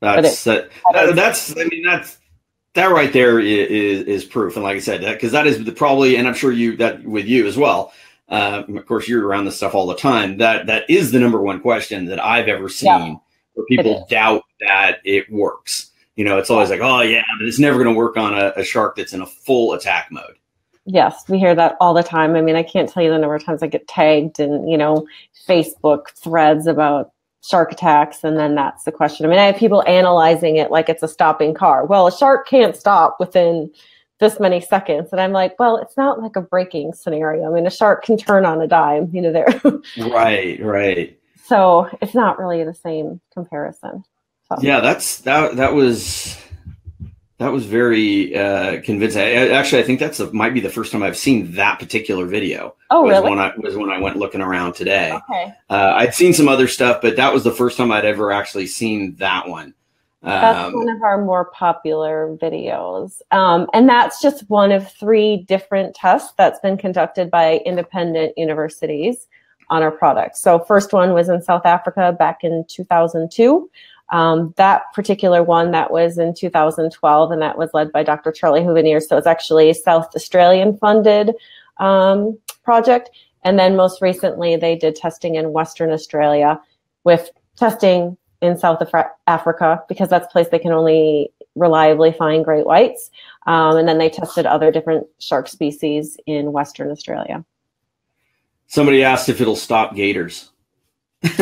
that's 0.00 0.44
that, 0.44 0.70
that- 0.92 1.16
that's 1.16 1.56
I 1.56 1.64
mean 1.64 1.82
that's 1.82 2.18
that 2.74 2.86
right 2.86 3.12
there 3.12 3.38
is 3.38 4.02
is 4.02 4.24
proof. 4.24 4.56
And 4.56 4.64
like 4.64 4.76
I 4.76 4.80
said, 4.80 5.02
that 5.02 5.14
because 5.14 5.32
that 5.32 5.46
is 5.46 5.64
the, 5.64 5.72
probably, 5.72 6.16
and 6.16 6.26
I'm 6.26 6.34
sure 6.34 6.52
you 6.52 6.76
that 6.76 7.04
with 7.04 7.26
you 7.26 7.46
as 7.46 7.56
well. 7.56 7.92
Uh, 8.28 8.62
of 8.76 8.86
course, 8.86 9.08
you're 9.08 9.26
around 9.26 9.44
this 9.44 9.56
stuff 9.56 9.74
all 9.74 9.86
the 9.86 9.96
time. 9.96 10.38
That 10.38 10.66
that 10.66 10.88
is 10.88 11.12
the 11.12 11.18
number 11.20 11.40
one 11.42 11.60
question 11.60 12.06
that 12.06 12.22
I've 12.24 12.48
ever 12.48 12.68
seen 12.68 12.86
Yeah, 12.88 13.14
where 13.54 13.66
people 13.66 14.06
doubt 14.08 14.42
that 14.66 14.98
it 15.04 15.30
works. 15.30 15.90
You 16.16 16.24
know, 16.24 16.38
it's 16.38 16.50
always 16.50 16.70
like, 16.70 16.80
oh 16.80 17.00
yeah, 17.00 17.22
but 17.38 17.46
it's 17.46 17.58
never 17.58 17.82
going 17.82 17.92
to 17.92 17.98
work 17.98 18.16
on 18.16 18.34
a, 18.34 18.52
a 18.56 18.64
shark 18.64 18.96
that's 18.96 19.12
in 19.12 19.22
a 19.22 19.26
full 19.26 19.72
attack 19.72 20.08
mode. 20.10 20.36
Yes, 20.84 21.28
we 21.28 21.38
hear 21.38 21.54
that 21.54 21.76
all 21.80 21.94
the 21.94 22.02
time. 22.02 22.34
I 22.34 22.40
mean, 22.40 22.56
I 22.56 22.62
can't 22.62 22.88
tell 22.88 23.02
you 23.02 23.10
the 23.10 23.18
number 23.18 23.36
of 23.36 23.44
times 23.44 23.62
I 23.62 23.68
get 23.68 23.86
tagged 23.86 24.40
in, 24.40 24.66
you 24.66 24.76
know, 24.76 25.06
Facebook 25.46 26.10
threads 26.16 26.66
about 26.66 27.12
shark 27.42 27.72
attacks, 27.72 28.24
and 28.24 28.36
then 28.36 28.54
that's 28.54 28.84
the 28.84 28.92
question. 28.92 29.24
I 29.24 29.28
mean, 29.28 29.38
I 29.38 29.44
have 29.44 29.56
people 29.56 29.84
analyzing 29.86 30.56
it 30.56 30.70
like 30.70 30.88
it's 30.88 31.02
a 31.02 31.08
stopping 31.08 31.54
car. 31.54 31.86
Well, 31.86 32.08
a 32.08 32.12
shark 32.12 32.48
can't 32.48 32.76
stop 32.76 33.16
within 33.20 33.70
this 34.18 34.40
many 34.40 34.60
seconds, 34.60 35.10
and 35.12 35.20
I'm 35.20 35.32
like, 35.32 35.58
well, 35.58 35.76
it's 35.76 35.96
not 35.96 36.20
like 36.20 36.36
a 36.36 36.40
braking 36.40 36.94
scenario. 36.94 37.50
I 37.50 37.54
mean, 37.54 37.66
a 37.66 37.70
shark 37.70 38.04
can 38.04 38.16
turn 38.16 38.44
on 38.44 38.60
a 38.60 38.66
dime, 38.66 39.10
you 39.12 39.22
know, 39.22 39.32
there. 39.32 39.60
Right, 39.98 40.60
right. 40.62 41.18
so 41.44 41.88
it's 42.00 42.14
not 42.14 42.38
really 42.38 42.64
the 42.64 42.74
same 42.74 43.20
comparison. 43.32 44.04
Yeah, 44.60 44.80
that's 44.80 45.18
that. 45.18 45.56
That 45.56 45.72
was 45.72 46.36
that 47.38 47.52
was 47.52 47.66
very 47.66 48.36
uh, 48.36 48.80
convincing. 48.82 49.22
I, 49.22 49.48
actually, 49.48 49.82
I 49.82 49.84
think 49.84 50.00
that's 50.00 50.20
a, 50.20 50.32
might 50.32 50.54
be 50.54 50.60
the 50.60 50.70
first 50.70 50.92
time 50.92 51.02
I've 51.02 51.16
seen 51.16 51.52
that 51.52 51.78
particular 51.78 52.26
video. 52.26 52.74
Oh, 52.90 53.02
was 53.02 53.12
really? 53.12 53.30
When 53.30 53.38
I 53.38 53.52
was 53.56 53.76
when 53.76 53.90
I 53.90 53.98
went 53.98 54.16
looking 54.16 54.40
around 54.40 54.74
today. 54.74 55.12
Okay. 55.12 55.52
Uh, 55.68 55.94
I'd 55.96 56.14
seen 56.14 56.32
some 56.32 56.48
other 56.48 56.68
stuff, 56.68 57.00
but 57.02 57.16
that 57.16 57.32
was 57.32 57.44
the 57.44 57.50
first 57.50 57.76
time 57.76 57.90
I'd 57.90 58.04
ever 58.04 58.32
actually 58.32 58.66
seen 58.66 59.16
that 59.16 59.48
one. 59.48 59.74
That's 60.22 60.66
Um, 60.68 60.74
one 60.74 60.88
of 60.88 61.02
our 61.02 61.24
more 61.24 61.46
popular 61.46 62.36
videos. 62.40 63.20
Um, 63.32 63.66
and 63.74 63.88
that's 63.88 64.22
just 64.22 64.48
one 64.48 64.70
of 64.70 64.90
three 64.92 65.38
different 65.48 65.96
tests 65.96 66.32
that's 66.38 66.60
been 66.60 66.76
conducted 66.76 67.30
by 67.30 67.56
independent 67.66 68.38
universities 68.38 69.26
on 69.68 69.82
our 69.82 69.90
products. 69.90 70.40
So, 70.40 70.60
first 70.60 70.92
one 70.92 71.12
was 71.12 71.28
in 71.28 71.42
South 71.42 71.66
Africa 71.66 72.14
back 72.16 72.44
in 72.44 72.64
2002. 72.68 73.68
Um, 74.12 74.54
that 74.56 74.92
particular 74.94 75.42
one 75.42 75.72
that 75.72 75.90
was 75.90 76.18
in 76.18 76.34
2012, 76.34 77.32
and 77.32 77.42
that 77.42 77.58
was 77.58 77.70
led 77.74 77.90
by 77.90 78.02
Dr. 78.02 78.30
Charlie 78.30 78.60
Huveneers. 78.60 79.04
So, 79.04 79.16
it's 79.16 79.26
actually 79.26 79.70
a 79.70 79.74
South 79.74 80.14
Australian 80.14 80.76
funded 80.76 81.32
um, 81.78 82.38
project. 82.62 83.10
And 83.44 83.58
then 83.58 83.74
most 83.74 84.00
recently, 84.00 84.56
they 84.56 84.76
did 84.76 84.94
testing 84.94 85.34
in 85.34 85.52
Western 85.52 85.90
Australia 85.90 86.60
with 87.04 87.30
testing 87.56 88.16
in 88.40 88.58
South 88.58 88.80
Af- 88.80 89.12
Africa 89.26 89.82
because 89.88 90.08
that's 90.08 90.26
a 90.26 90.30
place 90.30 90.48
they 90.48 90.58
can 90.58 90.72
only 90.72 91.32
reliably 91.54 92.12
find 92.12 92.44
great 92.44 92.66
whites. 92.66 93.10
Um, 93.46 93.76
and 93.76 93.88
then 93.88 93.98
they 93.98 94.10
tested 94.10 94.46
other 94.46 94.70
different 94.70 95.06
shark 95.18 95.48
species 95.48 96.16
in 96.26 96.52
Western 96.52 96.90
Australia. 96.90 97.44
Somebody 98.66 99.04
asked 99.04 99.28
if 99.28 99.40
it'll 99.40 99.56
stop 99.56 99.94
gators. 99.94 100.50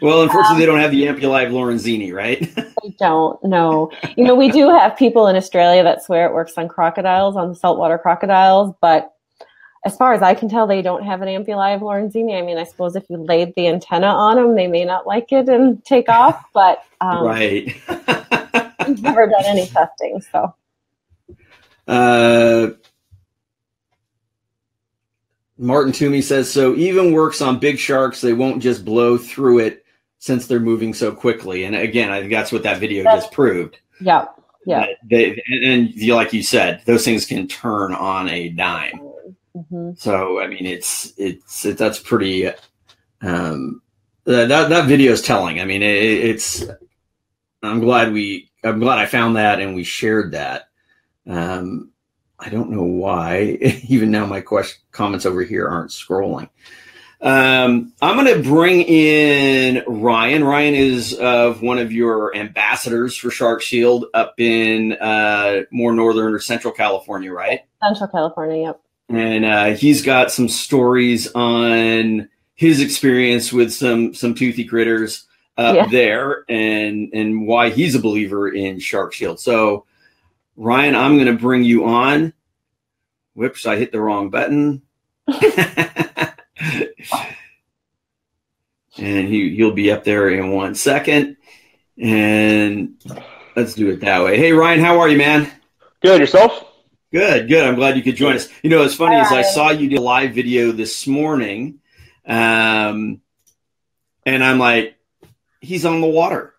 well, 0.00 0.22
unfortunately, 0.22 0.60
they 0.60 0.66
don't 0.66 0.80
have 0.80 0.90
the 0.90 1.04
Ampullae 1.04 1.46
of 1.46 1.52
Lorenzini, 1.52 2.12
right? 2.12 2.50
I 2.58 2.94
don't 2.98 3.42
know. 3.44 3.90
You 4.16 4.24
know, 4.24 4.34
we 4.34 4.50
do 4.50 4.68
have 4.70 4.96
people 4.96 5.26
in 5.28 5.36
Australia 5.36 5.82
that 5.82 6.02
swear 6.02 6.26
it 6.26 6.34
works 6.34 6.54
on 6.56 6.68
crocodiles, 6.68 7.36
on 7.36 7.54
saltwater 7.54 7.98
crocodiles, 7.98 8.74
but 8.80 9.14
as 9.84 9.96
far 9.96 10.14
as 10.14 10.22
I 10.22 10.34
can 10.34 10.48
tell, 10.48 10.66
they 10.66 10.80
don't 10.80 11.04
have 11.04 11.22
an 11.22 11.28
Ampullae 11.28 11.74
of 11.74 11.80
Lorenzini. 11.80 12.38
I 12.38 12.42
mean, 12.42 12.56
I 12.56 12.64
suppose 12.64 12.94
if 12.94 13.04
you 13.10 13.16
laid 13.16 13.54
the 13.56 13.66
antenna 13.66 14.06
on 14.06 14.36
them, 14.36 14.54
they 14.54 14.68
may 14.68 14.84
not 14.84 15.06
like 15.06 15.32
it 15.32 15.48
and 15.48 15.84
take 15.84 16.08
off, 16.08 16.44
but 16.54 16.84
um, 17.00 17.26
right. 17.26 17.74
we've 18.86 19.02
never 19.02 19.26
done 19.26 19.44
any 19.44 19.66
testing. 19.66 20.20
So, 20.30 20.54
Uh, 21.88 22.70
Martin 25.58 25.92
Toomey 25.92 26.22
says 26.22 26.50
so. 26.50 26.74
Even 26.74 27.12
works 27.12 27.40
on 27.40 27.58
big 27.58 27.78
sharks. 27.78 28.20
They 28.20 28.32
won't 28.32 28.62
just 28.62 28.84
blow 28.84 29.16
through 29.18 29.60
it 29.60 29.84
since 30.18 30.46
they're 30.46 30.60
moving 30.60 30.94
so 30.94 31.12
quickly. 31.12 31.64
And 31.64 31.74
again, 31.76 32.10
I 32.10 32.20
think 32.20 32.32
that's 32.32 32.52
what 32.52 32.62
that 32.64 32.78
video 32.80 33.04
That's- 33.04 33.24
just 33.24 33.32
proved. 33.34 33.78
yeah, 34.00 34.26
yeah. 34.66 34.86
They, 35.08 35.40
and, 35.62 35.92
like 36.08 36.32
you 36.32 36.42
said, 36.42 36.82
those 36.86 37.04
things 37.04 37.26
can 37.26 37.46
turn 37.48 37.92
on 37.94 38.28
a 38.28 38.48
dime. 38.48 39.00
hmm 39.70 39.90
So 39.96 40.40
I 40.40 40.46
mean, 40.46 40.66
it's 40.66 41.12
it's 41.16 41.64
it, 41.66 41.76
that's 41.78 41.98
pretty. 41.98 42.48
Um, 43.20 43.82
that 44.24 44.48
that 44.48 44.68
that 44.70 44.86
video 44.88 45.12
is 45.12 45.22
telling. 45.22 45.60
I 45.60 45.64
mean, 45.64 45.82
it, 45.82 45.94
it's. 46.02 46.64
I'm 47.62 47.80
glad 47.80 48.12
we. 48.12 48.50
I'm 48.64 48.80
glad 48.80 48.98
I 48.98 49.06
found 49.06 49.36
that 49.36 49.60
and 49.60 49.74
we 49.74 49.84
shared 49.84 50.32
that. 50.32 50.68
Um, 51.26 51.91
I 52.44 52.48
don't 52.48 52.70
know 52.70 52.82
why. 52.82 53.58
Even 53.88 54.10
now, 54.10 54.26
my 54.26 54.40
question 54.40 54.82
comments 54.90 55.24
over 55.26 55.42
here 55.42 55.68
aren't 55.68 55.90
scrolling. 55.90 56.48
Um, 57.20 57.92
I'm 58.02 58.16
going 58.16 58.36
to 58.36 58.42
bring 58.48 58.80
in 58.82 59.84
Ryan. 59.86 60.42
Ryan 60.42 60.74
is 60.74 61.14
of 61.14 61.62
one 61.62 61.78
of 61.78 61.92
your 61.92 62.34
ambassadors 62.34 63.16
for 63.16 63.30
Shark 63.30 63.62
Shield 63.62 64.06
up 64.12 64.34
in 64.40 64.94
uh, 64.94 65.62
more 65.70 65.92
northern 65.92 66.34
or 66.34 66.40
central 66.40 66.72
California, 66.72 67.32
right? 67.32 67.60
Central 67.80 68.08
California, 68.08 68.62
yep. 68.62 68.80
and 69.08 69.44
uh, 69.44 69.66
he's 69.76 70.02
got 70.02 70.32
some 70.32 70.48
stories 70.48 71.30
on 71.32 72.28
his 72.54 72.80
experience 72.80 73.52
with 73.52 73.72
some 73.72 74.14
some 74.14 74.34
toothy 74.34 74.64
critters 74.64 75.26
up 75.56 75.76
Yeah. 75.76 75.86
there, 75.86 76.44
and 76.48 77.08
and 77.14 77.46
why 77.46 77.70
he's 77.70 77.94
a 77.94 78.00
believer 78.00 78.48
in 78.48 78.80
Shark 78.80 79.12
Shield. 79.12 79.38
So, 79.38 79.84
Ryan, 80.62 80.94
I'm 80.94 81.16
going 81.16 81.26
to 81.26 81.42
bring 81.42 81.64
you 81.64 81.86
on. 81.86 82.32
Whoops, 83.34 83.66
I 83.66 83.76
hit 83.76 83.90
the 83.90 84.00
wrong 84.00 84.30
button. 84.30 84.82
and 85.26 86.28
he 88.96 89.56
he'll 89.56 89.72
be 89.72 89.90
up 89.90 90.04
there 90.04 90.28
in 90.28 90.52
one 90.52 90.76
second. 90.76 91.36
And 91.98 92.94
let's 93.56 93.74
do 93.74 93.90
it 93.90 94.02
that 94.02 94.22
way. 94.22 94.38
Hey, 94.38 94.52
Ryan, 94.52 94.78
how 94.78 95.00
are 95.00 95.08
you, 95.08 95.18
man? 95.18 95.50
Good 96.00 96.20
yourself? 96.20 96.64
Good, 97.10 97.48
good. 97.48 97.66
I'm 97.66 97.74
glad 97.74 97.96
you 97.96 98.02
could 98.04 98.14
join 98.14 98.36
us. 98.36 98.48
You 98.62 98.70
know, 98.70 98.82
as 98.82 98.94
funny 98.94 99.16
as 99.16 99.32
I 99.32 99.42
saw 99.42 99.70
you 99.70 99.90
do 99.90 99.98
a 99.98 100.00
live 100.00 100.32
video 100.32 100.70
this 100.70 101.08
morning, 101.08 101.80
um, 102.24 103.20
and 104.24 104.44
I'm 104.44 104.60
like, 104.60 104.96
he's 105.60 105.84
on 105.84 106.00
the 106.00 106.06
water. 106.06 106.51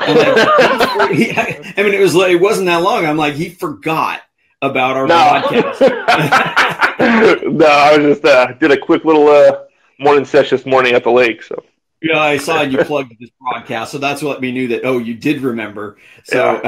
I'm 0.00 0.98
like, 0.98 1.10
he- 1.16 1.30
I 1.32 1.82
mean, 1.82 1.94
it 1.94 2.00
was 2.00 2.14
like 2.14 2.32
it 2.32 2.40
wasn't 2.40 2.66
that 2.66 2.82
long. 2.82 3.04
I'm 3.06 3.16
like, 3.16 3.34
he 3.34 3.48
forgot 3.50 4.20
about 4.62 4.96
our 4.96 5.06
No. 5.06 5.14
podcast. 5.14 5.80
no, 7.52 7.66
I 7.66 7.96
was 7.96 8.06
just 8.18 8.24
uh, 8.24 8.52
did 8.54 8.70
a 8.72 8.76
quick 8.78 9.04
little 9.04 9.28
uh, 9.28 9.60
morning 9.98 10.24
session 10.24 10.56
this 10.58 10.66
morning 10.66 10.94
at 10.94 11.04
the 11.04 11.10
lake. 11.10 11.42
So 11.42 11.62
Yeah, 12.02 12.18
I 12.18 12.36
saw 12.38 12.62
you 12.62 12.78
plugged 12.84 13.14
this 13.20 13.30
broadcast, 13.40 13.92
so 13.92 13.98
that's 13.98 14.22
what 14.22 14.40
we 14.40 14.50
knew 14.52 14.68
that. 14.68 14.84
Oh, 14.84 14.98
you 14.98 15.14
did 15.14 15.40
remember. 15.42 15.96
So, 16.24 16.60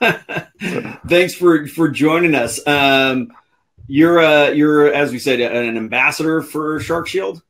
thanks 1.08 1.34
for 1.34 1.66
for 1.66 1.88
joining 1.88 2.34
us. 2.34 2.66
Um, 2.66 3.32
you're 3.86 4.18
uh, 4.20 4.48
you're 4.48 4.92
as 4.92 5.12
we 5.12 5.18
said 5.18 5.40
an 5.40 5.76
ambassador 5.76 6.42
for 6.42 6.80
Shark 6.80 7.06
Shield. 7.08 7.42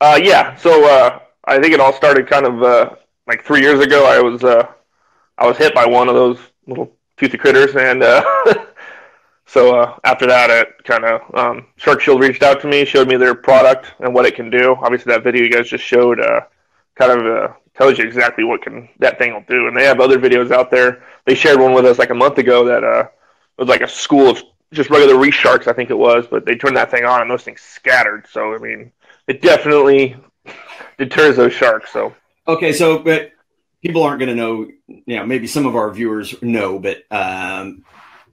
uh, 0.00 0.18
yeah, 0.22 0.54
so 0.56 0.88
uh, 0.88 1.18
I 1.44 1.58
think 1.60 1.74
it 1.74 1.80
all 1.80 1.92
started 1.92 2.28
kind 2.28 2.46
of 2.46 2.62
uh, 2.62 2.90
like 3.28 3.44
three 3.44 3.60
years 3.60 3.78
ago. 3.78 4.06
I 4.06 4.20
was 4.20 4.42
uh, 4.42 4.66
I 5.36 5.46
was 5.46 5.56
hit 5.56 5.74
by 5.74 5.86
one 5.86 6.08
of 6.08 6.14
those 6.14 6.38
little 6.66 6.90
toothy 7.16 7.38
critters, 7.38 7.76
and 7.76 8.02
uh, 8.02 8.24
so 9.46 9.78
uh, 9.78 9.98
after 10.02 10.26
that, 10.26 10.50
it 10.50 10.84
kind 10.84 11.04
of 11.04 11.34
um, 11.34 11.66
Shark 11.76 12.00
Shield 12.00 12.20
reached 12.20 12.42
out 12.42 12.60
to 12.62 12.66
me, 12.66 12.84
showed 12.84 13.06
me 13.06 13.16
their 13.16 13.34
product 13.34 13.92
and 14.00 14.12
what 14.12 14.26
it 14.26 14.34
can 14.34 14.50
do. 14.50 14.76
Obviously, 14.80 15.12
that 15.12 15.22
video 15.22 15.44
you 15.44 15.50
guys 15.50 15.68
just 15.68 15.84
showed 15.84 16.18
uh, 16.18 16.40
kind 16.96 17.12
of 17.12 17.26
uh, 17.26 17.52
tells 17.74 17.98
you 17.98 18.04
exactly 18.04 18.42
what 18.42 18.62
can 18.62 18.88
that 18.98 19.18
thing 19.18 19.34
will 19.34 19.44
do. 19.48 19.68
And 19.68 19.76
they 19.76 19.84
have 19.84 20.00
other 20.00 20.18
videos 20.18 20.50
out 20.50 20.70
there. 20.70 21.04
They 21.26 21.34
shared 21.34 21.60
one 21.60 21.74
with 21.74 21.84
us 21.84 21.98
like 21.98 22.10
a 22.10 22.14
month 22.14 22.38
ago 22.38 22.64
that 22.64 22.82
uh, 22.82 23.08
was 23.58 23.68
like 23.68 23.82
a 23.82 23.88
school 23.88 24.30
of 24.30 24.42
just 24.72 24.90
regular 24.90 25.16
reef 25.16 25.34
sharks, 25.34 25.66
I 25.66 25.72
think 25.72 25.88
it 25.90 25.96
was, 25.96 26.26
but 26.26 26.44
they 26.44 26.54
turned 26.54 26.76
that 26.76 26.90
thing 26.90 27.04
on 27.04 27.22
and 27.22 27.30
those 27.30 27.42
things 27.44 27.60
scattered. 27.60 28.26
So 28.30 28.54
I 28.54 28.58
mean, 28.58 28.90
it 29.26 29.42
definitely 29.42 30.16
deters 30.98 31.36
those 31.36 31.52
sharks. 31.52 31.92
So 31.92 32.14
Okay, 32.48 32.72
so 32.72 32.98
but 32.98 33.32
people 33.82 34.02
aren't 34.02 34.20
going 34.20 34.30
to 34.30 34.34
know. 34.34 34.68
You 34.86 35.16
know, 35.16 35.26
maybe 35.26 35.46
some 35.46 35.66
of 35.66 35.76
our 35.76 35.90
viewers 35.92 36.40
know, 36.40 36.78
but 36.78 37.04
um, 37.10 37.84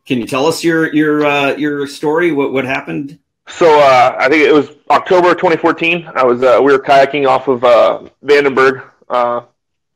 can 0.05 0.19
you 0.19 0.25
tell 0.25 0.45
us 0.45 0.63
your 0.63 0.93
your 0.93 1.25
uh, 1.25 1.55
your 1.57 1.85
story? 1.85 2.31
What 2.31 2.53
what 2.53 2.63
happened? 2.63 3.19
So 3.47 3.79
uh, 3.79 4.15
I 4.17 4.29
think 4.29 4.43
it 4.43 4.53
was 4.53 4.69
October 4.89 5.35
2014. 5.35 6.09
I 6.15 6.23
was 6.23 6.41
uh, 6.41 6.59
we 6.63 6.71
were 6.71 6.79
kayaking 6.79 7.27
off 7.27 7.49
of 7.49 7.63
uh, 7.65 8.07
Vandenberg 8.23 8.89
uh, 9.09 9.41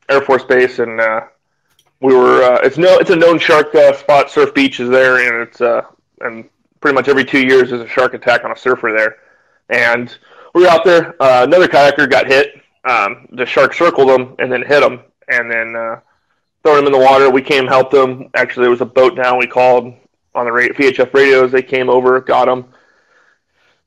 Air 0.09 0.21
Force 0.21 0.43
Base, 0.43 0.79
and 0.79 0.99
uh, 0.99 1.21
we 2.01 2.13
were. 2.13 2.43
Uh, 2.43 2.59
it's 2.61 2.77
no, 2.77 2.97
it's 2.97 3.09
a 3.11 3.15
known 3.15 3.39
shark 3.39 3.73
spot. 3.95 4.29
Surf 4.29 4.53
Beach 4.53 4.81
is 4.81 4.89
there, 4.89 5.17
and 5.17 5.47
it's 5.47 5.61
and 6.21 6.49
pretty 6.81 6.95
much 6.95 7.07
every 7.07 7.23
two 7.23 7.39
years 7.45 7.69
there's 7.69 7.81
a 7.81 7.87
shark 7.87 8.13
attack 8.13 8.43
on 8.43 8.51
a 8.51 8.57
surfer 8.57 8.93
there. 8.95 9.17
And 9.69 10.15
we 10.53 10.63
were 10.63 10.67
out 10.67 10.83
there. 10.83 11.15
Another 11.21 11.69
kayaker 11.69 12.09
got 12.09 12.27
hit. 12.27 12.61
Um, 12.85 13.27
the 13.31 13.45
shark 13.45 13.73
circled 13.73 14.09
them 14.09 14.35
and 14.39 14.51
then 14.51 14.61
hit 14.61 14.81
them 14.81 15.01
and 15.27 15.51
then 15.51 15.75
uh, 15.75 15.99
thrown 16.63 16.79
him 16.79 16.85
in 16.85 16.91
the 16.91 16.99
water. 16.99 17.29
We 17.29 17.41
came, 17.41 17.67
helped 17.67 17.91
them. 17.91 18.29
Actually, 18.33 18.63
there 18.63 18.71
was 18.71 18.81
a 18.81 18.85
boat 18.85 19.15
down. 19.15 19.37
We 19.37 19.47
called 19.47 19.93
on 20.35 20.45
the 20.45 20.51
ra- 20.51 20.67
VHF 20.67 21.13
radios. 21.13 21.51
They 21.51 21.61
came 21.61 21.89
over, 21.89 22.19
got 22.21 22.45
them. 22.45 22.65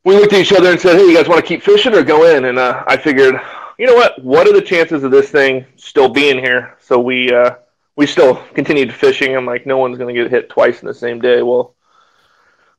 we 0.04 0.14
looked 0.14 0.32
at 0.32 0.40
each 0.40 0.52
other 0.52 0.70
and 0.70 0.80
said, 0.80 0.96
"Hey, 0.96 1.06
you 1.06 1.16
guys 1.16 1.28
want 1.28 1.40
to 1.40 1.46
keep 1.46 1.62
fishing 1.62 1.94
or 1.94 2.02
go 2.02 2.26
in?" 2.26 2.44
And 2.46 2.58
uh, 2.58 2.84
I 2.86 2.96
figured, 2.96 3.40
you 3.78 3.86
know 3.86 3.94
what? 3.94 4.22
What 4.22 4.46
are 4.46 4.52
the 4.52 4.62
chances 4.62 5.04
of 5.04 5.10
this 5.10 5.30
thing 5.30 5.64
still 5.76 6.08
being 6.08 6.38
here? 6.38 6.76
So 6.80 7.00
we 7.00 7.32
uh, 7.32 7.56
we 7.96 8.06
still 8.06 8.36
continued 8.54 8.92
fishing. 8.92 9.36
I'm 9.36 9.46
like, 9.46 9.66
no 9.66 9.78
one's 9.78 9.98
going 9.98 10.14
to 10.14 10.22
get 10.22 10.30
hit 10.30 10.48
twice 10.48 10.80
in 10.80 10.88
the 10.88 10.94
same 10.94 11.20
day. 11.20 11.42
Well, 11.42 11.74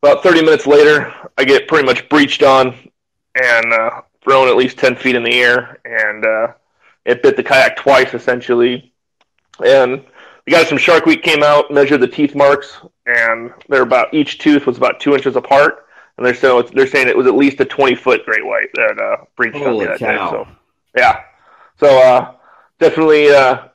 about 0.02 0.24
30 0.24 0.44
minutes 0.44 0.68
later, 0.68 1.14
I 1.38 1.44
get 1.46 1.68
pretty 1.68 1.86
much 1.86 2.10
breached 2.10 2.44
on 2.44 2.76
and 3.36 3.74
uh, 3.74 4.02
thrown 4.24 4.48
at 4.48 4.56
least 4.56 4.78
10 4.78 4.96
feet 4.96 5.16
in 5.16 5.24
the 5.24 5.34
air, 5.34 5.80
and 5.86 6.26
uh, 6.26 6.54
it 7.06 7.22
bit 7.22 7.36
the 7.36 7.44
kayak 7.44 7.76
twice 7.76 8.14
essentially. 8.14 8.94
And 9.64 10.04
the 10.46 10.52
guys 10.52 10.68
from 10.68 10.78
Shark 10.78 11.06
Week 11.06 11.24
came 11.24 11.44
out, 11.44 11.72
measured 11.72 12.02
the 12.02 12.08
teeth 12.08 12.36
marks, 12.36 12.80
and 13.06 13.54
they're 13.70 13.84
about 13.84 14.14
each 14.14 14.40
tooth 14.40 14.66
was 14.66 14.78
about 14.78 15.00
two 15.00 15.16
inches 15.16 15.36
apart 15.36 15.84
and 16.18 16.26
they're 16.26 16.36
so 16.36 16.62
they're 16.62 16.88
saying 16.88 17.08
it 17.08 17.18
was 17.18 17.28
at 17.28 17.36
least 17.36 17.60
a 17.60 17.66
20 17.66 17.96
foot 17.96 18.26
great 18.26 18.46
white 18.46 18.70
that 18.76 19.00
uh, 19.00 19.26
breached 19.36 19.56
on 19.56 19.64
Holy 19.64 19.86
that 19.86 20.00
cow. 20.00 20.08
day. 20.08 20.30
So 20.30 20.48
yeah, 20.96 21.24
so 21.80 21.88
uh, 22.02 22.36
definitely 22.80 23.30
uh, 23.30 23.68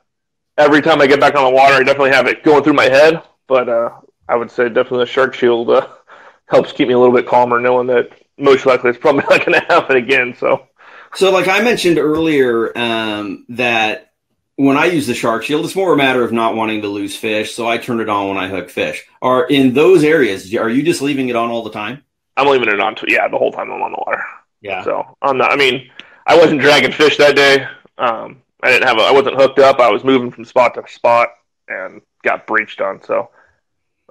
every 0.57 0.81
time 0.81 1.01
I 1.01 1.07
get 1.07 1.19
back 1.19 1.35
on 1.35 1.43
the 1.43 1.55
water, 1.55 1.75
I 1.75 1.83
definitely 1.83 2.11
have 2.11 2.27
it 2.27 2.43
going 2.43 2.63
through 2.63 2.73
my 2.73 2.85
head. 2.85 3.21
But 3.47 3.67
uh, 3.67 3.89
I 4.27 4.35
would 4.35 4.51
say 4.51 4.69
definitely 4.69 4.99
the 4.99 5.07
shark 5.07 5.33
shield 5.33 5.69
uh, 5.69 5.87
helps 6.45 6.71
keep 6.71 6.87
me 6.87 6.93
a 6.93 6.99
little 6.99 7.15
bit 7.15 7.27
calmer, 7.27 7.59
knowing 7.59 7.87
that 7.87 8.11
most 8.39 8.65
likely 8.65 8.89
it's 8.89 8.99
probably 8.99 9.21
not 9.29 9.45
going 9.45 9.59
to 9.59 9.65
happen 9.67 9.97
again. 9.97 10.35
So, 10.37 10.67
so 11.15 11.31
like 11.31 11.47
I 11.47 11.61
mentioned 11.61 11.97
earlier, 11.97 12.77
um, 12.77 13.45
that 13.49 14.13
when 14.55 14.77
I 14.77 14.85
use 14.87 15.07
the 15.07 15.13
shark 15.13 15.43
shield, 15.43 15.65
it's 15.65 15.75
more 15.75 15.93
a 15.93 15.97
matter 15.97 16.23
of 16.23 16.31
not 16.31 16.55
wanting 16.55 16.81
to 16.81 16.87
lose 16.87 17.15
fish. 17.15 17.53
So 17.53 17.67
I 17.67 17.77
turn 17.77 18.01
it 18.01 18.09
on 18.09 18.27
when 18.27 18.37
I 18.37 18.47
hook 18.47 18.69
fish. 18.69 19.05
Are 19.21 19.47
in 19.47 19.73
those 19.73 20.03
areas, 20.03 20.53
are 20.55 20.69
you 20.69 20.83
just 20.83 21.01
leaving 21.01 21.29
it 21.29 21.35
on 21.35 21.49
all 21.49 21.63
the 21.63 21.71
time? 21.71 22.03
I'm 22.39 22.47
leaving 22.47 22.69
it 22.69 22.79
on 22.79 22.95
to 22.95 23.05
yeah 23.09 23.27
the 23.27 23.37
whole 23.37 23.51
time 23.51 23.71
I'm 23.71 23.81
on 23.81 23.91
the 23.91 24.03
water. 24.05 24.23
Yeah. 24.61 24.83
So 24.83 25.17
I'm 25.21 25.37
not. 25.37 25.51
I 25.51 25.55
mean, 25.55 25.89
I 26.25 26.37
wasn't 26.37 26.61
dragging 26.61 26.91
fish 26.91 27.17
that 27.17 27.35
day. 27.35 27.67
Um, 27.97 28.41
I 28.63 28.71
didn't 28.71 28.87
have. 28.87 28.97
A, 28.97 29.01
I 29.01 29.11
wasn't 29.11 29.35
hooked 29.35 29.59
up. 29.59 29.79
I 29.79 29.89
was 29.89 30.03
moving 30.03 30.31
from 30.31 30.45
spot 30.45 30.73
to 30.75 30.83
spot 30.87 31.29
and 31.67 32.01
got 32.23 32.47
breached 32.47 32.81
on. 32.81 33.03
So 33.03 33.29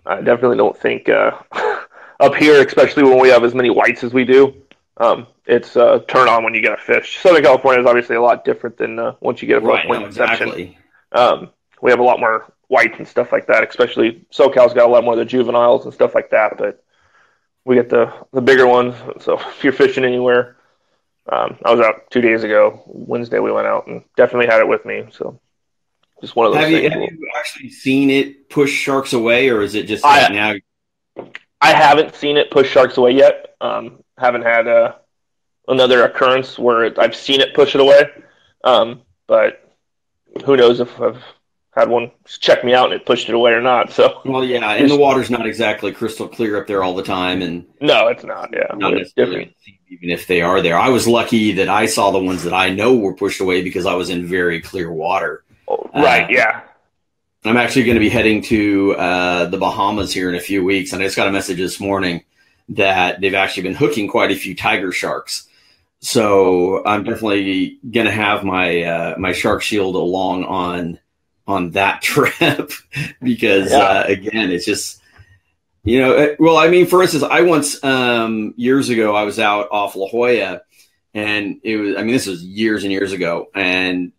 I 0.05 0.17
definitely 0.21 0.59
don't 0.59 0.77
think 0.77 1.09
uh, 1.09 1.33
up 2.21 2.35
here, 2.35 2.65
especially 2.67 3.03
when 3.05 3.19
we 3.21 3.29
have 3.29 3.45
as 3.45 3.55
many 3.55 3.71
whites 3.71 4.03
as 4.05 4.13
we 4.13 4.25
do, 4.25 4.55
um, 4.97 5.27
it's 5.47 5.77
uh, 5.77 6.01
turn 6.09 6.29
on 6.29 6.43
when 6.45 6.55
you 6.55 6.61
get 6.61 6.73
a 6.73 6.77
fish. 6.83 7.19
Southern 7.21 7.43
California 7.43 7.81
is 7.81 7.87
obviously 7.87 8.17
a 8.17 8.21
lot 8.23 8.45
different 8.45 8.77
than 8.77 8.99
uh, 8.99 9.15
once 9.21 9.41
you 9.41 9.49
get 9.49 9.59
a 9.59 9.61
Right. 9.61 9.87
point 9.87 10.01
No, 10.01 10.07
exactly. 10.07 10.77
Um, 11.13 11.51
we 11.81 11.91
have 11.91 12.01
a 12.01 12.03
lot 12.03 12.19
more 12.21 12.53
whites 12.67 12.97
and 12.99 13.07
stuff 13.07 13.33
like 13.33 13.47
that. 13.47 13.67
Especially 13.69 14.27
SoCal's 14.31 14.75
got 14.75 14.87
a 14.87 14.93
lot 14.93 15.05
more 15.05 15.15
of 15.15 15.19
the 15.19 15.25
juveniles 15.25 15.85
and 15.85 15.95
stuff 15.95 16.15
like 16.15 16.31
that. 16.31 16.59
But 16.59 16.83
we 17.65 17.77
get 17.77 17.89
the 17.89 18.13
the 18.33 18.41
bigger 18.43 18.67
ones. 18.67 18.97
So 19.21 19.39
if 19.41 19.63
you're 19.63 19.73
fishing 19.73 20.05
anywhere, 20.05 20.57
um, 21.29 21.57
I 21.65 21.71
was 21.71 21.81
out 21.81 22.11
two 22.11 22.21
days 22.21 22.43
ago. 22.43 22.83
Wednesday 22.87 23.39
we 23.39 23.53
went 23.53 23.69
out 23.69 23.87
and 23.87 24.03
definitely 24.17 24.47
had 24.47 24.61
it 24.61 24.69
with 24.69 24.85
me. 24.85 25.07
So 25.13 25.39
just 26.21 26.35
one 26.35 26.47
of 26.47 26.53
those 26.53 26.63
Have 26.63 26.71
you, 26.71 26.91
have 26.91 27.01
you 27.01 27.31
actually 27.39 27.71
seen 27.71 28.11
it 28.11 28.51
push 28.51 28.73
sharks 28.73 29.13
away, 29.13 29.51
or 29.51 29.63
is 29.63 29.77
it 29.77 29.87
just 29.87 30.05
I- 30.05 30.29
now? 30.29 31.25
I 31.61 31.73
haven't 31.73 32.15
seen 32.15 32.37
it 32.37 32.51
push 32.51 32.71
sharks 32.71 32.97
away 32.97 33.13
yet. 33.13 33.57
Um, 33.61 34.03
haven't 34.17 34.43
had 34.43 34.69
uh, 34.69 34.95
another 35.67 36.05
occurrence 36.05 36.59
where 36.59 36.85
it, 36.85 36.99
I've 36.99 37.17
seen 37.17 37.41
it 37.41 37.55
push 37.55 37.75
it 37.75 37.81
away. 37.81 38.11
Um, 38.65 39.03
but 39.27 39.75
who 40.45 40.57
knows 40.57 40.81
if 40.81 41.01
I've 41.01 41.23
had 41.75 41.89
one 41.89 42.11
check 42.27 42.65
me 42.65 42.75
out 42.75 42.87
and 42.87 42.95
it 43.01 43.07
pushed 43.07 43.29
it 43.29 43.35
away 43.35 43.53
or 43.53 43.61
not. 43.61 43.91
So 43.93 44.21
Well, 44.25 44.45
yeah, 44.45 44.73
and 44.73 44.91
the 44.91 44.97
water's 44.97 45.31
not 45.31 45.47
exactly 45.47 45.93
crystal 45.93 46.29
clear 46.29 46.57
up 46.57 46.67
there 46.67 46.83
all 46.83 46.95
the 46.95 47.03
time, 47.03 47.43
and 47.43 47.67
no, 47.81 48.09
it's 48.09 48.25
not. 48.25 48.51
Yeah, 48.53 48.75
not 48.77 48.95
it's 48.95 49.13
different. 49.13 49.55
even 49.89 50.11
if 50.11 50.27
they 50.27 50.43
are 50.43 50.61
there. 50.61 50.77
I 50.77 50.89
was 50.89 51.07
lucky 51.07 51.53
that 51.53 51.69
I 51.69 51.87
saw 51.87 52.11
the 52.11 52.19
ones 52.19 52.43
that 52.45 52.53
I 52.55 52.71
know 52.71 52.97
were 52.97 53.15
pushed 53.15 53.41
away 53.41 53.63
because 53.63 53.87
I 53.87 53.95
was 53.95 54.11
in 54.11 54.27
very 54.27 54.61
clear 54.61 54.91
water. 54.91 55.45
Oh, 55.69 55.89
Right. 55.95 56.25
Uh, 56.25 56.29
yeah. 56.31 56.61
I'm 57.45 57.57
actually 57.57 57.85
going 57.85 57.95
to 57.97 58.01
be 58.01 58.09
heading 58.09 58.43
to 58.43 58.95
uh, 58.97 59.45
the 59.47 59.59
Bahamas 59.59 60.13
here 60.13 60.29
in 60.29 60.35
a 60.35 60.41
few 60.41 60.65
weeks, 60.65 60.93
and 60.93 61.01
I 61.03 61.07
just 61.07 61.17
got 61.17 61.29
a 61.29 61.33
message 61.33 61.57
this 61.59 61.79
morning 61.81 62.25
that 62.71 63.21
they've 63.21 63.35
actually 63.35 63.63
been 63.65 63.75
hooking 63.75 64.09
quite 64.09 64.31
a 64.31 64.37
few 64.37 64.55
tiger 64.55 64.93
sharks. 64.93 65.47
So 66.01 66.85
I'm 66.85 67.05
definitely 67.05 67.79
going 67.91 68.07
to 68.07 68.13
have 68.13 68.45
my 68.45 68.83
uh, 68.83 69.15
my 69.19 69.33
shark 69.33 69.63
shield 69.63 69.95
along 69.95 70.45
on 70.45 70.99
on 71.47 71.71
that 71.73 72.03
trip 72.03 72.71
because 73.23 73.71
Yeah. 73.71 73.79
uh, 73.79 74.05
again, 74.07 74.51
it's 74.51 74.67
just 74.67 75.01
you 75.85 76.01
know, 76.01 76.37
well, 76.39 76.57
I 76.59 76.69
mean, 76.69 76.87
for 76.87 77.03
instance, 77.03 77.23
I 77.23 77.43
once 77.43 77.83
um, 77.83 78.53
years 78.57 78.91
ago 78.91 79.15
I 79.15 79.23
was 79.23 79.39
out 79.39 79.69
off 79.71 79.97
La 79.97 80.09
Jolla, 80.09 80.61
and 81.15 81.61
it 81.63 81.77
was 81.77 81.97
I 81.97 82.03
mean 82.03 82.13
this 82.13 82.27
was 82.27 82.43
years 82.45 82.83
and 82.85 82.93
years 82.93 83.13
ago, 83.13 83.49
and 83.55 84.13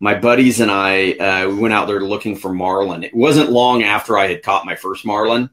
my 0.00 0.14
buddies 0.18 0.60
and 0.60 0.70
I 0.70 1.12
uh, 1.12 1.48
we 1.48 1.56
went 1.56 1.74
out 1.74 1.86
there 1.86 2.00
looking 2.00 2.34
for 2.36 2.52
marlin. 2.52 3.04
It 3.04 3.14
wasn't 3.14 3.50
long 3.52 3.82
after 3.82 4.16
I 4.18 4.26
had 4.28 4.42
caught 4.42 4.64
my 4.66 4.74
first 4.76 5.04
marlin, 5.04 5.50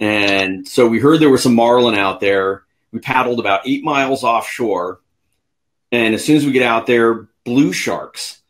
and 0.00 0.66
so 0.66 0.86
we 0.86 0.98
heard 1.00 1.20
there 1.20 1.30
was 1.30 1.42
some 1.42 1.54
marlin 1.54 1.94
out 1.94 2.20
there. 2.20 2.64
We 2.92 2.98
paddled 3.00 3.38
about 3.40 3.66
eight 3.66 3.84
miles 3.84 4.24
offshore, 4.24 5.00
and 5.92 6.14
as 6.14 6.24
soon 6.24 6.36
as 6.36 6.44
we 6.46 6.52
get 6.52 6.62
out 6.62 6.86
there, 6.86 7.28
blue 7.44 7.72
sharks 7.72 8.40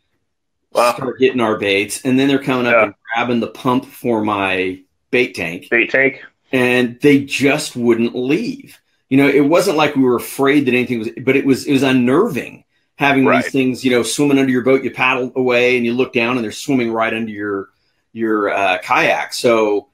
Wow. 0.73 0.95
start 0.95 1.19
getting 1.19 1.41
our 1.41 1.57
baits, 1.59 2.03
and 2.05 2.19
then 2.19 2.29
they're 2.29 2.39
coming 2.43 2.67
up 2.67 2.75
Yeah. 2.75 2.83
and 2.85 2.95
grabbing 3.15 3.41
the 3.41 3.47
pump 3.49 3.87
for 3.87 4.23
my 4.23 4.81
bait 5.11 5.35
tank 5.35 5.69
Bait 5.71 5.91
tank. 5.91 6.23
and 6.53 6.99
they 7.01 7.21
just 7.25 7.75
wouldn't 7.75 8.15
leave. 8.15 8.79
You 9.09 9.17
know, 9.17 9.29
it 9.29 9.41
wasn't 9.41 9.79
like 9.79 9.97
we 9.97 10.03
were 10.03 10.17
afraid 10.17 10.67
that 10.67 10.75
anything 10.75 10.99
was, 10.99 11.09
but 11.23 11.35
it 11.37 11.47
was 11.47 11.65
it 11.67 11.73
was 11.73 11.83
unnerving 11.83 12.65
having 12.99 13.25
Right. 13.25 13.43
these 13.43 13.53
things. 13.53 13.85
You 13.85 13.93
know, 13.93 14.03
swimming 14.03 14.39
under 14.39 14.53
your 14.53 14.63
boat, 14.63 14.83
you 14.85 14.91
paddle 14.91 15.33
away 15.37 15.77
and 15.77 15.87
you 15.87 15.95
look 15.95 16.13
down 16.13 16.37
and 16.37 16.45
they're 16.45 16.53
swimming 16.53 16.93
right 16.93 17.15
under 17.15 17.31
your 17.33 17.69
your 18.13 18.51
uh, 18.51 18.79
kayak. 18.83 19.33
So 19.33 19.89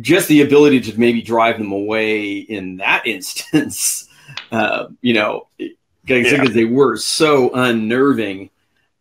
just 0.00 0.28
the 0.28 0.42
ability 0.42 0.80
to 0.82 0.98
maybe 0.98 1.22
drive 1.22 1.58
them 1.58 1.72
away 1.72 2.32
in 2.38 2.76
that 2.78 3.06
instance, 3.16 4.08
uh, 4.52 4.86
you 5.02 5.14
know, 5.14 5.48
because 6.04 6.32
Yeah. 6.32 6.44
they 6.44 6.64
were 6.64 6.96
so 6.96 7.50
unnerving, 7.54 8.50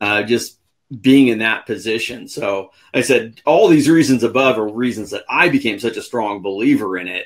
uh, 0.01 0.23
just 0.23 0.57
being 1.01 1.27
in 1.29 1.39
that 1.39 1.65
position. 1.65 2.27
So 2.27 2.71
I 2.93 3.01
said 3.01 3.41
all 3.45 3.67
these 3.67 3.89
reasons 3.89 4.23
above 4.23 4.57
are 4.59 4.67
reasons 4.67 5.09
that 5.11 5.23
I 5.29 5.49
became 5.49 5.79
such 5.79 5.97
a 5.97 6.01
strong 6.01 6.41
believer 6.41 6.97
in 6.97 7.07
it. 7.07 7.25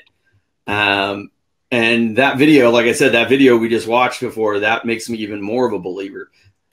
Um, 0.66 1.30
and 1.70 2.16
that 2.16 2.38
video, 2.38 2.70
like 2.70 2.86
I 2.86 2.92
said, 2.92 3.12
that 3.12 3.28
video 3.28 3.56
we 3.56 3.68
just 3.68 3.86
watched 3.86 4.20
before, 4.20 4.60
that 4.60 4.84
makes 4.84 5.08
me 5.08 5.18
even 5.18 5.40
more 5.42 5.66
of 5.66 5.72
a 5.72 5.78
believer 5.78 6.30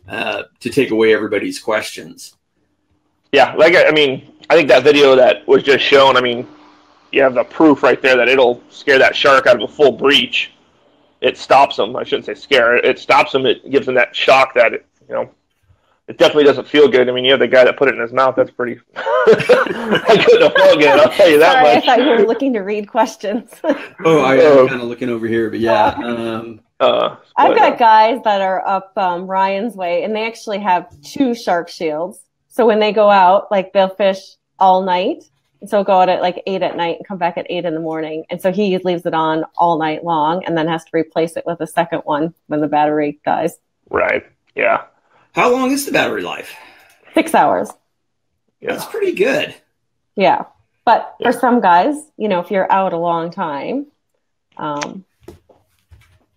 uh, 0.07 0.43
to 0.61 0.69
take 0.69 0.91
away 0.91 1.13
everybody's 1.13 1.59
questions. 1.59 2.35
Yeah, 3.31 3.53
like 3.55 3.75
I 3.75 3.91
mean, 3.91 4.31
I 4.49 4.55
think 4.55 4.69
that 4.69 4.83
video 4.83 5.15
that 5.15 5.45
was 5.47 5.63
just 5.63 5.83
shown. 5.83 6.15
I 6.15 6.21
mean, 6.21 6.47
you 7.11 7.21
have 7.21 7.33
the 7.33 7.43
proof 7.43 7.83
right 7.83 8.01
there 8.01 8.15
that 8.15 8.29
it'll 8.29 8.61
scare 8.69 8.99
that 8.99 9.15
shark 9.15 9.47
out 9.47 9.61
of 9.61 9.69
a 9.69 9.73
full 9.73 9.91
breach. 9.91 10.51
It 11.21 11.37
stops 11.37 11.75
them. 11.75 11.95
I 11.95 12.03
shouldn't 12.03 12.25
say 12.25 12.35
scare. 12.35 12.77
It 12.77 12.99
stops 12.99 13.31
them. 13.31 13.45
It 13.45 13.69
gives 13.69 13.85
them 13.87 13.95
that 13.95 14.15
shock 14.15 14.53
that 14.53 14.73
it, 14.73 14.85
you 15.09 15.15
know, 15.15 15.31
it 16.07 16.17
definitely 16.17 16.43
doesn't 16.43 16.67
feel 16.67 16.87
good. 16.87 17.09
I 17.09 17.11
mean, 17.11 17.25
you 17.25 17.31
have 17.31 17.39
the 17.39 17.47
guy 17.47 17.63
that 17.63 17.77
put 17.77 17.87
it 17.89 17.95
in 17.95 18.01
his 18.01 18.13
mouth. 18.13 18.35
That's 18.35 18.51
pretty. 18.51 18.79
I 18.95 20.23
couldn't 20.25 20.41
have 20.41 20.53
felt 20.53 20.79
good. 20.79 20.87
I'll 20.99 21.09
tell 21.11 21.29
you 21.29 21.39
that 21.39 21.53
Sorry, 21.63 21.75
I 21.77 21.81
thought 21.81 21.99
you 22.05 22.09
were 22.11 22.27
looking 22.27 22.53
to 22.53 22.59
read 22.61 22.87
questions. 22.89 23.51
Oh, 24.03 24.21
I, 24.23 24.37
Oh. 24.39 24.61
am 24.63 24.67
kind 24.67 24.81
of 24.81 24.87
looking 24.87 25.09
over 25.09 25.27
here, 25.27 25.49
but 25.49 25.59
yeah. 25.59 25.95
Um, 26.03 26.61
Uh, 26.79 27.15
I've 27.37 27.55
got 27.55 27.79
guys 27.79 28.19
that 28.25 28.41
are 28.41 28.65
up 28.67 28.91
um, 28.97 29.25
Ryan's 29.27 29.75
way, 29.75 30.03
and 30.03 30.15
they 30.15 30.27
actually 30.27 30.59
have 30.59 30.89
two 31.01 31.33
shark 31.33 31.69
shields. 31.69 32.19
So 32.49 32.65
when 32.65 32.79
they 32.79 32.91
go 32.91 33.09
out, 33.09 33.49
like 33.49 33.73
they'll 33.73 33.89
fish 33.95 34.19
all 34.59 34.83
night. 34.83 35.23
So 35.65 35.83
go 35.83 36.01
out 36.01 36.09
at 36.09 36.21
like 36.21 36.43
eight 36.45 36.61
at 36.61 36.75
night 36.77 36.97
and 36.97 37.07
come 37.07 37.17
back 37.17 37.37
at 37.37 37.47
eight 37.49 37.65
in 37.65 37.73
the 37.73 37.79
morning. 37.79 38.25
And 38.29 38.39
so 38.39 38.51
he 38.51 38.77
leaves 38.79 39.05
it 39.05 39.13
on 39.15 39.45
all 39.57 39.79
night 39.79 40.03
long, 40.03 40.43
and 40.45 40.55
then 40.57 40.67
has 40.67 40.83
to 40.83 40.89
replace 40.93 41.37
it 41.37 41.45
with 41.45 41.61
a 41.61 41.67
second 41.67 42.01
one 42.03 42.33
when 42.47 42.59
the 42.61 42.67
battery 42.67 43.19
dies. 43.25 43.57
right. 43.89 44.23
Yeah. 44.53 44.83
How 45.35 45.51
long 45.51 45.71
is 45.71 45.85
the 45.85 45.91
battery 45.91 46.23
life? 46.23 46.55
Six 47.13 47.35
hours. 47.35 47.69
Yeah. 48.61 48.71
That's 48.73 48.85
pretty 48.85 49.11
good. 49.13 49.53
Yeah. 50.15 50.45
But 50.85 51.15
Yeah. 51.19 51.31
for 51.31 51.39
some 51.39 51.61
guys, 51.61 51.95
you 52.17 52.27
know, 52.29 52.39
if 52.39 52.49
you're 52.51 52.71
out 52.71 52.93
a 52.93 52.97
long 52.97 53.31
time, 53.31 53.87
um, 54.57 55.03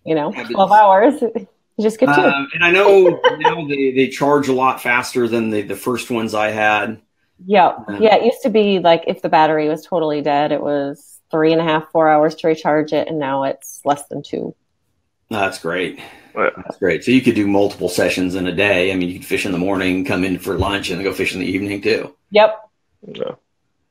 you 0.05 0.15
know, 0.15 0.31
Yeah, 0.33 0.43
but- 0.43 0.51
12 0.51 0.71
hours, 0.71 1.21
you 1.21 1.47
just 1.81 1.99
get 1.99 2.13
two. 2.13 2.21
Um, 2.21 2.49
and 2.53 2.63
I 2.63 2.71
know 2.71 3.19
now 3.39 3.65
they, 3.67 3.91
they 3.91 4.09
charge 4.09 4.47
a 4.47 4.53
lot 4.53 4.81
faster 4.81 5.27
than 5.27 5.49
the, 5.49 5.61
the 5.61 5.75
first 5.75 6.09
ones 6.11 6.33
I 6.35 6.49
had. 6.49 7.01
Yeah. 7.45 7.73
Yeah. 7.89 7.99
Yeah. 7.99 8.15
It 8.15 8.25
used 8.25 8.41
to 8.43 8.49
be 8.49 8.79
like 8.79 9.05
if 9.07 9.21
the 9.21 9.29
battery 9.29 9.69
was 9.69 9.85
totally 9.85 10.21
dead, 10.21 10.51
it 10.51 10.61
was 10.61 11.19
three 11.31 11.53
and 11.53 11.61
a 11.61 11.63
half, 11.63 11.89
four 11.91 12.09
hours 12.09 12.35
to 12.35 12.47
recharge 12.47 12.91
it. 12.91 13.07
And 13.07 13.17
now 13.19 13.43
it's 13.43 13.81
less 13.85 14.05
than 14.07 14.23
two. 14.23 14.55
That's 15.29 15.59
great. 15.59 15.99
Yeah. 16.35 16.49
That's 16.57 16.77
great. 16.77 17.03
So 17.03 17.11
you 17.11 17.21
could 17.21 17.35
do 17.35 17.47
multiple 17.47 17.89
sessions 17.89 18.35
in 18.35 18.47
a 18.47 18.51
day. 18.55 18.91
I 18.91 18.95
mean, 18.95 19.09
you 19.09 19.19
could 19.19 19.27
fish 19.27 19.45
in 19.45 19.51
the 19.51 19.57
morning, 19.57 20.05
come 20.05 20.23
in 20.23 20.39
for 20.39 20.57
lunch, 20.57 20.89
and 20.89 20.99
then 20.99 21.03
go 21.03 21.13
fish 21.13 21.33
in 21.33 21.39
the 21.39 21.47
evening 21.47 21.81
too. 21.81 22.15
Yep. 22.31 22.69
Yeah. 23.07 23.31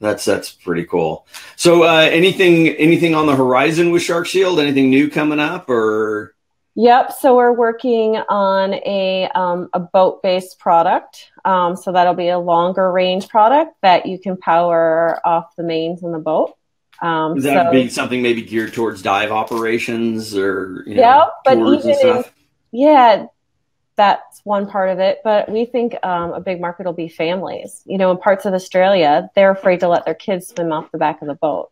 That's 0.00 0.24
that's 0.24 0.52
pretty 0.52 0.84
cool. 0.84 1.26
So 1.56 1.82
uh, 1.82 2.08
anything 2.10 2.68
anything 2.68 3.14
on 3.14 3.26
the 3.26 3.34
horizon 3.34 3.90
with 3.90 4.02
Shark 4.02 4.26
Shield? 4.26 4.60
Anything 4.60 4.90
new 4.90 5.10
coming 5.10 5.40
up 5.40 5.68
or? 5.68 6.34
Yep. 6.76 7.14
So 7.18 7.34
we're 7.34 7.52
working 7.52 8.18
on 8.28 8.74
a, 8.74 9.28
um, 9.34 9.68
a 9.72 9.80
boat 9.80 10.22
based 10.22 10.60
product. 10.60 11.28
Um, 11.44 11.74
so 11.74 11.90
that'll 11.90 12.14
be 12.14 12.28
a 12.28 12.38
longer 12.38 12.92
range 12.92 13.28
product 13.28 13.74
that 13.82 14.06
you 14.06 14.16
can 14.16 14.36
power 14.36 15.20
off 15.26 15.56
the 15.56 15.64
mains 15.64 16.04
in 16.04 16.12
the 16.12 16.20
boat. 16.20 16.54
Um, 17.00 17.38
Is 17.38 17.44
that 17.44 17.66
so- 17.66 17.72
be 17.72 17.88
something 17.88 18.22
maybe 18.22 18.42
geared 18.42 18.74
towards 18.74 19.02
dive 19.02 19.30
operations 19.30 20.36
or 20.36 20.82
you 20.86 20.96
know, 20.96 21.00
Yeah, 21.00 21.24
but 21.44 21.54
tours 21.54 21.84
and 21.84 21.94
even 21.94 22.16
in-? 22.16 22.24
Yeah, 22.72 23.26
that's 23.96 24.40
one 24.44 24.68
part 24.68 24.90
of 24.90 24.98
it. 24.98 25.18
But 25.22 25.48
we 25.48 25.64
think 25.64 25.94
um, 26.02 26.32
a 26.32 26.40
big 26.40 26.60
market 26.60 26.86
will 26.86 26.92
be 26.92 27.08
families. 27.08 27.82
You 27.84 27.98
know, 27.98 28.10
in 28.10 28.18
parts 28.18 28.46
of 28.46 28.54
Australia, 28.54 29.30
they're 29.34 29.50
afraid 29.50 29.80
to 29.80 29.88
let 29.88 30.04
their 30.04 30.14
kids 30.14 30.48
swim 30.48 30.72
off 30.72 30.90
the 30.90 30.98
back 30.98 31.22
of 31.22 31.28
the 31.28 31.34
boat. 31.34 31.70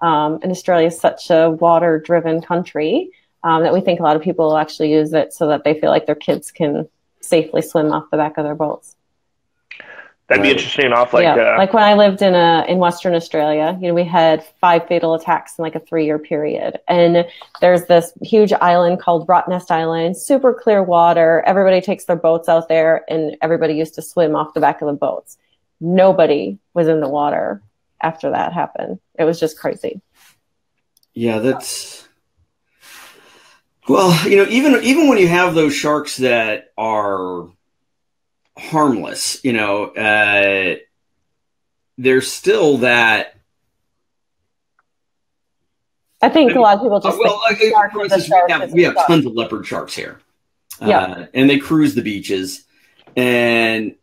Um, 0.00 0.38
and 0.42 0.50
Australia 0.50 0.86
is 0.86 0.98
such 0.98 1.30
a 1.30 1.50
water 1.50 1.98
driven 1.98 2.40
country 2.40 3.10
um, 3.42 3.62
that 3.62 3.72
we 3.72 3.80
think 3.80 4.00
a 4.00 4.02
lot 4.02 4.16
of 4.16 4.22
people 4.22 4.48
will 4.48 4.56
actually 4.56 4.92
use 4.92 5.12
it 5.12 5.32
so 5.32 5.48
that 5.48 5.64
they 5.64 5.78
feel 5.78 5.90
like 5.90 6.06
their 6.06 6.14
kids 6.14 6.50
can 6.50 6.88
safely 7.20 7.62
swim 7.62 7.92
off 7.92 8.10
the 8.10 8.16
back 8.16 8.38
of 8.38 8.44
their 8.44 8.54
boats. 8.54 8.96
That'd 10.30 10.44
be 10.44 10.50
interesting 10.52 10.86
enough. 10.86 11.12
Like, 11.12 11.24
yeah, 11.24 11.34
uh, 11.34 11.58
like 11.58 11.74
when 11.74 11.82
I 11.82 11.94
lived 11.94 12.22
in 12.22 12.36
a 12.36 12.64
in 12.68 12.78
Western 12.78 13.14
Australia, 13.16 13.76
you 13.80 13.88
know, 13.88 13.94
we 13.94 14.04
had 14.04 14.44
five 14.60 14.86
fatal 14.86 15.14
attacks 15.14 15.58
in 15.58 15.64
like 15.64 15.74
a 15.74 15.80
three 15.80 16.04
year 16.04 16.20
period, 16.20 16.78
and 16.86 17.26
there's 17.60 17.86
this 17.86 18.12
huge 18.22 18.52
island 18.52 19.00
called 19.00 19.26
Rottnest 19.26 19.72
Island, 19.72 20.16
super 20.16 20.54
clear 20.54 20.84
water. 20.84 21.42
Everybody 21.46 21.80
takes 21.80 22.04
their 22.04 22.14
boats 22.14 22.48
out 22.48 22.68
there, 22.68 23.04
and 23.08 23.36
everybody 23.42 23.74
used 23.74 23.94
to 23.96 24.02
swim 24.02 24.36
off 24.36 24.54
the 24.54 24.60
back 24.60 24.80
of 24.80 24.86
the 24.86 24.94
boats. 24.94 25.36
Nobody 25.80 26.60
was 26.74 26.86
in 26.86 27.00
the 27.00 27.08
water 27.08 27.60
after 28.00 28.30
that 28.30 28.52
happened. 28.52 29.00
It 29.18 29.24
was 29.24 29.40
just 29.40 29.58
crazy. 29.58 30.00
Yeah, 31.12 31.40
that's 31.40 32.06
well, 33.88 34.16
you 34.28 34.36
know, 34.36 34.46
even 34.48 34.80
even 34.84 35.08
when 35.08 35.18
you 35.18 35.26
have 35.26 35.56
those 35.56 35.74
sharks 35.74 36.18
that 36.18 36.72
are 36.78 37.48
harmless, 38.60 39.42
you 39.44 39.52
know, 39.52 39.86
uh, 39.86 40.76
there's 41.98 42.30
still 42.30 42.78
that. 42.78 43.36
I 46.22 46.28
think 46.28 46.54
a 46.54 46.60
lot 46.60 46.76
of 46.76 46.82
people 46.82 47.00
just 47.00 47.18
Uh, 47.18 47.22
well, 47.24 47.40
think 47.54 47.74
uh, 47.74 47.88
for 47.90 48.04
instance, 48.04 48.28
we 48.28 48.52
have, 48.52 48.72
we 48.72 48.82
have 48.82 49.06
tons 49.06 49.24
of 49.24 49.32
leopard 49.32 49.66
sharks 49.66 49.94
here, 49.94 50.20
Yeah. 50.80 50.98
uh, 51.00 51.26
and 51.32 51.48
they 51.48 51.58
cruise 51.58 51.94
the 51.94 52.02
beaches. 52.02 52.64
And 53.16 53.94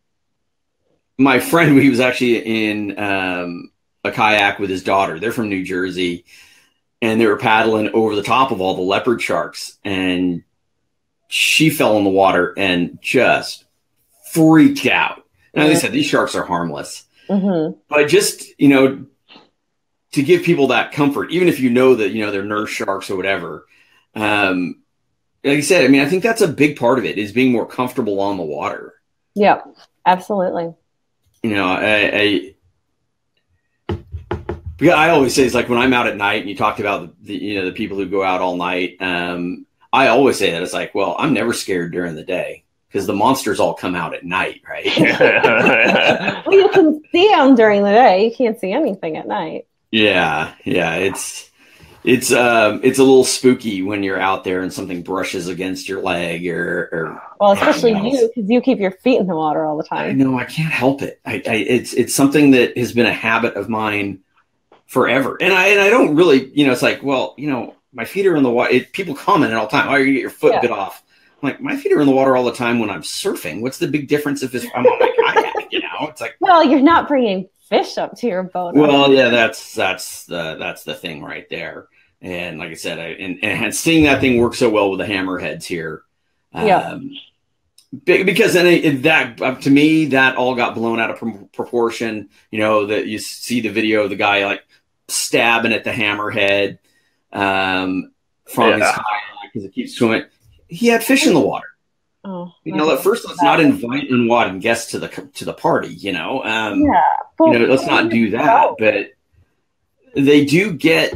my 1.16 1.38
friend, 1.38 1.78
he 1.80 1.90
was 1.90 2.00
actually 2.00 2.38
in 2.68 2.98
um, 2.98 3.70
a 4.04 4.10
kayak 4.10 4.58
with 4.58 4.70
his 4.70 4.82
daughter. 4.82 5.20
They're 5.20 5.32
from 5.32 5.48
New 5.48 5.64
Jersey, 5.64 6.24
and 7.00 7.20
they 7.20 7.26
were 7.26 7.38
paddling 7.38 7.90
over 7.94 8.16
the 8.16 8.22
top 8.24 8.50
of 8.50 8.60
all 8.60 8.74
the 8.74 8.82
leopard 8.82 9.22
sharks, 9.22 9.78
and 9.84 10.42
she 11.28 11.70
fell 11.70 11.98
in 11.98 12.04
the 12.04 12.10
water 12.10 12.54
and 12.56 12.98
just 13.00 13.64
freaked 14.38 14.86
out. 14.86 15.24
And 15.54 15.64
like 15.66 15.76
I 15.76 15.80
said, 15.80 15.92
these 15.92 16.06
sharks 16.06 16.34
are 16.34 16.44
harmless 16.44 17.04
Mhm. 17.28 17.76
but 17.88 18.06
just 18.08 18.58
you 18.58 18.68
know 18.68 19.04
to 20.12 20.22
give 20.22 20.42
people 20.44 20.68
that 20.68 20.92
comfort 20.92 21.30
even 21.30 21.48
if 21.48 21.60
you 21.60 21.68
know 21.68 21.94
that 21.96 22.10
you 22.10 22.24
know 22.24 22.30
they're 22.30 22.42
nurse 22.44 22.70
sharks 22.70 23.10
or 23.10 23.16
whatever 23.16 23.66
um 24.14 24.76
like 25.44 25.58
i 25.58 25.60
said 25.60 25.84
i 25.84 25.88
mean 25.88 26.00
i 26.00 26.06
think 26.08 26.22
that's 26.22 26.40
a 26.40 26.48
big 26.48 26.78
part 26.78 26.98
of 26.98 27.04
it 27.04 27.18
is 27.18 27.32
being 27.32 27.52
more 27.52 27.66
comfortable 27.66 28.18
on 28.20 28.38
the 28.38 28.42
water 28.42 28.94
Yeah, 29.34 29.60
absolutely. 30.06 30.72
you 31.42 31.50
know 31.50 31.66
i 31.66 32.10
i 32.14 32.54
because 34.78 34.94
I 34.94 35.10
always 35.10 35.34
say 35.34 35.42
it's 35.44 35.54
like 35.56 35.68
when 35.68 35.78
I'm 35.78 35.92
out 35.92 36.06
at 36.06 36.16
night 36.16 36.40
and 36.42 36.48
you 36.48 36.56
talked 36.56 36.78
about 36.80 37.20
the 37.22 37.34
you 37.34 37.58
know 37.58 37.66
the 37.66 37.72
people 37.72 37.96
who 37.98 38.06
go 38.06 38.22
out 38.22 38.40
all 38.40 38.56
night. 38.56 38.96
Um, 39.00 39.66
I 39.92 40.06
always 40.08 40.38
say 40.38 40.52
that 40.52 40.62
it's 40.62 40.72
like, 40.72 40.94
well, 40.94 41.16
I'm 41.18 41.34
never 41.34 41.52
scared 41.52 41.90
during 41.92 42.14
the 42.14 42.22
day 42.22 42.62
because 42.88 43.06
the 43.06 43.14
monsters 43.14 43.60
all 43.60 43.74
come 43.74 43.94
out 43.94 44.14
at 44.14 44.24
night, 44.24 44.62
right? 44.68 44.86
Well, 46.44 46.56
you 46.56 46.68
can 46.70 47.04
see 47.12 47.28
them 47.28 47.54
during 47.54 47.82
the 47.84 47.90
day. 47.92 48.24
You 48.24 48.34
can't 48.34 48.58
see 48.58 48.72
anything 48.72 49.16
at 49.16 49.26
night. 49.28 49.66
Yeah, 49.90 50.54
yeah, 50.64 50.96
it's 50.96 51.50
it's 52.04 52.32
um 52.32 52.80
it's 52.84 52.98
a 52.98 53.04
little 53.04 53.24
spooky 53.24 53.82
when 53.82 54.02
you're 54.02 54.20
out 54.20 54.44
there 54.44 54.62
and 54.62 54.72
something 54.72 55.02
brushes 55.02 55.48
against 55.48 55.88
your 55.88 56.02
leg 56.02 56.46
or 56.48 56.88
or 56.92 57.22
Well, 57.40 57.52
especially 57.52 57.92
you, 57.94 58.30
because 58.34 58.48
you 58.50 58.60
keep 58.60 58.78
your 58.78 58.90
feet 58.92 59.20
in 59.20 59.26
the 59.26 59.34
water 59.36 59.64
all 59.64 59.76
the 59.76 59.84
I 59.94 60.12
time. 60.12 60.12
know 60.12 60.38
I 60.38 60.44
can't 60.44 60.72
help 60.72 61.02
it. 61.02 61.20
I, 61.24 61.34
I 61.46 61.54
it's 61.54 61.92
it's 61.92 62.14
something 62.14 62.52
that 62.52 62.76
has 62.76 62.92
been 62.92 63.06
a 63.06 63.12
habit 63.12 63.54
of 63.54 63.68
mine 63.68 64.20
forever, 64.86 65.38
and 65.40 65.52
I 65.52 65.68
and 65.68 65.80
I 65.80 65.90
don't 65.90 66.16
really 66.16 66.50
you 66.54 66.66
know 66.66 66.72
it's 66.72 66.82
like 66.82 67.02
well 67.02 67.34
you 67.38 67.50
know 67.50 67.76
my 67.92 68.04
feet 68.06 68.26
are 68.26 68.36
in 68.36 68.42
the 68.44 68.50
water. 68.50 68.72
It, 68.72 68.92
people 68.92 69.14
comment 69.14 69.52
at 69.52 69.58
all 69.58 69.66
the 69.66 69.72
time. 69.72 69.88
Oh, 69.88 69.96
you 69.96 70.14
get 70.14 70.20
your 70.22 70.30
foot 70.30 70.54
Yeah. 70.54 70.62
bit 70.62 70.72
off. 70.72 71.02
I'm 71.42 71.48
like 71.48 71.60
my 71.60 71.76
feet 71.76 71.92
are 71.92 72.00
in 72.00 72.06
the 72.06 72.14
water 72.14 72.36
all 72.36 72.44
the 72.44 72.52
time 72.52 72.78
when 72.78 72.90
I'm 72.90 73.02
surfing. 73.02 73.60
What's 73.60 73.78
the 73.78 73.88
big 73.88 74.08
difference 74.08 74.42
if 74.42 74.54
it's, 74.54 74.66
I'm 74.74 74.86
on 74.86 74.98
my 74.98 75.32
kayak? 75.34 75.72
You 75.72 75.80
know, 75.80 76.08
it's 76.08 76.20
like 76.20 76.36
Well, 76.40 76.64
you're 76.64 76.80
not 76.80 77.08
bringing 77.08 77.48
fish 77.68 77.98
up 77.98 78.16
to 78.18 78.26
your 78.26 78.42
boat. 78.42 78.74
Well, 78.74 79.12
yeah, 79.12 79.28
that's 79.28 79.74
that's 79.74 80.24
the 80.26 80.56
that's 80.58 80.84
the 80.84 80.94
thing 80.94 81.22
right 81.22 81.48
there. 81.48 81.86
And 82.20 82.58
like 82.58 82.70
I 82.70 82.74
said, 82.74 82.98
I, 82.98 83.08
and, 83.10 83.44
and 83.44 83.72
seeing 83.74 84.04
that 84.04 84.20
thing 84.20 84.40
work 84.40 84.54
so 84.54 84.68
well 84.68 84.90
with 84.90 84.98
the 84.98 85.06
hammerheads 85.06 85.62
here, 85.64 86.02
Yeah. 86.52 86.78
um, 86.78 87.12
be- 88.04 88.24
because 88.24 88.54
then 88.54 88.66
it, 88.66 88.84
it- 88.84 89.02
that 89.04 89.40
uh, 89.40 89.54
to 89.56 89.70
me 89.70 90.06
that 90.06 90.34
all 90.36 90.56
got 90.56 90.74
blown 90.74 90.98
out 90.98 91.10
of 91.10 91.18
pr- 91.18 91.44
proportion. 91.52 92.28
You 92.50 92.58
know 92.58 92.86
that 92.86 93.06
you 93.06 93.18
see 93.20 93.60
the 93.60 93.68
video 93.68 94.02
of 94.02 94.10
the 94.10 94.16
guy 94.16 94.44
like 94.46 94.64
stabbing 95.06 95.72
at 95.72 95.84
the 95.84 95.90
hammerhead 95.92 96.78
um, 97.32 98.10
from 98.48 98.72
his 98.80 98.82
kayak 98.82 99.04
because 99.52 99.64
it 99.64 99.72
keeps 99.72 99.94
swimming. 99.94 100.24
He 100.68 100.88
had 100.88 101.02
fish 101.02 101.26
in 101.26 101.34
the 101.34 101.40
water. 101.40 101.66
oh, 102.24 102.52
You 102.64 102.74
know, 102.74 102.92
at 102.92 103.00
first 103.00 103.26
let's 103.26 103.42
not 103.42 103.60
invite 103.60 104.10
and 104.10 104.60
guests 104.62 104.90
to 104.92 104.98
the 104.98 105.08
to 105.08 105.44
the 105.44 105.54
party. 105.54 105.88
You 105.88 106.12
know, 106.12 106.44
um, 106.44 106.82
Yeah. 106.82 107.02
you 107.40 107.58
know, 107.58 107.66
let's 107.66 107.86
not 107.86 108.10
do 108.10 108.30
that. 108.30 108.74
But 108.78 109.12
they 110.14 110.44
do 110.44 110.72
get 110.72 111.14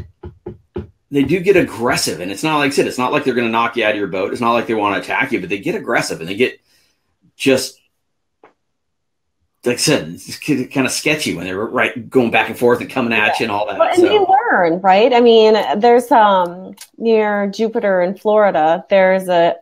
they 1.11 1.25
do 1.25 1.41
get 1.41 1.57
aggressive, 1.57 2.21
and 2.21 2.33
it's 2.33 2.43
not 2.43 2.59
like 2.59 2.69
I 2.69 2.75
said, 2.75 2.87
it's 2.87 2.99
not 2.99 3.13
like 3.13 3.25
they're 3.25 3.35
going 3.35 3.47
to 3.47 3.53
knock 3.53 3.77
you 3.77 3.85
out 3.85 3.91
of 3.91 3.97
your 3.99 4.07
boat. 4.09 4.33
It's 4.33 4.41
not 4.41 4.53
like 4.53 4.67
they 4.67 4.75
want 4.75 4.95
to 4.97 5.03
attack 5.03 5.33
you, 5.33 5.41
but 5.41 5.51
they 5.51 5.59
get 5.59 5.75
aggressive 5.75 6.21
and 6.21 6.29
they 6.29 6.37
get 6.37 6.59
just 7.37 7.79
like 9.65 9.75
I 9.75 9.77
said, 9.77 10.09
it's 10.09 10.39
kind 10.73 10.87
of 10.87 10.93
sketchy 10.93 11.35
when 11.37 11.45
they're 11.45 11.57
right 11.59 12.09
going 12.11 12.31
back 12.33 12.49
and 12.49 12.59
forth 12.59 12.81
and 12.81 12.91
coming 12.91 13.13
at 13.13 13.39
you 13.39 13.45
and 13.45 13.53
all 13.53 13.67
that. 13.69 13.79
Well, 13.79 13.89
and 13.91 14.01
so, 14.01 14.27
learn, 14.53 14.81
right? 14.81 15.13
I 15.13 15.21
mean, 15.21 15.55
there's 15.81 16.11
um 16.11 16.75
near 16.99 17.49
Jupiter 17.49 18.03
in 18.03 18.17
Florida. 18.17 18.85
There's 18.89 19.29
a, 19.29 19.57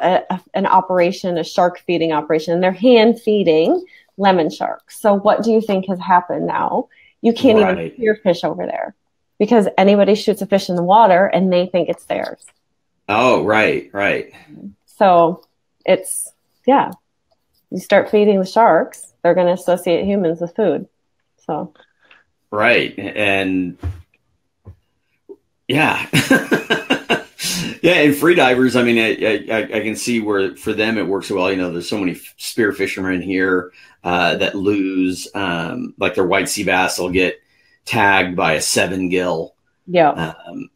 a 0.00 0.40
an 0.54 0.66
operation, 0.66 1.38
a 1.38 1.44
shark 1.44 1.80
feeding 1.86 2.12
operation, 2.12 2.54
and 2.54 2.62
they're 2.62 2.72
hand 2.72 3.20
feeding 3.20 3.84
lemon 4.16 4.50
sharks. 4.50 5.00
So, 5.00 5.14
what 5.14 5.42
do 5.42 5.50
you 5.52 5.60
think 5.60 5.86
has 5.88 6.00
happened 6.00 6.46
now? 6.46 6.88
You 7.20 7.32
can't 7.32 7.58
even 7.58 7.76
Right. 7.76 7.96
see 7.96 8.02
your 8.02 8.16
fish 8.16 8.44
over 8.44 8.64
there 8.66 8.94
because 9.38 9.68
anybody 9.76 10.14
shoots 10.14 10.42
a 10.42 10.46
fish 10.46 10.68
in 10.68 10.76
the 10.76 10.82
water 10.82 11.26
and 11.26 11.52
they 11.52 11.66
think 11.66 11.88
it's 11.88 12.04
theirs. 12.04 12.44
oh, 13.08 13.44
right, 13.44 13.90
right. 13.92 14.32
So, 14.86 15.44
it's 15.84 16.32
yeah. 16.66 16.90
You 17.70 17.80
start 17.80 18.10
feeding 18.10 18.40
the 18.40 18.46
sharks, 18.46 19.12
they're 19.22 19.34
going 19.34 19.46
to 19.46 19.52
associate 19.52 20.04
humans 20.06 20.40
with 20.40 20.54
food. 20.56 20.88
So, 21.46 21.74
Right. 22.50 22.98
And 22.98 23.76
yeah. 25.68 26.06
yeah. 27.82 27.92
And 27.94 28.16
free 28.16 28.34
divers, 28.34 28.76
I 28.76 28.82
mean, 28.82 28.98
I, 28.98 29.44
I, 29.54 29.62
I 29.62 29.80
can 29.80 29.96
see 29.96 30.20
where 30.20 30.56
for 30.56 30.72
them 30.72 30.98
it 30.98 31.06
works 31.06 31.30
well. 31.30 31.50
You 31.50 31.56
know, 31.58 31.70
there's 31.72 31.88
so 31.88 31.98
many 31.98 32.14
spear 32.36 32.72
fishermen 32.72 33.22
here 33.22 33.72
uh, 34.04 34.36
that 34.36 34.54
lose, 34.54 35.28
um, 35.34 35.94
like 35.98 36.14
their 36.14 36.26
white 36.26 36.48
sea 36.48 36.64
bass 36.64 36.98
will 36.98 37.10
get 37.10 37.38
tagged 37.84 38.36
by 38.36 38.54
a 38.54 38.60
seven 38.60 39.08
gill. 39.08 39.54
yeah. 39.86 40.10
Um, 40.10 40.70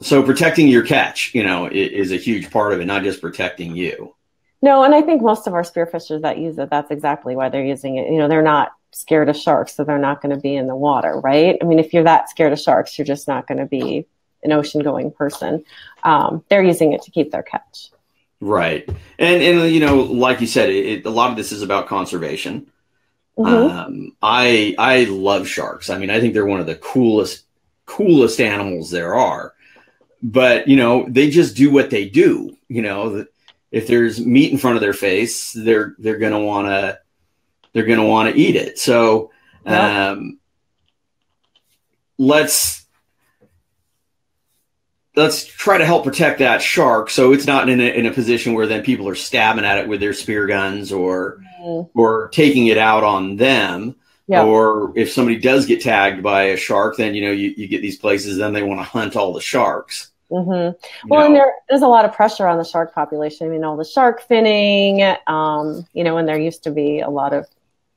so 0.00 0.22
protecting 0.24 0.66
your 0.66 0.84
catch, 0.84 1.32
you 1.32 1.44
know, 1.44 1.66
i- 1.66 1.70
is 1.70 2.10
a 2.10 2.16
huge 2.16 2.50
part 2.50 2.72
of 2.72 2.80
it, 2.80 2.86
not 2.86 3.04
just 3.04 3.20
protecting 3.20 3.76
you. 3.76 4.14
No, 4.60 4.82
and 4.82 4.94
I 4.94 5.00
think 5.02 5.22
most 5.22 5.46
of 5.46 5.54
our 5.54 5.62
spearfishers 5.62 6.22
that 6.22 6.38
use 6.38 6.58
it, 6.58 6.70
that's 6.70 6.90
exactly 6.90 7.36
why 7.36 7.48
they're 7.48 7.64
using 7.64 7.96
it. 7.96 8.10
You 8.10 8.18
know, 8.18 8.26
they're 8.28 8.42
not 8.42 8.72
scared 8.92 9.28
of 9.28 9.36
sharks, 9.36 9.74
so 9.74 9.84
they're 9.84 9.98
not 9.98 10.20
going 10.20 10.34
to 10.34 10.40
be 10.40 10.54
in 10.56 10.66
the 10.66 10.74
water, 10.76 11.20
right? 11.20 11.56
I 11.60 11.64
mean, 11.64 11.78
if 11.78 11.92
you're 11.94 12.02
that 12.04 12.30
scared 12.30 12.52
of 12.52 12.58
sharks, 12.60 12.98
you're 12.98 13.04
just 13.04 13.28
not 13.28 13.46
going 13.46 13.58
to 13.58 13.66
be 13.66 14.06
an 14.42 14.52
ocean 14.52 14.82
going 14.82 15.10
person. 15.10 15.64
Um, 16.02 16.44
they're 16.48 16.62
using 16.62 16.92
it 16.92 17.02
to 17.02 17.10
keep 17.10 17.30
their 17.30 17.42
catch. 17.42 17.90
Right. 18.40 18.88
And, 19.18 19.42
and, 19.42 19.72
you 19.72 19.80
know, 19.80 20.02
like 20.02 20.40
you 20.40 20.46
said, 20.46 20.68
it, 20.68 20.86
it, 20.86 21.06
a 21.06 21.10
lot 21.10 21.30
of 21.30 21.36
this 21.36 21.52
is 21.52 21.62
about 21.62 21.86
conservation. 21.86 22.66
Mhm. 23.38 23.70
Um, 23.70 24.16
I 24.20 24.74
I 24.78 25.04
love 25.04 25.48
sharks. 25.48 25.88
I 25.88 25.96
mean, 25.96 26.10
I 26.10 26.20
think 26.20 26.34
they're 26.34 26.44
one 26.44 26.60
of 26.60 26.66
the 26.66 26.74
coolest 26.76 27.44
coolest 27.86 28.40
animals 28.40 28.90
there 28.90 29.14
are. 29.14 29.54
But 30.22 30.68
you 30.68 30.76
know, 30.76 31.06
they 31.08 31.30
just 31.30 31.56
do 31.56 31.72
what 31.72 31.88
they 31.88 32.08
do. 32.08 32.56
You 32.68 32.82
know, 32.82 33.24
if 33.70 33.86
there's 33.86 34.20
meat 34.20 34.52
in 34.52 34.58
front 34.58 34.76
of 34.76 34.82
their 34.82 34.92
face, 34.92 35.52
they're 35.52 35.94
they're 35.98 36.18
gonna 36.18 36.40
want 36.40 36.68
to 36.68 36.98
they're 37.72 37.86
gonna 37.86 38.06
want 38.06 38.34
to 38.34 38.38
eat 38.38 38.54
it. 38.54 38.78
So 38.78 39.30
Yeah. 39.64 40.10
um, 40.10 40.38
let's 42.18 42.81
let's 45.14 45.44
try 45.44 45.78
to 45.78 45.84
help 45.84 46.04
protect 46.04 46.38
that 46.38 46.62
shark 46.62 47.10
so 47.10 47.32
it's 47.32 47.46
not 47.46 47.68
in 47.68 47.80
a, 47.80 47.98
in 47.98 48.06
a 48.06 48.12
position 48.12 48.54
where 48.54 48.66
then 48.66 48.82
people 48.82 49.08
are 49.08 49.14
stabbing 49.14 49.64
at 49.64 49.78
it 49.78 49.88
with 49.88 50.00
their 50.00 50.14
spear 50.14 50.46
guns 50.46 50.90
or 50.92 51.42
Mm, 51.62 51.88
or 51.94 52.28
taking 52.28 52.66
it 52.66 52.78
out 52.78 53.04
on 53.04 53.36
them. 53.36 53.94
Yeah. 54.26 54.44
Or 54.44 54.92
if 54.96 55.12
somebody 55.12 55.38
does 55.38 55.66
get 55.66 55.82
tagged 55.82 56.22
by 56.22 56.44
a 56.44 56.56
shark, 56.56 56.96
then 56.96 57.14
you 57.14 57.24
know 57.24 57.32
you, 57.32 57.54
you 57.56 57.68
get 57.68 57.82
these 57.82 57.98
places. 57.98 58.38
Then 58.38 58.52
they 58.52 58.62
want 58.62 58.80
to 58.80 58.84
hunt 58.84 59.16
all 59.16 59.32
the 59.32 59.40
sharks. 59.40 60.10
mhm. 60.30 60.74
you 60.74 61.08
Well, 61.08 61.26
and 61.26 61.34
there, 61.34 61.52
there's 61.68 61.82
a 61.82 61.88
lot 61.88 62.04
of 62.04 62.12
pressure 62.12 62.46
on 62.46 62.58
the 62.58 62.64
shark 62.64 62.94
population. 62.94 63.46
I 63.46 63.50
mean, 63.50 63.64
all 63.64 63.76
the 63.76 63.84
shark 63.84 64.26
finning, 64.28 65.16
um, 65.28 65.86
you 65.92 66.02
know, 66.02 66.16
and 66.16 66.26
there 66.26 66.38
used 66.38 66.64
to 66.64 66.70
be 66.70 67.00
a 67.00 67.10
lot 67.10 67.32
of, 67.32 67.46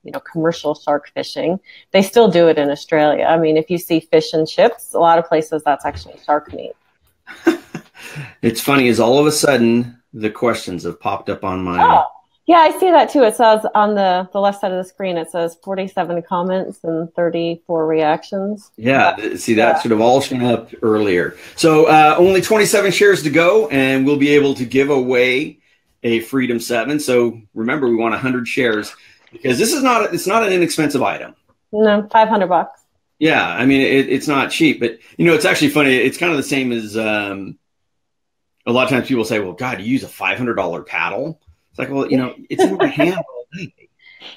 you 0.04 0.12
know, 0.12 0.20
commercial 0.20 0.76
shark 0.76 1.10
fishing. 1.14 1.60
They 1.92 2.02
still 2.02 2.28
do 2.28 2.48
it 2.48 2.58
in 2.58 2.70
Australia. 2.70 3.26
I 3.26 3.38
mean, 3.38 3.56
if 3.56 3.70
you 3.70 3.78
see 3.78 4.00
fish 4.00 4.34
and 4.34 4.48
chips, 4.48 4.94
a 4.94 5.00
lot 5.00 5.18
of 5.18 5.26
places 5.26 5.64
that's 5.64 5.86
actually 5.86 6.20
shark 6.26 6.54
meat. 6.54 6.74
It's 8.42 8.62
funny 8.62 8.88
is 8.88 9.00
all 9.00 9.20
of 9.20 9.28
a 9.28 9.32
sudden 9.32 10.02
the 10.14 10.30
questions 10.30 10.84
have 10.84 11.00
popped 11.00 11.30
up 11.30 11.44
on 11.44 11.64
my 11.64 11.84
Oh, 11.84 12.06
Yeah, 12.48 12.58
I 12.58 12.78
see 12.80 12.90
that 12.92 13.10
too. 13.10 13.24
It 13.24 13.36
says 13.36 13.66
on 13.76 13.96
the, 13.96 14.30
the 14.32 14.40
left 14.40 14.62
side 14.62 14.72
of 14.72 14.78
the 14.78 14.88
screen, 14.88 15.18
it 15.18 15.30
says 15.30 15.58
47 15.64 16.22
comments 16.24 16.84
and 16.84 17.14
34 17.14 17.86
reactions. 17.86 18.72
Yeah, 18.78 19.36
see 19.36 19.56
that 19.56 19.82
sort 19.82 19.92
of 19.92 20.02
all 20.02 20.22
shown 20.22 20.44
up 20.44 20.70
earlier. 20.82 21.36
So 21.56 21.86
uh, 21.88 22.16
only 22.18 22.42
27 22.42 22.92
shares 22.92 23.24
to 23.24 23.30
go, 23.30 23.68
and 23.70 24.06
we'll 24.06 24.18
be 24.18 24.30
able 24.30 24.54
to 24.56 24.66
give 24.66 24.90
away 24.90 25.60
a 26.04 26.22
Freedom 26.22 26.60
Seven. 26.60 27.00
So 27.00 27.42
remember, 27.54 27.90
we 27.90 27.96
want 27.96 28.14
100 28.14 28.48
shares 28.48 28.96
because 29.32 29.58
this 29.58 29.74
is 29.74 29.84
not 29.84 30.14
it's 30.14 30.28
not 30.28 30.44
an 30.46 30.54
inexpensive 30.54 31.02
item. 31.02 31.36
No, 31.72 32.08
500 32.12 32.48
bucks. 32.48 32.82
Yeah, 33.20 33.46
I 33.48 33.66
mean 33.66 33.82
it, 33.82 34.10
it's 34.10 34.28
not 34.28 34.52
cheap, 34.52 34.80
but 34.80 35.00
you 35.18 35.26
know 35.26 35.34
it's 35.34 35.46
actually 35.46 35.70
funny. 35.70 35.96
It's 35.96 36.18
kind 36.18 36.32
of 36.32 36.38
the 36.38 36.44
same 36.44 36.72
as 36.72 36.98
um, 36.98 37.58
a 38.66 38.72
lot 38.72 38.84
of 38.84 38.90
times 38.90 39.08
people 39.08 39.26
say, 39.26 39.40
"Well, 39.40 39.54
God, 39.54 39.80
you 39.80 39.86
use 39.86 40.04
a 40.04 40.08
five 40.08 40.38
hundred 40.38 40.56
dollar 40.56 40.82
paddle." 40.84 41.40
It's 41.72 41.80
like, 41.80 41.90
well, 41.90 42.10
you 42.10 42.18
know, 42.18 42.36
it's 42.50 42.64
in 42.64 42.78
my 42.78 42.88
hand 42.88 43.16
all 43.18 43.46
day. 43.54 43.74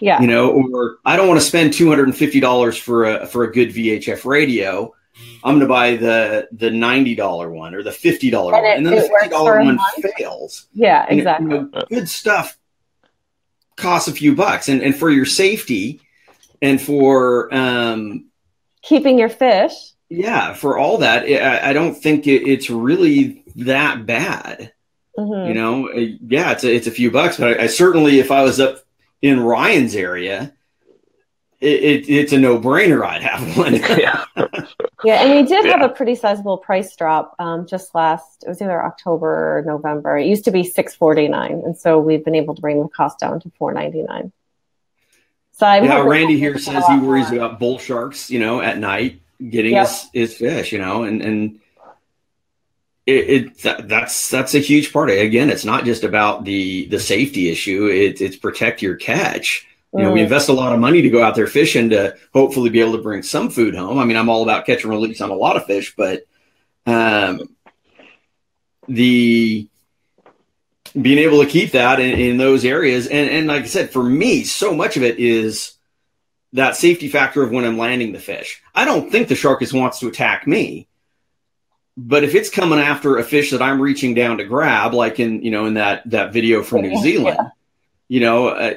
Yeah. 0.00 0.20
you 0.20 0.26
know, 0.26 0.50
or 0.50 0.98
I 1.06 1.16
don't 1.16 1.28
want 1.28 1.40
to 1.40 1.46
spend 1.46 1.72
two 1.72 1.88
hundred 1.88 2.08
and 2.08 2.16
fifty 2.16 2.40
dollars 2.40 2.76
for 2.76 3.04
a 3.06 3.26
for 3.26 3.44
a 3.44 3.50
good 3.52 3.70
VHF 3.70 4.26
radio. 4.26 4.94
I'm 5.42 5.54
going 5.54 5.60
to 5.60 5.66
buy 5.66 5.96
the 5.96 6.46
the 6.52 6.70
ninety 6.70 7.14
dollar 7.14 7.50
one 7.50 7.74
or 7.74 7.82
the 7.82 7.90
fifty 7.90 8.28
dollar 8.28 8.54
And 8.54 8.62
one, 8.64 8.70
it- 8.72 8.76
and 8.76 8.86
then 8.86 8.94
the 8.96 9.00
fifty 9.08 9.28
dollar 9.30 9.62
one 9.64 9.78
fails. 10.18 10.66
Yeah, 10.74 11.06
exactly. 11.08 11.46
you 11.56 11.70
know, 11.72 11.82
good 11.88 12.06
stuff 12.08 12.58
costs 13.76 14.08
a 14.08 14.12
few 14.12 14.34
bucks, 14.34 14.68
and 14.68 14.82
and 14.82 14.94
for 14.94 15.08
your 15.10 15.24
safety, 15.24 16.00
and 16.60 16.80
for 16.80 17.52
um, 17.54 18.26
Keeping 18.82 19.18
your 19.18 19.30
fish. 19.30 19.72
yeah, 20.10 20.52
for 20.52 20.76
all 20.76 20.98
that, 20.98 21.24
I, 21.24 21.70
I 21.70 21.72
don't 21.72 21.94
think 21.94 22.26
it, 22.26 22.46
it's 22.46 22.68
really 22.68 23.42
that 23.58 24.06
bad. 24.06 24.72
Mhm. 25.18 25.48
You 25.48 25.54
know, 25.54 25.88
Uh, 25.88 26.06
yeah, 26.26 26.52
it's 26.52 26.64
a, 26.64 26.72
it's 26.74 26.86
a 26.86 26.90
few 26.92 27.10
bucks, 27.10 27.36
but 27.38 27.58
I, 27.60 27.64
I 27.64 27.66
certainly, 27.66 28.18
if 28.20 28.30
I 28.30 28.42
was 28.42 28.60
up 28.60 28.78
in 29.20 29.40
Ryan's 29.40 29.96
area, 29.96 30.52
it, 31.60 31.82
it, 31.82 32.08
it's 32.08 32.32
a 32.32 32.38
no 32.38 32.58
brainer. 32.60 33.04
I'd 33.04 33.22
have 33.22 33.56
one. 33.56 33.74
yeah. 33.98 34.24
Yeah, 35.04 35.22
and 35.24 35.34
we 35.34 35.42
did 35.42 35.66
have 35.66 35.82
a 35.82 35.88
pretty 35.88 36.14
sizable 36.14 36.58
price 36.58 36.94
drop 36.94 37.34
um, 37.40 37.66
just 37.66 37.94
last. 37.96 38.44
It 38.44 38.48
was 38.48 38.62
either 38.62 38.80
October 38.84 39.58
or 39.58 39.62
November. 39.66 40.16
It 40.18 40.26
used 40.26 40.44
to 40.44 40.52
be 40.52 40.62
six 40.62 40.94
forty 40.94 41.26
nine, 41.26 41.62
and 41.64 41.76
so 41.76 41.98
we've 41.98 42.24
been 42.24 42.36
able 42.36 42.54
to 42.54 42.60
bring 42.60 42.80
the 42.80 42.88
cost 42.88 43.18
down 43.18 43.40
to 43.40 43.50
four 43.58 43.72
ninety 43.72 44.02
nine. 44.02 44.30
So 45.52 45.66
I'm 45.66 45.84
yeah, 45.84 46.00
Randy 46.04 46.38
here 46.38 46.58
says 46.58 46.84
he 46.86 46.98
worries 47.00 47.30
more. 47.32 47.40
about 47.44 47.58
bull 47.58 47.78
sharks, 47.80 48.30
you 48.30 48.38
know, 48.38 48.60
at 48.60 48.78
night 48.78 49.20
getting 49.50 49.72
Yep. 49.72 49.86
his, 49.88 50.08
his 50.12 50.34
fish, 50.36 50.70
you 50.72 50.78
know, 50.78 51.02
and 51.02 51.22
and 51.22 51.58
it, 53.08 53.30
it 53.30 53.58
that, 53.62 53.88
that's 53.88 54.28
that's 54.28 54.54
a 54.54 54.58
huge 54.58 54.92
part. 54.92 55.10
Again, 55.10 55.48
it's 55.48 55.64
not 55.64 55.86
just 55.86 56.04
about 56.04 56.44
the 56.44 56.86
the 56.86 57.00
safety 57.00 57.50
issue. 57.50 57.86
It, 57.86 58.20
it's 58.20 58.36
protect 58.36 58.82
your 58.82 58.96
catch. 58.96 59.66
You 59.94 60.02
know, 60.02 60.12
we 60.12 60.20
invest 60.20 60.50
a 60.50 60.52
lot 60.52 60.74
of 60.74 60.80
money 60.80 61.00
to 61.00 61.08
go 61.08 61.22
out 61.22 61.34
there 61.34 61.46
fishing 61.46 61.88
to 61.90 62.14
hopefully 62.34 62.68
be 62.68 62.80
able 62.80 62.92
to 62.92 63.02
bring 63.02 63.22
some 63.22 63.48
food 63.48 63.74
home. 63.74 63.98
I 63.98 64.04
mean, 64.04 64.18
I'm 64.18 64.28
all 64.28 64.42
about 64.42 64.66
catch 64.66 64.84
and 64.84 64.92
release 64.92 65.22
on 65.22 65.30
a 65.30 65.34
lot 65.34 65.56
of 65.56 65.64
fish, 65.64 65.94
but 65.96 66.24
um, 66.84 67.48
the 68.86 69.66
being 71.00 71.18
able 71.18 71.42
to 71.42 71.48
keep 71.48 71.72
that 71.72 72.00
in, 72.00 72.18
in 72.18 72.36
those 72.36 72.66
areas, 72.66 73.06
and 73.06 73.30
and 73.30 73.46
like 73.46 73.62
I 73.62 73.66
said, 73.66 73.90
for 73.90 74.02
me, 74.02 74.44
so 74.44 74.74
much 74.74 74.98
of 74.98 75.02
it 75.02 75.18
is 75.18 75.72
that 76.52 76.76
safety 76.76 77.08
factor 77.08 77.42
of 77.42 77.50
when 77.50 77.64
I'm 77.64 77.78
landing 77.78 78.12
the 78.12 78.18
fish. 78.18 78.60
I 78.74 78.84
don't 78.84 79.10
think 79.10 79.28
the 79.28 79.34
shark 79.34 79.62
is 79.62 79.72
wants 79.72 80.00
to 80.00 80.08
attack 80.08 80.46
me, 80.46 80.87
but 82.00 82.22
if 82.22 82.34
it's 82.36 82.48
coming 82.48 82.78
after 82.78 83.16
a 83.18 83.24
fish 83.24 83.50
that 83.50 83.60
I'm 83.60 83.82
reaching 83.82 84.14
down 84.14 84.38
to 84.38 84.44
grab, 84.44 84.94
like 84.94 85.18
in 85.18 85.42
you 85.42 85.50
know 85.50 85.66
in 85.66 85.74
that 85.74 86.08
that 86.10 86.32
video 86.32 86.62
from 86.62 86.82
New 86.82 86.90
Yeah. 86.90 87.00
Zealand, 87.02 87.38
you 88.08 88.20
know. 88.20 88.48
Uh, 88.48 88.74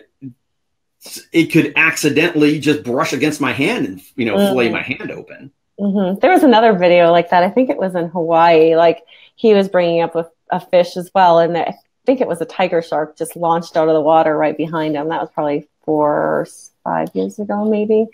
it 1.33 1.47
could 1.47 1.73
accidentally 1.75 2.59
just 2.59 2.83
brush 2.83 3.11
against 3.11 3.41
my 3.41 3.51
hand 3.53 3.87
and 3.87 4.01
you 4.15 4.25
know 4.25 4.37
fillet 4.37 4.69
Mhm. 4.69 4.73
my 4.73 4.81
hand 4.83 5.09
open. 5.11 5.51
hmm 5.79 6.13
There 6.21 6.29
was 6.31 6.43
another 6.43 6.73
video 6.73 7.11
like 7.11 7.29
that. 7.31 7.41
I 7.43 7.49
think 7.49 7.69
it 7.71 7.77
was 7.77 7.95
in 7.95 8.07
Hawaii. 8.09 8.75
Like 8.75 9.01
he 9.35 9.53
was 9.55 9.67
bringing 9.67 10.01
up 10.01 10.15
a, 10.15 10.29
a 10.51 10.59
fish 10.59 10.97
as 10.97 11.09
well, 11.15 11.39
and 11.39 11.57
I 11.57 11.73
think 12.05 12.21
it 12.21 12.27
was 12.27 12.39
a 12.41 12.45
tiger 12.45 12.81
shark 12.83 13.17
just 13.17 13.35
launched 13.35 13.75
out 13.77 13.87
of 13.87 13.93
the 13.95 14.01
water 14.01 14.35
right 14.37 14.55
behind 14.55 14.95
him. 14.95 15.09
That 15.09 15.21
was 15.21 15.29
probably 15.31 15.67
four 15.85 16.09
or 16.11 16.47
five 16.83 17.09
years 17.15 17.39
ago, 17.39 17.65
maybe. 17.65 18.05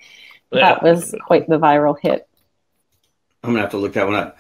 That 0.51 0.82
was 0.82 1.14
quite 1.26 1.47
the 1.49 1.60
viral 1.60 1.97
hit. 1.99 2.26
I'm 3.43 3.49
gonna 3.51 3.62
have 3.62 3.72
to 3.72 3.78
look 3.78 3.93
that 3.93 4.05
one 4.08 4.16
up. 4.16 4.38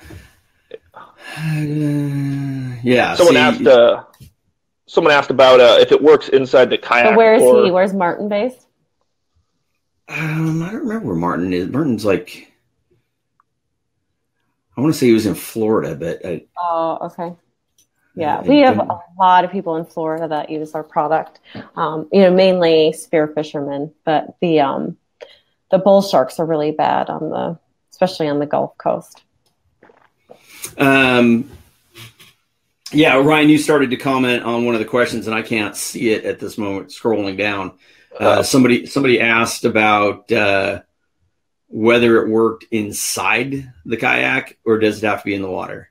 Uh, 1.35 2.77
yeah. 2.83 3.15
Someone 3.15 3.35
see- 3.35 3.39
asked. 3.39 3.67
Uh, 3.67 4.03
someone 4.87 5.13
asked 5.13 5.29
about 5.29 5.59
uh, 5.59 5.77
if 5.79 5.91
it 5.91 6.01
works 6.01 6.29
inside 6.29 6.69
the 6.69 6.77
kayak. 6.77 7.11
But 7.11 7.17
where 7.17 7.35
is 7.35 7.43
or, 7.43 7.65
he? 7.65 7.71
Where's 7.71 7.93
Martin 7.93 8.29
based? 8.29 8.65
Um, 10.07 10.63
I 10.63 10.71
don't 10.71 10.81
remember 10.81 11.07
where 11.07 11.15
Martin 11.15 11.51
is. 11.51 11.67
Martin's 11.67 12.05
like, 12.05 12.51
I 14.75 14.81
want 14.81 14.93
to 14.93 14.97
say 14.97 15.07
he 15.07 15.13
was 15.13 15.25
in 15.25 15.35
Florida, 15.35 15.95
but 15.95 16.25
I, 16.25 16.45
Oh, 16.57 16.97
okay. 17.01 17.35
Yeah, 18.15 18.41
we 18.41 18.61
have 18.61 18.79
a 18.79 18.99
lot 19.19 19.45
of 19.45 19.51
people 19.51 19.75
in 19.75 19.85
Florida 19.85 20.27
that 20.29 20.49
use 20.49 20.73
our 20.73 20.83
product. 20.83 21.39
Um, 21.75 22.09
you 22.11 22.21
know, 22.21 22.31
mainly 22.31 22.91
spear 22.93 23.27
fishermen, 23.27 23.93
but 24.05 24.35
the 24.41 24.61
um, 24.61 24.97
the 25.69 25.77
bull 25.77 26.01
sharks 26.01 26.39
are 26.39 26.45
really 26.45 26.71
bad 26.71 27.11
on 27.11 27.29
the, 27.29 27.59
especially 27.91 28.27
on 28.27 28.39
the 28.39 28.47
Gulf 28.47 28.75
Coast. 28.79 29.21
Um, 30.77 31.49
yeah, 32.91 33.17
Ryan, 33.17 33.49
you 33.49 33.57
started 33.57 33.89
to 33.91 33.97
comment 33.97 34.43
on 34.43 34.65
one 34.65 34.75
of 34.75 34.79
the 34.79 34.85
questions, 34.85 35.27
and 35.27 35.35
I 35.35 35.41
can't 35.41 35.75
see 35.75 36.11
it 36.11 36.25
at 36.25 36.39
this 36.39 36.57
moment. 36.57 36.89
Scrolling 36.89 37.37
down, 37.37 37.73
uh, 38.19 38.43
somebody 38.43 38.85
somebody 38.85 39.19
asked 39.19 39.65
about 39.65 40.31
uh, 40.31 40.81
whether 41.67 42.23
it 42.23 42.29
worked 42.29 42.65
inside 42.71 43.71
the 43.85 43.97
kayak 43.97 44.57
or 44.65 44.79
does 44.79 45.03
it 45.03 45.07
have 45.07 45.21
to 45.21 45.25
be 45.25 45.35
in 45.35 45.41
the 45.41 45.51
water. 45.51 45.89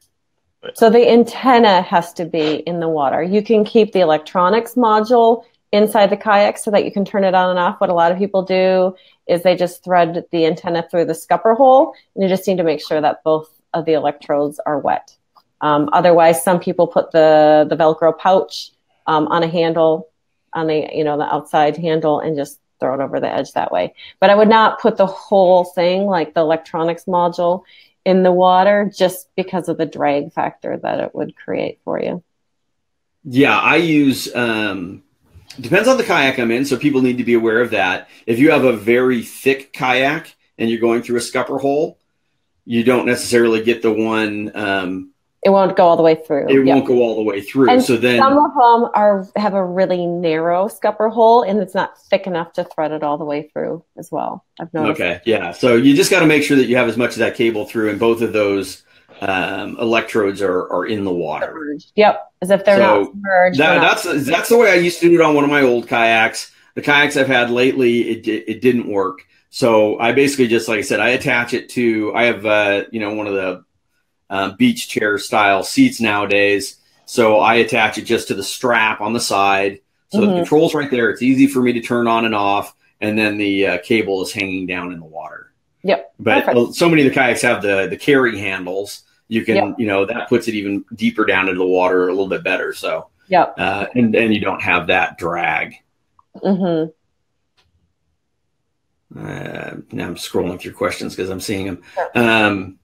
So 0.75 0.91
the 0.91 1.09
antenna 1.09 1.83
has 1.83 2.13
to 2.15 2.25
be 2.25 2.57
in 2.57 2.81
the 2.81 2.89
water. 2.89 3.23
You 3.23 3.43
can 3.43 3.65
keep 3.65 3.93
the 3.93 4.01
electronics 4.01 4.75
module 4.75 5.45
inside 5.73 6.11
the 6.11 6.17
kayak 6.17 6.59
so 6.59 6.71
that 6.71 6.85
you 6.85 6.91
can 6.91 7.05
turn 7.05 7.25
it 7.25 7.35
on 7.35 7.51
and 7.51 7.59
off. 7.59 7.81
What 7.81 7.91
a 7.91 7.95
lot 7.95 8.11
of 8.11 8.19
people 8.19 8.43
do 8.43 8.97
is 9.27 9.43
they 9.43 9.55
just 9.55 9.85
thread 9.85 10.25
the 10.33 10.47
antenna 10.47 10.87
through 10.91 11.05
the 11.05 11.15
scupper 11.15 11.55
hole, 11.55 11.93
and 12.15 12.23
you 12.23 12.29
just 12.29 12.49
need 12.49 12.57
to 12.57 12.65
make 12.65 12.81
sure 12.81 13.01
that 13.01 13.23
both 13.23 13.51
of 13.77 13.85
the 13.85 13.93
electrodes 13.93 14.59
are 14.65 14.79
wet. 14.79 15.15
Um, 15.61 15.89
otherwise, 15.93 16.43
some 16.43 16.61
people 16.61 16.87
put 16.87 17.13
the 17.13 17.67
the 17.69 17.77
Velcro 17.77 18.17
pouch 18.17 18.73
um, 19.07 19.27
on 19.29 19.43
a 19.43 19.49
handle, 19.49 20.09
on 20.53 20.67
the 20.67 20.89
you 20.93 21.05
know 21.05 21.17
the 21.17 21.33
outside 21.33 21.77
handle, 21.77 22.21
and 22.21 22.37
just 22.37 22.59
throw 22.81 22.95
it 22.95 23.01
over 23.01 23.21
the 23.21 23.33
edge 23.33 23.53
that 23.53 23.73
way. 23.73 23.95
But 24.21 24.31
I 24.31 24.35
would 24.35 24.49
not 24.49 24.81
put 24.81 24.97
the 24.97 25.07
whole 25.07 25.65
thing, 25.65 26.07
like 26.07 26.35
the 26.35 26.41
electronics 26.41 27.05
module, 27.05 27.63
in 28.05 28.23
the 28.23 28.33
water 28.33 28.91
just 28.95 29.29
because 29.35 29.69
of 29.69 29.79
the 29.79 29.87
drag 29.87 30.33
factor 30.33 30.77
that 30.79 31.01
it 31.01 31.15
would 31.15 31.37
create 31.37 31.81
for 31.85 32.01
you. 32.01 32.23
Yeah, 33.25 33.59
I 33.59 33.77
use 33.77 34.35
um 34.35 35.03
depends 35.61 35.89
on 35.89 35.97
the 35.97 36.05
kayak 36.05 36.39
I'm 36.39 36.51
in, 36.51 36.65
so 36.65 36.77
people 36.77 37.03
need 37.03 37.19
to 37.19 37.25
be 37.25 37.35
aware 37.35 37.61
of 37.61 37.71
that. 37.71 38.09
If 38.27 38.39
you 38.39 38.51
have 38.51 38.65
a 38.65 38.77
very 38.77 39.23
thick 39.23 39.73
kayak 39.73 40.35
and 40.59 40.71
you're 40.71 40.81
going 40.81 41.03
through 41.03 41.17
a 41.17 41.21
scupper 41.21 41.59
hole, 41.59 41.99
you 42.67 42.85
don't 42.85 43.07
necessarily 43.07 43.63
get 43.63 43.81
the 43.83 43.93
one 43.93 44.51
um 44.55 45.11
It 45.45 45.51
won't 45.51 45.77
go 45.77 45.87
all 45.87 45.97
the 45.97 46.03
way 46.03 46.17
through. 46.17 46.49
it 46.49 46.55
Yep. 46.55 46.67
won't 46.67 46.87
go 46.87 46.97
all 47.01 47.15
the 47.17 47.23
way 47.23 47.41
through. 47.41 47.71
And 47.71 47.83
so 47.83 47.97
then 47.97 48.19
Some 48.19 48.37
of 48.37 48.51
them 48.53 48.91
are 48.95 49.27
have 49.37 49.55
a 49.55 49.65
really 49.65 50.05
narrow 50.07 50.67
scupper 50.69 51.09
hole, 51.09 51.43
and 51.43 51.61
it's 51.61 51.75
not 51.75 51.97
thick 52.11 52.27
enough 52.27 52.53
to 52.55 52.65
thread 52.65 52.91
it 52.93 53.03
all 53.05 53.17
the 53.19 53.25
way 53.25 53.49
through 53.53 53.85
as 53.97 54.11
well. 54.11 54.45
I've 54.61 54.73
noticed. 54.75 55.01
Okay, 55.01 55.21
yeah. 55.25 55.53
So 55.53 55.77
you 55.77 55.95
just 55.95 56.11
got 56.11 56.21
to 56.21 56.27
make 56.27 56.43
sure 56.43 56.57
that 56.57 56.67
you 56.67 56.77
have 56.77 56.89
as 56.89 56.97
much 56.97 57.13
of 57.13 57.19
that 57.19 57.37
cable 57.37 57.65
through 57.65 57.91
and 57.91 57.99
both 58.01 58.21
of 58.23 58.33
those 58.33 58.83
um, 59.21 59.79
electrodes 59.81 60.43
are, 60.43 60.71
are 60.73 60.85
in 60.87 61.05
the 61.05 61.13
water. 61.13 61.77
Yep, 61.95 62.21
as 62.43 62.51
if 62.51 62.65
they're 62.65 62.77
So 62.77 62.83
not 63.03 63.11
submerged. 63.13 63.59
That, 63.61 63.75
not- 63.77 64.03
that's 64.03 64.27
that's 64.27 64.49
the 64.49 64.59
way 64.59 64.71
I 64.73 64.75
used 64.75 65.01
to 65.01 65.09
do 65.09 65.15
it 65.15 65.21
on 65.23 65.35
one 65.35 65.45
of 65.45 65.51
my 65.51 65.63
old 65.63 65.89
kayaks. 65.89 66.53
The 66.75 66.83
kayaks 66.83 67.17
I've 67.17 67.27
had 67.29 67.51
lately, 67.51 68.11
it 68.11 68.27
it 68.29 68.61
didn't 68.61 68.89
work. 68.89 69.25
So 69.57 69.99
I 69.99 70.13
basically 70.13 70.49
just 70.49 70.69
like 70.69 70.81
I 70.81 70.83
said, 70.83 71.01
I 71.01 71.09
attach 71.11 71.55
it 71.55 71.71
to. 71.71 72.13
I 72.15 72.25
have 72.25 72.45
uh, 72.45 72.85
you 72.93 73.01
know 73.01 73.15
one 73.15 73.27
of 73.27 73.33
the 73.33 73.65
uh, 74.29 74.51
beach 74.57 74.87
chair 74.87 75.17
style 75.17 75.63
seats 75.63 75.99
nowadays. 75.99 76.77
So 77.07 77.39
I 77.39 77.55
attach 77.55 77.97
it 77.97 78.03
just 78.03 78.29
to 78.29 78.35
the 78.35 78.43
strap 78.43 79.01
on 79.01 79.15
the 79.15 79.19
side. 79.21 79.81
So 80.09 80.21
the 80.21 80.27
Mhm. 80.27 80.37
control's 80.37 80.75
right 80.75 80.91
there. 80.91 81.09
It's 81.09 81.23
easy 81.23 81.47
for 81.47 81.63
me 81.63 81.73
to 81.73 81.81
turn 81.81 82.07
on 82.07 82.27
and 82.27 82.35
off, 82.35 82.75
and 83.01 83.19
then 83.19 83.39
the 83.39 83.67
uh, 83.67 83.79
cable 83.79 84.21
is 84.23 84.31
hanging 84.31 84.67
down 84.67 84.93
in 84.93 84.99
the 84.99 85.07
water. 85.07 85.55
Yep, 85.85 86.13
But 86.21 86.45
perfect. 86.45 86.59
uh, 86.59 86.73
so 86.73 86.91
many 86.91 87.07
of 87.07 87.09
the 87.09 87.15
kayaks 87.19 87.41
have 87.41 87.63
the 87.63 87.87
the 87.89 87.97
carry 87.97 88.39
handles. 88.39 89.05
You 89.29 89.43
can 89.43 89.55
Yep. 89.57 89.77
you 89.79 89.87
know 89.87 90.05
that 90.05 90.29
puts 90.29 90.49
it 90.49 90.55
even 90.55 90.85
deeper 90.95 91.25
down 91.25 91.49
into 91.49 91.59
the 91.61 91.67
water 91.67 92.09
a 92.09 92.13
little 92.13 92.29
bit 92.29 92.45
better. 92.45 92.75
So 92.75 93.09
Yep. 93.29 93.55
uh, 93.57 93.87
and 93.95 94.15
and 94.15 94.35
you 94.35 94.41
don't 94.41 94.61
have 94.61 94.89
that 94.89 95.17
drag. 95.17 95.77
hmm 96.43 96.85
Uh, 99.19 99.77
now 99.93 100.07
I'm 100.07 100.17
scrolling 100.17 100.61
through 100.61 100.73
questions 100.73 101.17
because 101.17 101.31
I'm 101.31 101.41
seeing 101.41 101.67
them. 101.67 101.83
Um, 102.15 102.79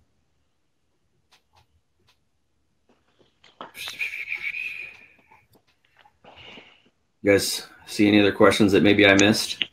you 7.23 7.33
guys 7.33 7.67
see 7.87 8.09
any 8.09 8.21
other 8.21 8.33
questions 8.33 8.73
that 8.73 8.83
maybe 8.83 9.07
I 9.07 9.15
missed? 9.15 9.65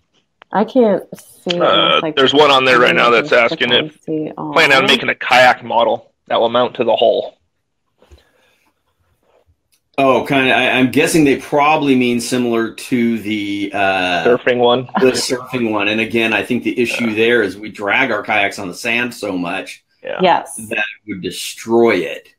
I 0.51 0.65
can't 0.65 1.03
see. 1.17 1.55
it 1.55 1.61
Uh, 1.61 1.97
unless 1.97 2.03
I 2.03 2.11
there's 2.11 2.33
one 2.33 2.51
on 2.51 2.65
there 2.65 2.79
right 2.79 2.95
now 2.95 3.09
that's 3.09 3.31
asking 3.31 3.71
if 3.71 4.01
see 4.03 4.31
plan 4.35 4.73
on 4.73 4.85
making 4.85 5.09
a 5.09 5.15
kayak 5.15 5.63
model 5.63 6.11
that 6.27 6.39
will 6.39 6.49
mount 6.49 6.75
to 6.75 6.83
the 6.83 6.95
hull. 6.95 7.38
Oh, 10.01 10.25
kind 10.25 10.47
of. 10.49 10.55
I'm 10.55 10.91
guessing 10.91 11.25
they 11.25 11.37
probably 11.37 11.93
mean 11.95 12.21
similar 12.21 12.71
to 12.71 13.19
the 13.19 13.69
uh, 13.73 14.23
Surfing 14.23 14.57
one. 14.57 14.85
the 15.01 15.11
surfing 15.11 15.71
one. 15.71 15.89
And 15.89 15.99
again, 15.99 16.31
I 16.31 16.41
think 16.43 16.63
the 16.63 16.79
issue 16.79 17.13
there 17.13 17.41
is 17.41 17.57
we 17.57 17.69
drag 17.69 18.09
our 18.11 18.23
kayaks 18.23 18.59
on 18.59 18.69
the 18.69 18.73
sand 18.73 19.13
so 19.13 19.37
much 19.37 19.83
Yeah. 20.01 20.19
Yes. 20.21 20.55
that 20.69 20.85
would 21.07 21.21
destroy 21.21 21.95
it. 21.97 22.29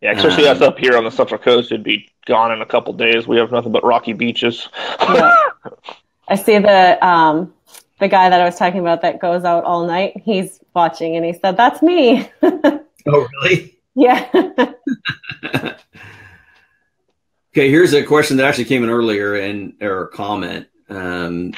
Yeah, 0.00 0.12
especially 0.12 0.48
Um, 0.48 0.56
us 0.56 0.62
up 0.62 0.78
here 0.78 0.96
on 0.96 1.04
the 1.04 1.10
Central 1.10 1.38
Coast, 1.38 1.70
it'd 1.70 1.84
be 1.84 2.08
gone 2.26 2.50
in 2.50 2.62
a 2.62 2.66
couple 2.66 2.92
days. 2.94 3.28
We 3.28 3.36
have 3.36 3.52
nothing 3.52 3.72
but 3.72 3.84
rocky 3.84 4.14
beaches. 4.14 4.68
Yeah. 5.00 5.36
I 6.28 6.36
see 6.36 6.58
the 6.58 7.04
um 7.06 7.52
the 7.98 8.08
guy 8.08 8.30
that 8.30 8.40
I 8.40 8.44
was 8.44 8.56
talking 8.56 8.80
about 8.80 9.02
that 9.02 9.20
goes 9.20 9.44
out 9.44 9.64
all 9.64 9.86
night. 9.86 10.14
He's 10.24 10.60
watching 10.74 11.14
and 11.14 11.24
he 11.26 11.34
said, 11.34 11.56
"That's 11.58 11.82
me." 11.82 12.28
Oh, 13.04 13.26
really? 13.42 13.76
yeah. 13.96 14.28
Okay, 17.54 17.68
here's 17.68 17.92
a 17.92 18.02
question 18.02 18.38
that 18.38 18.46
actually 18.46 18.64
came 18.64 18.82
in 18.82 18.88
earlier 18.88 19.34
and 19.34 19.74
or 19.82 20.04
a 20.04 20.08
comment. 20.08 20.68
Um, 20.88 21.52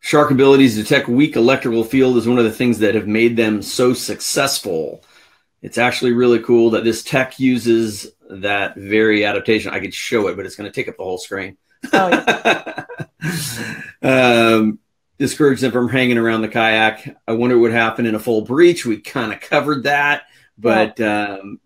shark 0.00 0.30
abilities 0.30 0.76
to 0.76 0.82
detect 0.82 1.08
weak 1.08 1.36
electrical 1.36 1.84
field 1.84 2.16
is 2.16 2.26
one 2.26 2.38
of 2.38 2.44
the 2.44 2.52
things 2.52 2.78
that 2.78 2.94
have 2.94 3.06
made 3.06 3.36
them 3.36 3.60
so 3.60 3.92
successful. 3.92 5.04
It's 5.60 5.76
actually 5.76 6.12
really 6.12 6.38
cool 6.38 6.70
that 6.70 6.84
this 6.84 7.02
tech 7.02 7.38
uses 7.38 8.10
that 8.30 8.76
very 8.76 9.26
adaptation. 9.26 9.72
I 9.72 9.80
could 9.80 9.92
show 9.92 10.28
it, 10.28 10.36
but 10.36 10.46
it's 10.46 10.56
going 10.56 10.70
to 10.70 10.74
take 10.74 10.88
up 10.88 10.96
the 10.96 11.04
whole 11.04 11.18
screen. 11.18 11.58
Oh, 11.92 12.84
um, 14.02 14.78
discourage 15.18 15.60
them 15.60 15.72
from 15.72 15.90
hanging 15.90 16.16
around 16.16 16.40
the 16.40 16.48
kayak. 16.48 17.14
I 17.28 17.32
wonder 17.32 17.56
what 17.56 17.62
would 17.64 17.72
happen 17.72 18.06
in 18.06 18.14
a 18.14 18.20
full 18.20 18.40
breach. 18.40 18.86
We 18.86 19.00
kind 19.00 19.34
of 19.34 19.40
covered 19.40 19.82
that, 19.82 20.22
but 20.56 20.98
um, 20.98 21.60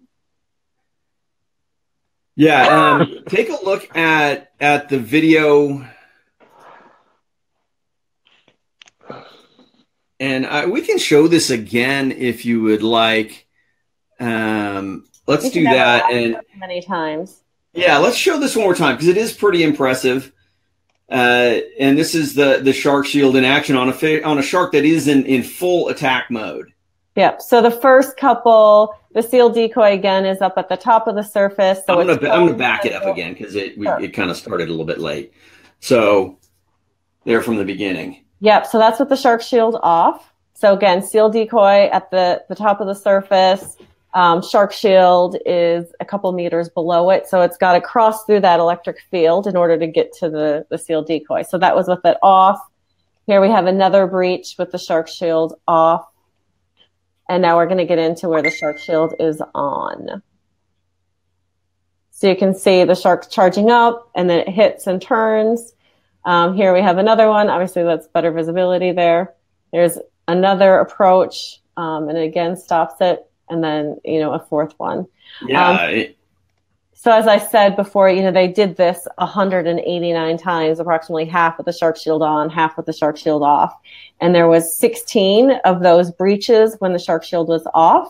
yeah, 2.37 2.99
um, 3.01 3.25
take 3.29 3.49
a 3.49 3.65
look 3.65 3.97
at 3.97 4.53
at 4.61 4.89
the 4.89 4.99
video, 4.99 5.87
and 10.21 10.47
I, 10.47 10.67
we 10.67 10.83
can 10.83 10.99
show 10.99 11.29
this 11.29 11.51
again 11.51 12.13
if 12.13 12.45
you 12.45 12.63
would 12.63 12.83
like. 12.83 13.47
Um, 14.21 15.07
let's 15.27 15.51
do 15.51 15.65
that, 15.65 16.11
and 16.11 16.39
many 16.57 16.83
times. 16.83 17.43
yeah, 17.73 17.99
let's 17.99 18.17
show 18.17 18.39
this 18.39 18.57
one 18.57 18.65
more 18.65 18.75
time 18.75 18.97
because 18.97 19.09
it 19.09 19.17
is 19.17 19.33
pretty 19.33 19.63
impressive. 19.63 20.33
Uh, 21.11 21.61
and 21.79 21.99
this 21.99 22.15
is 22.15 22.35
the 22.35 22.61
the 22.63 22.73
shark 22.73 23.07
shield 23.07 23.37
in 23.37 23.45
action 23.45 23.77
on 23.77 23.89
a 23.89 23.93
fi- 23.93 24.23
on 24.23 24.39
a 24.39 24.43
shark 24.43 24.73
that 24.73 24.85
is 24.85 25.07
in 25.07 25.27
in 25.27 25.43
full 25.43 25.89
attack 25.89 26.31
mode. 26.31 26.73
Yep. 27.17 27.43
So 27.43 27.63
the 27.63 27.71
first 27.71 28.17
couple, 28.17 28.97
the 29.15 29.23
seal 29.23 29.49
decoy 29.49 29.93
again 29.95 30.27
is 30.27 30.43
up 30.43 30.55
at 30.59 30.69
the 30.69 30.77
top 30.77 31.07
of 31.07 31.15
the 31.15 31.23
surface. 31.23 31.79
So 31.87 31.95
I'm 31.95 32.01
gonna 32.01 32.13
it's 32.15 32.21
ba- 32.21 32.31
I'm 32.31 32.41
gonna 32.41 32.47
going 32.49 32.59
back 32.59 32.85
it 32.85 32.93
up 32.93 33.05
again 33.05 33.33
because 33.33 33.55
it 33.55 33.79
we, 33.79 33.87
Sure. 33.87 34.01
it 34.01 34.09
kind 34.09 34.31
of 34.31 34.37
started 34.37 34.69
a 34.69 34.71
little 34.71 34.85
bit 34.85 34.99
late. 34.99 35.33
So 35.81 36.39
there 37.25 37.41
from 37.41 37.57
the 37.57 37.65
beginning. 37.65 38.25
Yep. 38.41 38.67
So 38.67 38.79
that's 38.79 38.99
with 38.99 39.09
the 39.09 39.17
shark 39.17 39.41
shield 39.41 39.79
off. 39.83 40.33
So 40.55 40.75
again, 40.75 41.01
seal 41.03 41.31
decoy 41.31 41.89
at 41.93 42.11
the, 42.11 42.45
the 42.49 42.55
top 42.55 42.81
of 42.81 42.87
the 42.87 42.95
surface. 42.95 43.77
Um, 44.13 44.43
shark 44.43 44.73
shield 44.73 45.37
is 45.45 45.93
a 45.99 46.05
couple 46.05 46.31
meters 46.33 46.69
below 46.69 47.11
it. 47.11 47.27
So 47.27 47.41
it's 47.41 47.57
got 47.57 47.73
to 47.73 47.81
cross 47.81 48.25
through 48.25 48.41
that 48.41 48.61
electric 48.61 49.01
field 49.11 49.47
in 49.47 49.57
order 49.57 49.77
to 49.79 49.87
get 49.87 50.13
to 50.19 50.29
the, 50.29 50.67
the 50.71 50.79
seal 50.79 51.03
decoy. 51.03 51.43
So 51.43 51.59
that 51.59 51.75
was 51.75 51.89
with 51.89 52.05
it 52.05 52.17
off. 52.23 52.61
Here 53.27 53.41
we 53.41 53.49
have 53.49 53.67
another 53.67 54.07
breach 54.07 54.55
with 54.59 54.71
the 54.71 54.79
shark 54.79 55.09
shield 55.09 55.55
off. 55.67 56.07
And 57.29 57.43
now 57.43 57.57
we're 57.57 57.67
going 57.67 57.79
to 57.79 57.87
get 57.87 57.99
into 57.99 58.29
where 58.29 58.43
the 58.43 58.51
shark 58.51 58.79
shield 58.79 59.15
is 59.19 59.41
on. 59.55 60.23
So 62.11 62.29
you 62.29 62.37
can 62.37 62.55
see 62.55 62.85
the 62.85 62.95
shark 62.95 63.31
charging 63.31 63.71
up 63.71 64.11
and 64.15 64.29
then 64.31 64.41
it 64.41 64.49
hits 64.49 64.87
and 64.87 65.01
turns. 65.01 65.73
Um, 66.25 66.55
here 66.55 66.73
we 66.73 66.81
have 66.81 66.99
another 66.99 67.29
one. 67.29 67.49
Obviously, 67.51 67.83
that's 67.83 68.07
better 68.09 68.31
visibility 68.31 68.93
there. 68.93 69.35
There's 69.73 69.99
another 70.29 70.79
approach, 70.79 71.61
um, 71.77 72.09
and 72.09 72.17
it 72.17 72.23
again 72.25 72.57
stops 72.57 72.95
it, 73.01 73.29
and 73.51 73.63
then 73.63 73.99
you 74.05 74.21
know 74.21 74.33
a 74.33 74.39
fourth 74.39 74.73
one. 74.79 75.07
Yeah, 75.47 75.71
Um, 75.83 75.91
it- 75.91 76.17
So 77.05 77.13
as 77.13 77.27
I 77.27 77.37
said 77.37 77.77
before, 77.77 78.09
you 78.09 78.23
know 78.23 78.33
they 78.33 78.49
did 78.49 78.79
this 78.79 79.07
189 79.19 80.39
times, 80.39 80.81
approximately 80.81 81.27
half 81.27 81.59
with 81.59 81.67
the 81.67 81.73
shark 81.73 81.99
shield 81.99 82.23
on, 82.23 82.49
half 82.49 82.79
with 82.79 82.87
the 82.87 82.95
shark 82.95 83.19
shield 83.19 83.43
off, 83.43 83.75
and 84.23 84.35
there 84.35 84.49
was 84.49 84.75
16 84.75 85.51
of 85.67 85.83
those 85.83 86.11
breaches 86.11 86.77
when 86.79 86.95
the 86.95 86.99
shark 86.99 87.23
shield 87.23 87.49
was 87.49 87.67
off, 87.75 88.09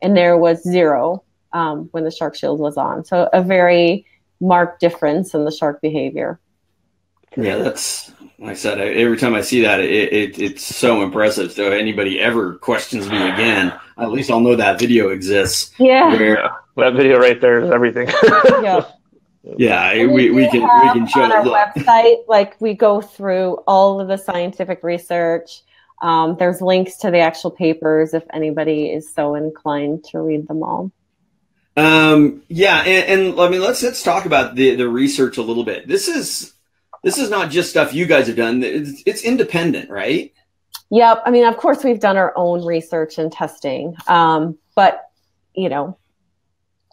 and 0.00 0.16
there 0.16 0.38
was 0.38 0.62
zero 0.62 1.24
um, 1.54 1.88
when 1.90 2.04
the 2.04 2.10
shark 2.12 2.36
shield 2.36 2.60
was 2.60 2.76
on. 2.76 3.04
So 3.04 3.28
a 3.32 3.42
very 3.42 4.06
marked 4.40 4.78
difference 4.78 5.34
in 5.34 5.44
the 5.44 5.50
shark 5.50 5.82
behavior. 5.82 6.38
yeah, 7.36 7.56
that's 7.56 8.12
like 8.38 8.52
I 8.52 8.54
said. 8.54 8.80
I, 8.80 8.90
every 8.90 9.16
time 9.16 9.34
I 9.34 9.40
see 9.40 9.62
that, 9.62 9.80
it, 9.80 10.12
it 10.12 10.38
it's 10.38 10.62
so 10.62 11.02
impressive. 11.02 11.50
So 11.50 11.72
if 11.72 11.72
anybody 11.72 12.20
ever 12.20 12.54
questions 12.54 13.10
me 13.10 13.28
again, 13.28 13.76
at 13.98 14.12
least 14.12 14.30
I'll 14.30 14.38
know 14.38 14.54
that 14.54 14.78
video 14.78 15.08
exists. 15.08 15.72
Yeah. 15.80 16.10
Where 16.10 16.38
Yeah, 16.38 16.48
that 16.76 16.94
video 16.94 17.18
right 17.18 17.40
there 17.40 17.60
is 17.64 17.70
everything. 17.70 18.08
yeah. 18.62 18.84
yeah, 19.56 19.90
And 19.92 20.12
we, 20.12 20.30
we 20.30 20.44
do 20.50 20.60
can 20.60 20.80
we 20.82 20.92
can 20.92 21.06
show 21.06 21.22
on 21.22 21.32
our 21.32 21.44
look. 21.44 21.56
website 21.56 22.24
like 22.28 22.60
we 22.60 22.74
go 22.74 23.00
through 23.00 23.54
all 23.66 24.00
of 24.00 24.08
the 24.08 24.16
scientific 24.16 24.82
research 24.82 25.62
um, 26.02 26.36
there's 26.38 26.60
links 26.60 26.96
to 26.98 27.10
the 27.10 27.20
actual 27.20 27.50
papers 27.50 28.12
if 28.12 28.24
anybody 28.32 28.90
is 28.90 29.12
so 29.14 29.34
inclined 29.34 30.04
to 30.04 30.20
read 30.20 30.46
them 30.48 30.62
all 30.62 30.90
Um, 31.76 32.42
yeah, 32.48 32.78
and, 32.82 33.20
and 33.28 33.40
I 33.40 33.48
mean, 33.48 33.60
let's 33.60 33.82
let's 33.82 34.02
talk 34.02 34.26
about 34.26 34.54
the 34.56 34.74
the 34.76 34.88
research 34.88 35.36
a 35.36 35.42
little 35.42 35.64
bit. 35.64 35.86
This 35.86 36.08
is 36.08 36.54
this 37.02 37.18
is 37.18 37.30
not 37.30 37.50
just 37.50 37.70
stuff 37.70 37.94
you 37.94 38.06
guys 38.06 38.26
have 38.26 38.36
done. 38.36 38.62
It's, 38.62 39.02
it's 39.06 39.22
independent, 39.22 39.90
right? 39.90 40.32
yep 40.90 41.20
i 41.26 41.30
mean 41.30 41.44
of 41.44 41.56
course 41.56 41.82
we've 41.82 42.00
done 42.00 42.16
our 42.16 42.32
own 42.36 42.64
research 42.64 43.18
and 43.18 43.32
testing 43.32 43.96
um, 44.06 44.56
but 44.74 45.10
you 45.54 45.68
know 45.68 45.96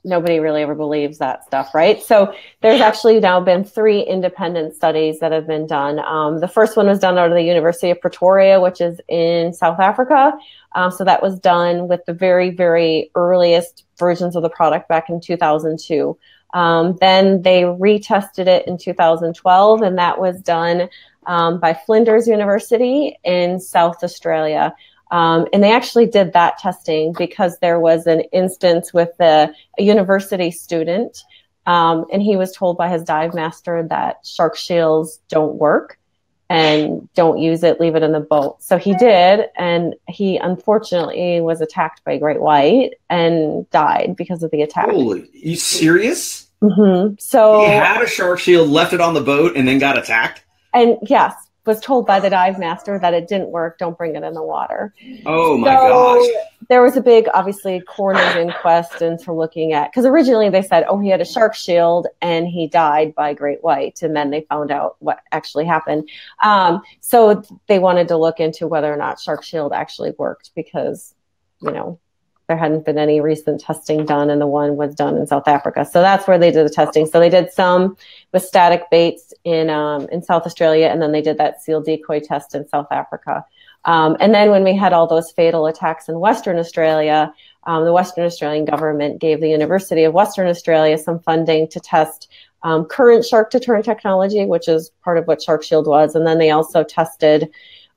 nobody 0.04 0.40
really 0.40 0.62
ever 0.62 0.76
believes 0.76 1.18
that 1.18 1.46
stuff 1.46 1.74
right? 1.74 2.02
So 2.02 2.34
there's 2.62 2.82
actually 2.82 3.20
now 3.20 3.40
been 3.40 3.64
three 3.64 4.02
independent 4.02 4.76
studies 4.76 5.20
that 5.20 5.32
have 5.32 5.48
been 5.48 5.68
done. 5.68 6.00
Um, 6.00 6.40
the 6.40 6.48
first 6.48 6.76
one 6.76 6.88
was 6.88 7.00
done 7.00 7.18
out 7.18 7.30
of 7.30 7.36
the 7.36 7.44
university 7.44 7.90
of 7.90 8.02
pretoria 8.02 8.60
which 8.60 8.82
is 8.82 9.00
in 9.08 9.54
south 9.54 9.80
africa. 9.80 10.34
Um, 10.76 10.92
so 10.92 11.04
that 11.04 11.22
was 11.22 11.40
done 11.40 11.88
with 11.88 12.06
the 12.06 12.14
very 12.14 12.50
very 12.50 13.12
earliest 13.16 13.86
versions 13.98 14.36
of 14.36 14.44
the 14.44 14.50
product 14.50 14.90
back 14.90 15.10
in 15.10 15.22
2002 15.22 16.18
um, 16.54 16.96
then 17.02 17.42
they 17.42 17.64
retested 17.64 18.48
it 18.48 18.68
in 18.68 18.78
2012 18.78 19.82
and 19.82 19.98
that 19.98 20.20
was 20.20 20.40
done 20.42 20.88
um, 21.26 21.60
by 21.60 21.74
Flinders 21.74 22.28
University 22.28 23.18
in 23.24 23.60
South 23.60 24.04
Australia. 24.04 24.76
Um, 25.14 25.46
and 25.54 25.64
they 25.64 25.72
actually 25.72 26.08
did 26.08 26.34
that 26.34 26.58
testing 26.58 27.14
because 27.16 27.60
there 27.60 27.80
was 27.80 28.08
an 28.08 28.22
instance 28.32 28.92
with 28.92 29.12
a, 29.20 29.48
a 29.78 29.84
university 29.84 30.50
student, 30.50 31.24
um, 31.68 32.06
and 32.12 32.20
he 32.24 32.36
was 32.36 32.52
told 32.52 32.78
by 32.78 32.90
his 32.90 33.04
dive 33.04 33.36
master 33.36 33.86
that 33.90 34.26
shark 34.26 34.56
shields 34.58 35.20
don't 35.30 35.56
work 35.56 36.00
and 36.50 37.08
don't 37.14 37.38
use 37.38 37.62
it, 37.64 37.80
leave 37.80 37.96
it 37.96 38.02
in 38.02 38.12
the 38.12 38.20
boat. 38.20 38.62
So 38.62 38.78
he 38.78 38.96
did, 38.96 39.46
and 39.56 39.94
he 40.08 40.38
unfortunately 40.38 41.42
was 41.42 41.62
attacked 41.62 42.04
by 42.04 42.18
great 42.18 42.42
white 42.42 42.96
and 43.08 43.70
died 43.70 44.16
because 44.18 44.42
of 44.42 44.50
the 44.50 44.64
attack. 44.64 44.90
Holy, 44.90 45.30
you 45.32 45.56
serious? 45.56 46.48
hmm 46.60 47.14
So 47.20 47.60
he 47.60 47.72
had 47.72 48.02
a 48.02 48.08
shark 48.08 48.40
shield, 48.40 48.70
left 48.70 48.94
it 48.94 49.00
on 49.02 49.14
the 49.14 49.22
boat, 49.22 49.56
and 49.56 49.68
then 49.68 49.78
got 49.78 49.96
attacked. 49.96 50.44
and 50.74 50.98
yes, 51.04 51.36
was 51.66 51.80
told 51.80 52.06
by 52.06 52.20
the 52.20 52.30
dive 52.30 52.60
master 52.60 53.00
that 53.00 53.14
it 53.14 53.28
didn't 53.28 53.50
work. 53.50 53.78
Don't 53.78 53.98
bring 53.98 54.16
it 54.16 54.24
in 54.24 54.34
the 54.34 54.44
water. 54.44 54.94
Oh 55.26 55.58
my 55.58 55.76
so 55.76 55.88
gosh! 55.88 56.28
there 56.70 56.82
was 56.82 56.98
a 56.98 57.02
big, 57.02 57.28
obviously, 57.34 57.82
coroner's 57.82 58.36
inquest 58.36 59.02
into 59.02 59.34
looking 59.34 59.74
at 59.74 59.92
because 59.92 60.06
originally 60.06 60.50
they 60.50 60.62
said, 60.62 60.86
oh, 60.88 61.00
he 61.00 61.10
had 61.10 61.22
a 61.22 61.26
shark 61.26 61.56
shield 61.56 62.08
and 62.22 62.48
he 62.48 62.68
died 62.68 63.16
by 63.16 63.34
great 63.34 63.64
white, 63.64 64.02
and 64.02 64.16
then 64.16 64.30
they 64.30 64.42
found 64.50 64.72
out 64.72 64.96
what 65.00 65.20
actually 65.32 65.66
happened. 65.66 66.10
Um, 66.42 66.82
so 67.00 67.44
they 67.68 67.80
wanted 67.80 68.08
to 68.10 68.18
look 68.18 68.40
into 68.40 68.68
whether 68.68 68.92
or 68.92 68.98
not 68.98 69.20
shark 69.20 69.44
shield 69.44 69.74
actually 69.74 70.12
worked 70.18 70.52
because, 70.56 71.14
you 71.62 71.72
know, 71.72 72.00
there 72.54 72.60
hadn't 72.60 72.86
been 72.86 73.00
any 73.00 73.20
recent 73.20 73.60
testing 73.60 74.06
done, 74.06 74.30
and 74.30 74.40
the 74.40 74.46
one 74.46 74.78
was 74.78 74.94
done 74.94 75.18
in 75.18 75.26
South 75.26 75.48
Africa. 75.48 75.86
So 75.86 76.02
that's 76.02 76.28
where 76.28 76.38
they 76.38 76.52
did 76.52 76.68
the 76.68 76.70
testing. 76.70 77.08
So 77.08 77.20
they 77.20 77.30
did 77.30 77.52
some 77.52 77.98
with 78.32 78.44
static 78.44 78.92
baits 78.92 79.34
in 79.44 79.72
um, 79.72 80.08
in 80.12 80.22
South 80.22 80.46
Australia, 80.46 80.88
and 80.88 81.02
then 81.02 81.12
they 81.12 81.22
did 81.24 81.40
that 81.40 81.64
seal 81.64 81.82
decoy 81.82 82.20
test 82.20 82.54
in 82.54 82.68
South 82.68 82.86
Africa. 82.92 83.44
Um, 83.86 84.18
and 84.20 84.36
then 84.36 84.52
when 84.52 84.64
we 84.64 84.78
had 84.78 84.94
all 84.94 85.08
those 85.08 85.32
fatal 85.32 85.66
attacks 85.66 86.08
in 86.08 86.20
Western 86.20 86.60
Australia, 86.60 87.34
um, 87.64 87.86
the 87.86 87.92
Western 87.92 88.24
Australian 88.24 88.66
government 88.66 89.20
gave 89.20 89.42
the 89.42 89.50
University 89.50 90.04
of 90.04 90.14
Western 90.14 90.48
Australia 90.48 91.00
some 91.00 91.20
funding 91.20 91.68
to 91.70 91.80
test 91.80 92.30
um, 92.62 92.86
current 92.86 93.26
shark 93.26 93.50
deterrent 93.50 93.84
technology, 93.84 94.46
which 94.46 94.68
is 94.68 94.92
part 95.04 95.18
of 95.18 95.26
what 95.26 95.42
Shark 95.42 95.64
Shield 95.64 95.88
was, 95.88 96.14
and 96.14 96.28
then 96.28 96.38
they 96.38 96.52
also 96.52 96.84
tested 96.84 97.50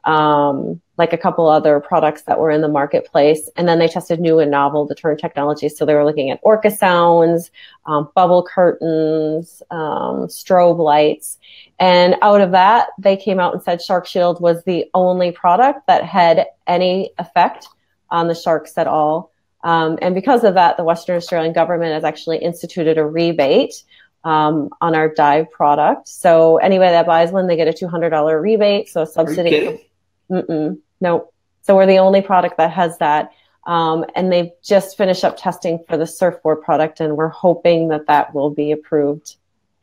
um, 0.05 0.81
like 0.99 1.13
a 1.13 1.19
couple 1.19 1.49
other 1.49 1.81
products 1.81 2.23
that 2.23 2.39
were 2.39 2.51
in 2.51 2.63
the 2.63 2.69
marketplace. 2.69 3.51
And 3.57 3.69
then 3.69 3.79
they 3.79 3.89
tested 3.89 4.21
new 4.21 4.39
and 4.39 4.51
novel 4.51 4.87
deterrent 4.87 5.21
technologies. 5.21 5.77
So 5.77 5.85
they 5.85 5.95
were 5.95 6.05
looking 6.05 6.31
at 6.31 6.41
orca 6.43 6.71
sounds, 6.71 7.51
um, 7.85 8.09
bubble 8.15 8.47
curtains, 8.47 9.63
um, 9.71 10.29
strobe 10.29 10.79
lights. 10.79 11.39
And 11.79 12.17
out 12.23 12.41
of 12.41 12.53
that, 12.53 12.89
they 12.99 13.17
came 13.17 13.39
out 13.39 13.53
and 13.53 13.63
said 13.63 13.83
Shark 13.83 14.07
Shield 14.07 14.41
was 14.41 14.65
the 14.65 14.87
only 14.95 15.33
product 15.33 15.87
that 15.87 16.05
had 16.05 16.47
any 16.67 17.13
effect 17.19 17.69
on 18.11 18.29
the 18.29 18.35
sharks 18.35 18.79
at 18.79 18.87
all. 18.87 19.33
Um, 19.63 19.99
and 20.01 20.15
because 20.15 20.45
of 20.45 20.55
that, 20.55 20.77
the 20.77 20.85
Western 20.85 21.17
Australian 21.17 21.53
government 21.53 21.93
has 21.93 22.05
actually 22.05 22.39
instituted 22.39 22.99
a 22.99 23.05
rebate 23.05 23.83
um, 24.25 24.71
on 24.81 24.95
our 24.95 25.13
dive 25.13 25.51
product. 25.51 26.09
So 26.09 26.57
anybody 26.59 26.93
that 26.93 27.07
buys 27.07 27.31
one, 27.31 27.47
they 27.47 27.57
get 27.57 27.69
a 27.69 27.73
$200 27.73 28.41
rebate. 28.41 28.89
So 28.89 29.03
a 29.03 29.07
subsidy. 29.07 29.87
Mm-mm, 30.31 30.79
no. 31.01 31.31
So 31.63 31.77
we're 31.77 31.87
the 31.87 31.99
only 31.99 32.23
product 32.23 32.59
that 32.59 32.71
has 32.73 32.99
that. 32.99 33.33
Um, 33.67 34.05
and 34.15 34.33
they've 34.33 34.53
just 34.63 34.97
finished 34.97 35.25
up 35.25 35.37
testing 35.37 35.83
for 35.89 35.97
the 35.97 36.07
surfboard 36.07 36.63
product, 36.63 37.01
and 37.01 37.17
we're 37.17 37.29
hoping 37.29 37.89
that 37.89 38.07
that 38.07 38.33
will 38.33 38.51
be 38.51 38.71
approved 38.71 39.35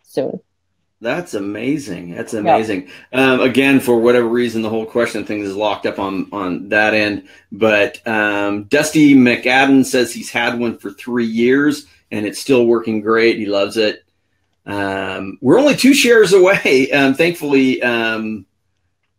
soon. 0.03 0.39
That's 1.01 1.33
amazing. 1.33 2.15
That's 2.15 2.33
amazing. 2.33 2.87
Yeah. 3.11 3.33
Um, 3.33 3.41
again, 3.41 3.81
for 3.81 3.99
whatever 3.99 4.27
reason, 4.27 4.61
the 4.61 4.69
whole 4.69 4.85
question 4.85 5.25
thing 5.25 5.41
is 5.41 5.53
locked 5.53 5.85
up 5.85 5.99
on 5.99 6.29
on 6.31 6.69
that 6.69 6.93
end. 6.93 7.27
But 7.51 8.05
um, 8.07 8.63
Dusty 8.63 9.13
McAdam 9.13 9.83
says 9.83 10.13
he's 10.13 10.31
had 10.31 10.57
one 10.57 10.77
for 10.77 10.91
three 10.91 11.25
years 11.25 11.85
and 12.09 12.25
it's 12.25 12.39
still 12.39 12.65
working 12.65 13.01
great. 13.01 13.37
He 13.37 13.47
loves 13.47 13.75
it. 13.75 14.05
Um, 14.65 15.39
we're 15.41 15.59
only 15.59 15.75
two 15.75 15.93
shares 15.93 16.31
away. 16.31 16.89
Um, 16.91 17.15
thankfully, 17.15 17.81
um, 17.83 18.45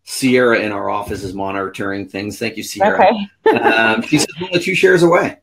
Sierra 0.05 0.61
in 0.61 0.71
our 0.71 0.91
office 0.91 1.23
is 1.23 1.35
monitoring 1.35 2.07
things. 2.09 2.39
Thank 2.39 2.57
you, 2.57 2.63
Sierra. 2.63 3.03
Okay. 3.47 3.59
um, 3.59 4.03
she 4.03 4.19
we're 4.19 4.47
only 4.47 4.61
two 4.61 4.75
shares 4.75 5.03
away, 5.03 5.39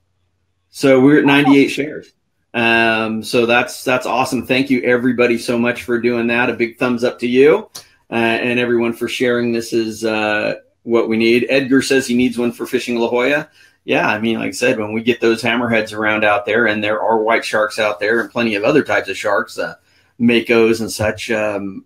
so 0.70 1.02
we're 1.02 1.20
at 1.20 1.26
98 1.26 1.68
shares. 1.68 2.14
Um, 2.54 3.24
so 3.24 3.46
that's 3.46 3.84
that's 3.84 4.06
awesome. 4.06 4.46
Thank 4.46 4.70
you 4.70 4.82
everybody 4.84 5.38
so 5.38 5.58
much 5.58 5.84
for 5.84 6.00
doing 6.00 6.28
that. 6.28 6.50
A 6.50 6.54
big 6.54 6.78
thumbs 6.78 7.04
up 7.04 7.20
to 7.20 7.28
you 7.28 7.70
uh, 8.12 8.16
and 8.16 8.60
everyone 8.60 8.94
for 8.94 9.08
sharing. 9.08 9.52
This 9.52 9.74
is 9.74 10.06
uh, 10.06 10.56
what 10.84 11.10
we 11.10 11.18
need. 11.18 11.48
Edgar 11.50 11.82
says 11.82 12.06
he 12.06 12.16
needs 12.16 12.38
one 12.38 12.52
for 12.52 12.68
fishing 12.68 12.98
La 12.98 13.10
Jolla. 13.10 13.50
Yeah, 13.84 14.08
I 14.08 14.20
mean, 14.20 14.38
like 14.38 14.50
I 14.50 14.52
said, 14.52 14.78
when 14.78 14.94
we 14.94 15.02
get 15.02 15.22
those 15.22 15.42
hammerheads 15.42 15.92
around 15.92 16.24
out 16.24 16.46
there, 16.46 16.68
and 16.68 16.84
there 16.84 17.02
are 17.02 17.18
white 17.24 17.44
sharks 17.44 17.80
out 17.80 18.00
there, 18.00 18.22
and 18.22 18.30
plenty 18.30 18.54
of 18.54 18.64
other 18.64 18.84
types 18.84 19.10
of 19.10 19.18
sharks, 19.18 19.58
uh, 19.58 19.74
makos 20.20 20.82
and 20.82 20.92
such. 20.92 21.32
Um, 21.32 21.86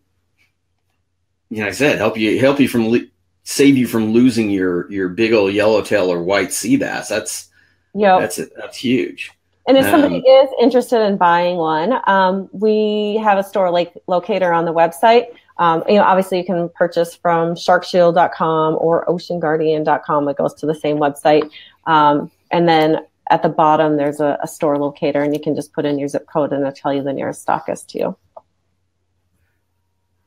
you 1.56 1.62
know, 1.62 1.68
like 1.68 1.76
I 1.76 1.78
said, 1.78 1.97
help 1.99 2.18
you 2.18 2.38
help 2.38 2.60
you 2.60 2.68
from 2.68 2.89
le- 2.89 3.08
save 3.43 3.78
you 3.78 3.88
from 3.88 4.12
losing 4.12 4.49
your 4.49 4.91
your 4.91 5.08
big 5.08 5.32
old 5.32 5.53
yellowtail 5.53 6.12
or 6.12 6.22
white 6.22 6.51
sea 6.51 6.76
bass. 6.76 7.08
That's 7.08 7.49
yeah, 7.93 8.20
that's 8.20 8.41
that's 8.58 8.76
huge. 8.76 9.32
And 9.66 9.78
if 9.78 9.86
somebody 9.86 10.18
um, 10.18 10.24
is 10.26 10.49
interested 10.62 10.99
in 11.01 11.16
buying 11.16 11.56
one, 11.56 11.97
um, 12.08 12.49
we 12.51 13.18
have 13.24 13.38
a 13.38 13.43
store 13.43 13.72
like 13.72 13.93
locator 14.06 14.51
on 14.51 14.66
the 14.66 14.74
website. 14.74 15.28
Um, 15.58 15.82
you 15.88 15.95
know, 15.95 16.03
obviously 16.03 16.39
you 16.39 16.45
can 16.45 16.68
purchase 16.76 17.16
from 17.16 17.56
sharkshield.com 17.56 18.78
or 18.80 19.06
oceanguardian.com. 19.06 20.28
It 20.28 20.38
goes 20.38 20.53
to 20.56 20.66
the 20.66 20.76
same 20.76 20.97
website. 20.97 21.49
Um, 21.88 22.30
and 22.51 22.68
then 22.68 22.99
at 23.32 23.41
the 23.41 23.49
bottom, 23.49 23.95
there's 23.95 24.20
a, 24.20 24.38
a, 24.43 24.47
store 24.47 24.78
locator 24.78 25.24
and 25.24 25.34
you 25.34 25.39
can 25.39 25.56
just 25.56 25.74
put 25.74 25.86
in 25.86 25.97
your 25.97 26.10
zip 26.10 26.28
code 26.28 26.51
and 26.51 26.62
it'll 26.62 26.74
tell 26.74 26.93
you 26.93 27.01
the 27.01 27.14
nearest 27.14 27.47
stockist 27.47 27.88
to 27.88 27.99
you. 27.99 28.18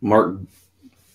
Mark 0.01 0.35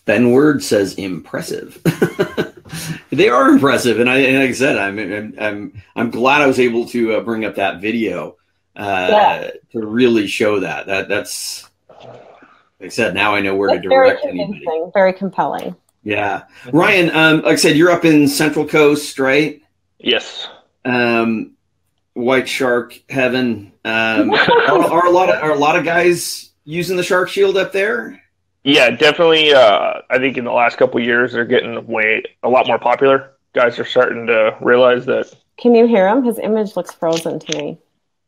Benward 0.06 0.62
says 0.62 0.96
impressive. 0.96 1.82
they 3.12 3.30
are 3.30 3.50
impressive, 3.50 4.00
and 4.00 4.10
I 4.10 4.20
and 4.20 4.40
like 4.40 4.50
I 4.50 4.54
said, 4.54 4.78
I'm 4.78 5.00
I'm 5.00 5.36
I'm, 5.40 5.84
I'm 5.96 6.12
glad 6.12 6.42
I 6.42 6.48
was 6.48 6.60
able 6.60 6.88
to 6.88 7.16
uh, 7.16 7.20
bring 7.22 7.46
up 7.46 7.56
that 7.56 7.82
video 7.82 8.38
uh, 8.76 9.08
yeah. 9.10 9.52
to 9.72 9.86
really 9.86 10.28
show 10.28 10.60
that 10.60 10.88
that 10.88 11.08
that's 11.08 11.70
like 12.00 12.88
I 12.88 12.88
said. 12.90 13.14
Now 13.14 13.36
I 13.36 13.42
know 13.42 13.56
where 13.56 13.70
that's 13.70 13.84
to 13.84 13.90
direct 13.90 14.24
very 14.24 14.40
anybody. 14.40 14.92
Very 14.94 15.14
compelling. 15.14 15.76
Yeah, 16.04 16.44
Ryan. 16.74 17.16
Um, 17.16 17.36
like 17.44 17.54
I 17.54 17.56
said, 17.56 17.78
you're 17.78 17.92
up 17.92 18.04
in 18.04 18.28
Central 18.28 18.68
Coast, 18.68 19.20
right? 19.20 19.62
Yes. 20.00 20.50
Um, 20.84 21.52
White 22.14 22.50
Shark 22.50 23.02
Heaven. 23.10 23.72
Um, 23.86 24.32
are, 24.34 24.92
are 24.92 25.06
a 25.06 25.12
lot 25.12 25.30
of 25.30 25.42
are 25.42 25.52
a 25.52 25.58
lot 25.58 25.78
of 25.78 25.86
guys 25.86 26.50
using 26.66 26.98
the 26.98 27.04
Shark 27.04 27.30
Shield 27.30 27.58
up 27.58 27.72
there? 27.72 28.23
Yeah, 28.64 28.90
definitely. 28.92 29.54
Uh, 29.54 30.02
I 30.10 30.18
think 30.20 30.38
in 30.38 30.46
the 30.46 30.52
last 30.52 30.78
couple 30.78 31.00
years, 31.02 31.34
they're 31.34 31.46
getting 31.46 31.86
way 31.86 32.24
a 32.44 32.50
lot 32.50 32.68
more 32.68 32.80
popular. 32.80 33.34
Guys 33.54 33.78
are 33.78 33.86
starting 33.86 34.28
to 34.28 34.58
realize 34.62 35.06
that. 35.06 35.34
Can 35.58 35.76
you 35.76 35.86
hear 35.86 36.08
him? 36.08 36.24
His 36.24 36.40
image 36.40 36.76
looks 36.76 36.94
frozen 36.94 37.40
to 37.40 37.58
me. 37.58 37.78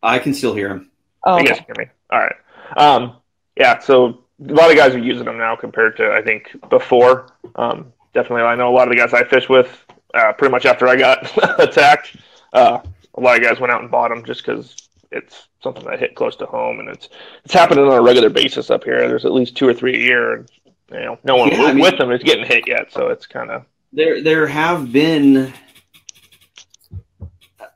I 0.04 0.20
can 0.20 0.34
still 0.34 0.54
hear 0.54 0.70
him. 0.70 0.92
Oh, 1.26 1.40
okay. 1.40 1.56
you 1.56 1.56
hear 1.66 1.86
me. 1.86 1.92
All 2.12 2.20
right. 2.20 2.36
Um, 2.78 3.18
yeah, 3.58 3.80
so 3.80 4.26
a 4.48 4.54
lot 4.54 4.70
of 4.70 4.78
guys 4.78 4.94
are 4.94 5.00
using 5.00 5.26
them 5.26 5.38
now 5.38 5.56
compared 5.56 5.98
to 5.98 6.12
I 6.12 6.22
think 6.22 6.56
before. 6.70 7.28
Um, 7.56 7.94
definitely, 8.14 8.44
I 8.44 8.56
know 8.56 8.70
a 8.70 8.76
lot 8.76 8.88
of 8.88 8.94
the 8.94 8.98
guys 8.98 9.14
I 9.14 9.24
fish 9.24 9.50
with. 9.50 9.86
Uh, 10.14 10.34
pretty 10.34 10.52
much 10.52 10.66
after 10.66 10.88
I 10.88 10.96
got 10.96 11.60
attacked, 11.60 12.16
uh, 12.54 12.80
a 13.16 13.20
lot 13.20 13.38
of 13.38 13.44
guys 13.44 13.60
went 13.60 13.72
out 13.72 13.82
and 13.82 13.92
bought 13.92 14.10
them 14.10 14.24
just 14.24 14.46
because 14.46 14.85
it's 15.16 15.48
something 15.62 15.84
that 15.86 16.00
hit 16.00 16.16
close 16.16 16.36
to 16.38 16.46
home, 16.46 16.80
and 16.80 16.90
it's 16.90 17.10
it's 17.44 17.54
happening 17.54 17.86
on 17.86 17.94
a 17.94 18.02
regular 18.02 18.30
basis 18.30 18.70
up 18.70 18.84
here. 18.84 19.08
There's 19.08 19.26
at 19.26 19.34
least 19.34 19.56
two 19.56 19.68
or 19.68 19.74
three 19.74 19.96
a 19.96 20.06
year, 20.06 20.34
and 20.34 20.52
you 20.92 21.00
know, 21.00 21.20
no 21.24 21.36
one 21.36 21.50
yeah, 21.50 21.60
with, 21.60 21.70
I 21.70 21.74
mean, 21.74 21.82
with 21.84 21.98
them 21.98 22.12
is 22.12 22.24
getting 22.24 22.46
hit 22.46 22.68
yet, 22.68 22.92
so 22.92 23.08
it's 23.08 23.26
kind 23.26 23.52
of 23.52 23.66
there. 23.94 24.22
There 24.22 24.48
have 24.48 24.92
been 24.92 25.54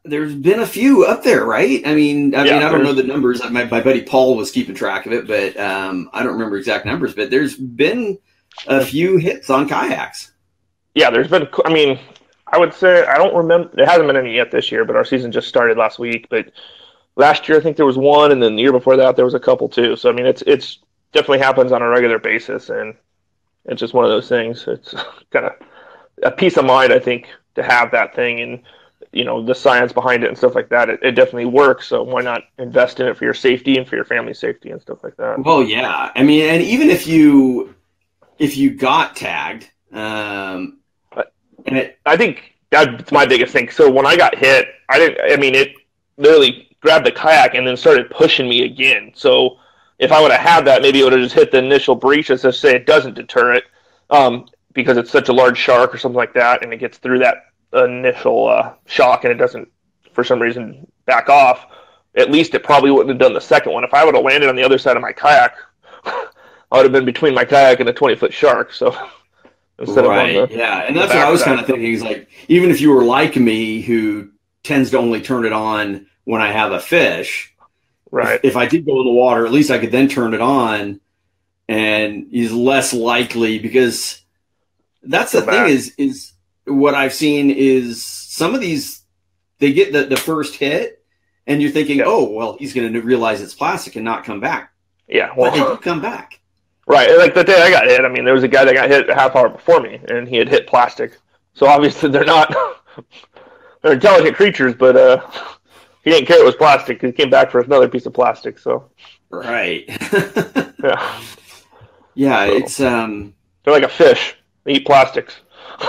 there's 0.04 0.36
been 0.36 0.60
a 0.60 0.68
few 0.68 1.06
up 1.06 1.24
there, 1.24 1.46
right? 1.46 1.82
I 1.86 1.94
mean, 1.94 2.34
I 2.36 2.46
yeah, 2.46 2.54
mean, 2.54 2.64
I 2.64 2.72
don't 2.72 2.84
know 2.84 2.94
the 2.94 3.04
numbers. 3.04 3.42
My, 3.50 3.66
my 3.66 3.82
buddy 3.82 4.02
Paul 4.02 4.36
was 4.36 4.52
keeping 4.52 4.76
track 4.76 5.06
of 5.06 5.14
it, 5.14 5.28
but 5.28 5.58
um, 5.58 6.10
I 6.14 6.24
don't 6.24 6.34
remember 6.34 6.58
exact 6.58 6.86
numbers. 6.86 7.14
But 7.14 7.30
there's 7.30 7.56
been 7.56 8.18
a 8.68 8.84
few 8.84 9.18
hits 9.18 9.50
on 9.50 9.68
kayaks. 9.68 10.32
Yeah, 10.96 11.10
there's 11.10 11.28
been. 11.28 11.48
I 11.66 11.74
mean, 11.74 12.00
I 12.48 12.58
would 12.58 12.74
say 12.74 13.06
I 13.06 13.18
don't 13.18 13.36
remember. 13.36 13.70
There 13.74 13.86
hasn't 13.86 14.08
been 14.08 14.18
any 14.18 14.36
yet 14.36 14.52
this 14.52 14.72
year, 14.72 14.86
but 14.86 14.96
our 14.96 15.06
season 15.06 15.32
just 15.32 15.48
started 15.48 15.78
last 15.78 16.00
week. 16.00 16.28
But 16.30 16.52
last 17.16 17.48
year 17.48 17.58
I 17.58 17.62
think 17.62 17.78
there 17.78 17.86
was 17.86 17.98
one, 17.98 18.32
and 18.32 18.42
then 18.42 18.56
the 18.56 18.62
year 18.62 18.72
before 18.72 18.98
that 18.98 19.16
there 19.16 19.26
was 19.26 19.34
a 19.34 19.40
couple 19.40 19.70
too. 19.70 19.96
So 19.96 20.10
I 20.10 20.14
mean, 20.14 20.26
it's 20.26 20.42
it's 20.44 20.80
definitely 21.12 21.40
happens 21.40 21.72
on 21.72 21.82
a 21.82 21.88
regular 21.88 22.20
basis, 22.20 22.70
and 22.70 22.96
it's 23.66 23.80
just 23.80 23.94
one 23.94 24.06
of 24.06 24.12
those 24.12 24.30
things. 24.30 24.66
It's 24.68 24.94
kind 25.32 25.46
of 25.46 25.54
a 26.24 26.32
peace 26.32 26.58
of 26.58 26.66
mind, 26.66 26.92
I 26.94 27.00
think, 27.00 27.28
to 27.56 27.64
have 27.64 27.92
that 27.92 28.16
thing 28.16 28.42
and 28.42 28.62
you 29.12 29.24
know 29.24 29.44
the 29.44 29.56
science 29.56 29.92
behind 29.92 30.24
it 30.24 30.28
and 30.28 30.38
stuff 30.38 30.56
like 30.56 30.70
that. 30.70 30.90
It, 30.90 31.00
it 31.02 31.12
definitely 31.12 31.46
works. 31.46 31.88
So 31.88 32.04
why 32.04 32.22
not 32.22 32.44
invest 32.58 33.00
in 33.00 33.08
it 33.08 33.18
for 33.18 33.26
your 33.26 33.34
safety 33.34 33.78
and 33.78 33.88
for 33.88 33.96
your 33.96 34.06
family's 34.06 34.40
safety 34.40 34.72
and 34.72 34.82
stuff 34.82 35.04
like 35.04 35.18
that? 35.18 35.44
Well, 35.44 35.64
yeah. 35.64 36.12
I 36.16 36.24
mean, 36.24 36.46
and 36.46 36.62
even 36.62 36.90
if 36.90 37.08
you 37.08 37.76
if 38.38 38.58
you 38.58 38.72
got 38.72 39.16
tagged, 39.16 39.70
um, 39.92 40.80
and 41.66 41.78
it, 41.78 42.00
I 42.06 42.18
think 42.18 42.56
that's 42.70 43.12
my 43.12 43.26
biggest 43.26 43.52
thing. 43.54 43.70
So 43.70 43.90
when 43.90 44.06
I 44.06 44.16
got 44.16 44.38
hit, 44.38 44.68
I 44.88 45.00
didn't. 45.00 45.32
I 45.32 45.38
mean, 45.38 45.56
it 45.56 45.74
literally 46.18 46.69
grabbed 46.82 47.06
the 47.06 47.12
kayak 47.12 47.56
and 47.56 47.68
then 47.68 47.78
started 47.78 48.10
pushing 48.10 48.50
me 48.50 48.64
again. 48.64 49.12
So 49.16 49.58
if 49.98 50.12
I 50.12 50.22
would 50.22 50.32
have 50.32 50.42
had 50.42 50.66
that, 50.66 50.82
maybe 50.82 51.02
it 51.02 51.04
would 51.04 51.14
have 51.14 51.22
just 51.22 51.36
hit 51.36 51.52
the 51.52 51.58
initial 51.58 51.96
breach. 51.96 52.30
As 52.30 52.46
I 52.46 52.52
say, 52.52 52.76
it 52.76 52.86
doesn't 52.86 53.16
deter 53.16 53.54
it 53.54 53.66
um, 54.10 54.46
because 54.74 54.98
it's 54.98 55.12
such 55.12 55.30
a 55.30 55.34
large 55.34 55.58
shark 55.58 55.94
or 55.94 55.98
something 55.98 56.18
like 56.18 56.34
that, 56.34 56.64
and 56.64 56.74
it 56.74 56.78
gets 56.78 56.98
through 56.98 57.20
that 57.20 57.46
initial 57.74 58.48
uh, 58.48 58.74
shock 58.86 59.24
and 59.24 59.32
it 59.32 59.38
doesn't, 59.38 59.70
for 60.14 60.24
some 60.24 60.42
reason, 60.42 60.90
back 61.06 61.30
off. 61.30 61.66
At 62.16 62.32
least 62.32 62.56
it 62.56 62.64
probably 62.64 62.92
wouldn't 62.92 63.10
have 63.10 63.20
done 63.20 63.34
the 63.34 63.42
second 63.42 63.74
one. 63.74 63.84
If 63.84 63.94
I 63.94 64.04
would 64.04 64.16
have 64.16 64.24
landed 64.24 64.50
on 64.50 64.56
the 64.56 64.64
other 64.64 64.78
side 64.78 64.96
of 64.96 65.02
my 65.02 65.12
kayak, 65.12 65.56
I 66.06 66.28
would 66.72 66.84
have 66.84 66.92
been 66.92 67.06
between 67.06 67.36
my 67.36 67.46
kayak 67.46 67.80
and 67.80 67.90
a 67.90 67.94
20 67.94 68.16
foot 68.16 68.34
shark. 68.34 68.74
So 68.74 68.96
instead 69.80 70.06
right. 70.06 70.36
of 70.38 70.50
the, 70.50 70.56
yeah, 70.56 70.84
and 70.88 70.96
that's 70.96 71.14
what 71.14 71.24
I 71.24 71.30
was 71.30 71.44
kind 71.44 71.60
of 71.60 71.68
thinking. 71.68 71.94
Is 71.94 72.04
like 72.04 72.30
even 72.48 72.72
if 72.72 72.82
you 72.82 72.92
were 72.92 73.04
like 73.04 73.36
me, 73.36 73.82
who 73.82 74.32
tends 74.64 74.92
to 74.92 74.98
only 74.98 75.22
turn 75.22 75.46
it 75.46 75.54
on 75.54 76.08
when 76.30 76.44
I 76.44 76.52
have 76.52 76.72
a 76.72 76.80
fish. 76.80 77.56
Right. 78.12 78.36
If, 78.36 78.52
if 78.52 78.56
I 78.56 78.68
did 78.68 78.86
go 78.86 79.00
in 79.00 79.06
the 79.08 79.12
water, 79.12 79.48
at 79.48 79.52
least 79.52 79.72
I 79.72 79.80
could 79.80 79.92
then 79.92 80.08
turn 80.08 80.36
it 80.36 80.42
on, 80.42 81.02
and 81.68 82.28
he's 82.30 82.52
less 82.52 82.94
likely 82.94 83.58
because 83.58 84.22
that's 85.02 85.32
the 85.32 85.42
thing 85.42 85.66
is 85.70 85.96
is 85.98 86.34
what 86.66 86.94
I've 86.94 87.16
seen 87.16 87.50
is 87.50 88.04
some 88.06 88.54
of 88.54 88.62
these 88.62 89.02
they 89.58 89.74
get 89.74 89.92
the, 89.92 90.04
the 90.04 90.18
first 90.18 90.54
hit 90.54 91.04
and 91.48 91.64
you're 91.64 91.72
thinking, 91.72 91.98
yeah. 91.98 92.04
oh 92.06 92.30
well, 92.30 92.58
he's 92.60 92.76
going 92.76 92.94
to 92.94 93.02
realize 93.02 93.42
it's 93.42 93.56
plastic 93.56 93.96
and 93.96 94.06
not 94.06 94.24
come 94.24 94.40
back. 94.40 94.72
Yeah, 95.08 95.34
well, 95.36 95.50
but 95.50 95.58
they 95.58 95.64
do 95.64 95.78
come 95.78 96.00
back. 96.00 96.40
Right, 96.86 97.10
like 97.18 97.34
the 97.34 97.44
day 97.44 97.60
I 97.60 97.72
got 97.72 97.88
hit. 97.88 98.06
I 98.06 98.08
mean, 98.08 98.24
there 98.24 98.36
was 98.36 98.44
a 98.44 98.48
guy 98.48 98.66
that 98.66 98.76
got 98.76 98.88
hit 98.88 99.10
a 99.10 99.16
half 99.16 99.36
hour 99.36 99.50
before 99.50 99.80
me, 99.80 100.00
and 100.10 100.28
he 100.28 100.38
had 100.38 100.48
hit 100.48 100.68
plastic. 100.68 101.18
So 101.56 101.66
obviously, 101.66 102.12
they're 102.12 102.24
not 102.24 102.56
they're 103.82 103.94
intelligent 103.94 104.36
creatures, 104.36 104.76
but 104.76 104.96
uh, 104.96 105.28
he 106.04 106.12
didn't 106.12 106.28
care 106.28 106.40
it 106.40 106.46
was 106.46 106.56
plastic. 106.56 107.02
He 107.02 107.12
came 107.12 107.30
back 107.30 107.52
for 107.52 107.60
another 107.62 107.88
piece 107.88 108.06
of 108.06 108.14
plastic. 108.14 108.60
So 108.60 108.90
Right. 109.30 109.86
Yeah. 110.82 111.22
yeah, 112.16 112.46
it's 112.46 112.80
um 112.80 113.34
They're 113.64 113.74
like 113.74 113.84
a 113.84 113.90
fish. 113.90 114.36
They 114.64 114.74
eat 114.74 114.86
plastics. 114.86 115.36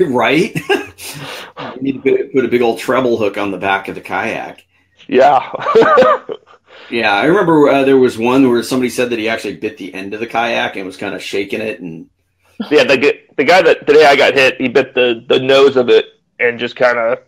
right. 0.00 0.54
you 1.76 1.82
need 1.82 1.92
to 1.92 2.00
put, 2.02 2.32
put 2.32 2.44
a 2.44 2.48
big 2.48 2.62
old 2.62 2.78
treble 2.78 3.18
hook 3.18 3.36
on 3.36 3.50
the 3.50 3.58
back 3.58 3.88
of 3.88 3.94
the 3.94 4.00
kayak. 4.00 4.64
Yeah. 5.06 5.52
Yeah, 6.90 7.14
I 7.14 7.24
remember 7.26 7.68
uh, 7.68 7.84
there 7.84 7.96
was 7.96 8.18
one 8.18 8.48
where 8.48 8.62
somebody 8.62 8.90
said 8.90 9.10
that 9.10 9.18
he 9.18 9.28
actually 9.28 9.56
bit 9.56 9.76
the 9.76 9.94
end 9.94 10.12
of 10.12 10.20
the 10.20 10.26
kayak 10.26 10.76
and 10.76 10.86
was 10.86 10.96
kind 10.96 11.14
of 11.14 11.22
shaking 11.22 11.60
it, 11.60 11.80
and 11.80 12.08
yeah, 12.70 12.84
the, 12.84 13.20
the 13.36 13.44
guy 13.44 13.62
that 13.62 13.86
today 13.86 14.06
I 14.06 14.16
got 14.16 14.34
hit, 14.34 14.60
he 14.60 14.68
bit 14.68 14.94
the, 14.94 15.24
the 15.28 15.38
nose 15.38 15.76
of 15.76 15.88
it 15.88 16.06
and 16.40 16.58
just 16.58 16.74
kind 16.76 16.98
of 16.98 17.18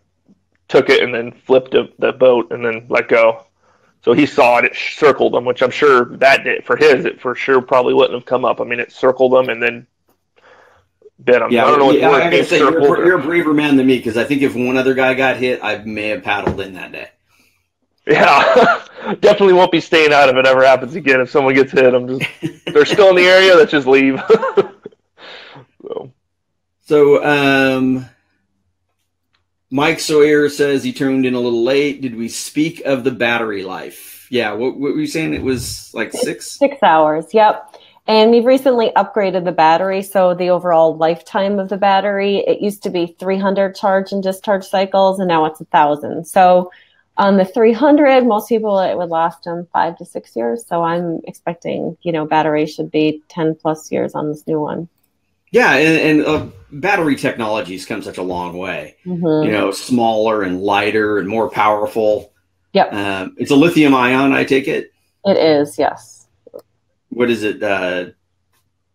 took 0.73 0.89
it 0.89 1.03
and 1.03 1.15
then 1.15 1.31
flipped 1.33 1.73
the, 1.73 1.93
the 1.99 2.13
boat 2.13 2.51
and 2.51 2.65
then 2.65 2.87
let 2.89 3.07
go. 3.07 3.45
So 4.05 4.15
he 4.15 4.25
saw 4.27 4.59
it, 4.59 4.65
it 4.65 4.75
circled 4.75 5.35
him, 5.35 5.45
which 5.45 5.63
I'm 5.63 5.71
sure 5.71 6.17
that 6.17 6.43
did 6.43 6.65
for 6.65 6.77
his, 6.77 7.05
it 7.05 7.21
for 7.21 7.35
sure 7.35 7.61
probably 7.61 7.95
wouldn't 7.95 8.15
have 8.15 8.25
come 8.25 8.45
up. 8.45 8.61
I 8.61 8.65
mean, 8.65 8.81
it 8.81 8.91
circled 8.91 9.35
him 9.35 9.51
and 9.51 9.63
then 9.63 9.87
bit 11.23 11.43
him. 11.43 11.53
yeah, 11.53 11.67
I 11.67 11.71
don't 11.71 11.79
know 11.79 11.87
what 11.87 11.99
yeah, 11.99 12.11
I 12.11 12.43
say, 12.43 12.59
you're, 12.59 12.79
a- 12.79 12.89
or- 12.89 13.05
you're 13.05 13.21
a 13.21 13.23
braver 13.23 13.53
man 13.53 13.77
than 13.77 13.87
me 13.87 13.99
because 13.99 14.17
I 14.17 14.25
think 14.25 14.41
if 14.43 14.57
one 14.57 14.77
other 14.79 14.95
guy 14.95 15.15
got 15.15 15.37
hit, 15.37 15.63
I 15.63 15.77
may 15.79 16.09
have 16.09 16.23
paddled 16.25 16.59
in 16.61 16.73
that 16.75 16.91
day. 16.91 17.11
Yeah, 18.07 18.83
definitely 19.21 19.53
won't 19.53 19.71
be 19.71 19.81
staying 19.81 20.13
out 20.13 20.29
if 20.31 20.35
it 20.37 20.47
ever 20.47 20.65
happens 20.65 20.97
again. 20.97 21.21
If 21.21 21.31
someone 21.31 21.55
gets 21.55 21.71
hit, 21.71 21.95
I'm 21.95 22.09
just 22.09 22.29
they're 22.67 22.85
still 22.87 23.11
in 23.11 23.17
the 23.17 23.27
area. 23.27 23.55
Let's 23.55 23.71
just 23.71 23.87
leave. 23.87 24.21
so, 25.87 26.13
So, 26.81 27.25
um, 27.25 28.07
Mike 29.73 30.01
Sawyer 30.01 30.51
says 30.51 30.85
he 30.85 30.93
tuned 30.93 31.25
in 31.25 31.33
a 31.33 31.41
little 31.41 31.65
late. 31.65 32.03
Did 32.03 32.15
we 32.15 32.29
speak 32.29 32.83
of 32.85 33.05
the 33.05 33.11
battery 33.11 33.63
life? 33.63 34.27
Yeah, 34.29 34.53
what, 34.53 34.77
what 34.77 34.93
were 34.93 35.01
you 35.01 35.07
saying? 35.07 35.33
It 35.33 35.43
was 35.43 35.93
like 35.95 36.13
six. 36.13 36.53
Six 36.53 36.83
hours, 36.83 37.33
yep. 37.33 37.75
And 38.07 38.31
we've 38.31 38.45
recently 38.45 38.91
upgraded 38.97 39.47
the 39.47 39.53
battery. 39.53 40.03
So 40.03 40.35
the 40.35 40.51
overall 40.51 40.95
lifetime 40.95 41.59
of 41.59 41.71
the 41.71 41.79
battery, 41.79 42.45
it 42.47 42.61
used 42.61 42.83
to 42.83 42.91
be 42.91 43.17
300 43.19 43.75
charge 43.75 44.13
and 44.13 44.23
discharge 44.23 44.67
cycles, 44.67 45.19
and 45.19 45.29
now 45.29 45.47
it's 45.47 45.63
a 45.63 45.65
thousand. 45.65 46.27
So 46.27 46.71
on 47.17 47.39
the 47.39 47.47
300, 47.47 48.27
most 48.27 48.51
people, 48.51 48.79
it 48.79 48.99
would 48.99 49.09
last 49.09 49.45
them 49.45 49.67
five 49.73 49.97
to 49.97 50.05
six 50.05 50.37
years. 50.37 50.67
So 50.67 50.83
I'm 50.83 51.23
expecting, 51.27 51.97
you 52.03 52.13
know, 52.13 52.27
battery 52.27 52.67
should 52.67 52.91
be 52.91 53.23
10 53.29 53.55
plus 53.55 53.91
years 53.91 54.15
on 54.15 54.29
this 54.29 54.47
new 54.47 54.61
one. 54.61 54.91
Yeah, 55.53 55.75
and, 55.75 56.21
and 56.21 56.27
uh, 56.27 56.47
battery 56.73 57.15
technology's 57.15 57.87
come 57.87 58.03
such 58.03 58.19
a 58.19 58.23
long 58.23 58.57
way. 58.59 58.97
Mhm. 59.07 59.45
You 59.47 59.53
know, 59.53 59.71
smaller 59.71 60.43
and 60.43 60.61
lighter 60.63 61.19
and 61.19 61.29
more 61.29 61.49
powerful. 61.51 62.33
Yep, 62.73 62.93
Um, 62.95 63.35
it's 63.39 63.51
a 63.51 63.55
lithium 63.57 63.95
ion, 63.95 64.33
I 64.33 64.45
take 64.45 64.67
it. 64.67 64.91
it 65.27 65.37
is, 65.37 65.79
yes. 65.79 66.27
What 67.11 67.29
is 67.31 67.43
it? 67.43 67.63
Uh, 67.63 68.07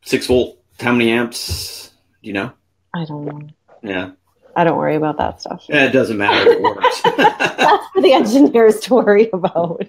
six 0.03 0.25
volt. 0.27 0.57
How 0.79 0.91
many 0.91 1.11
amps? 1.11 1.91
Do 2.23 2.27
you 2.27 2.33
know? 2.33 2.51
I 2.95 3.05
don't 3.05 3.25
know. 3.25 3.47
Yeah, 3.83 4.11
I 4.55 4.63
don't 4.63 4.77
worry 4.77 4.95
about 4.95 5.17
that 5.19 5.39
stuff. 5.41 5.63
Yeah, 5.69 5.85
it 5.85 5.91
doesn't 5.91 6.17
matter. 6.17 6.51
It 6.51 6.61
works. 6.61 7.01
That's 7.17 7.85
for 7.93 8.01
the 8.01 8.13
engineers 8.13 8.79
to 8.81 8.95
worry 8.95 9.29
about. 9.31 9.83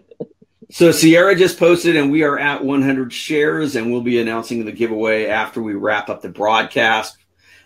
So 0.71 0.93
Sierra 0.93 1.35
just 1.35 1.59
posted, 1.59 1.97
and 1.97 2.11
we 2.11 2.23
are 2.25 2.39
at 2.39 2.63
100 2.63 3.13
shares, 3.13 3.75
and 3.75 3.91
we'll 3.91 4.03
be 4.03 4.21
announcing 4.21 4.65
the 4.65 4.73
giveaway 4.73 5.27
after 5.27 5.63
we 5.63 5.75
wrap 5.75 6.11
up 6.11 6.21
the 6.21 6.29
broadcast. 6.29 7.17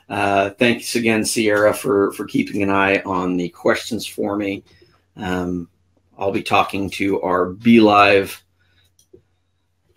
Uh, 0.09 0.51
thanks 0.51 0.95
again, 0.95 1.25
Sierra, 1.25 1.75
for 1.75 2.13
for 2.13 2.27
keeping 2.27 2.63
an 2.63 2.71
eye 2.71 3.01
on 3.03 3.37
the 3.37 3.49
questions 3.49 4.07
for 4.07 4.37
me. 4.37 4.63
Um, 5.17 5.69
I'll 6.17 6.33
be 6.33 6.43
talking 6.43 6.91
to 6.91 7.21
our 7.23 7.47
Be 7.47 7.81
Live 7.81 8.43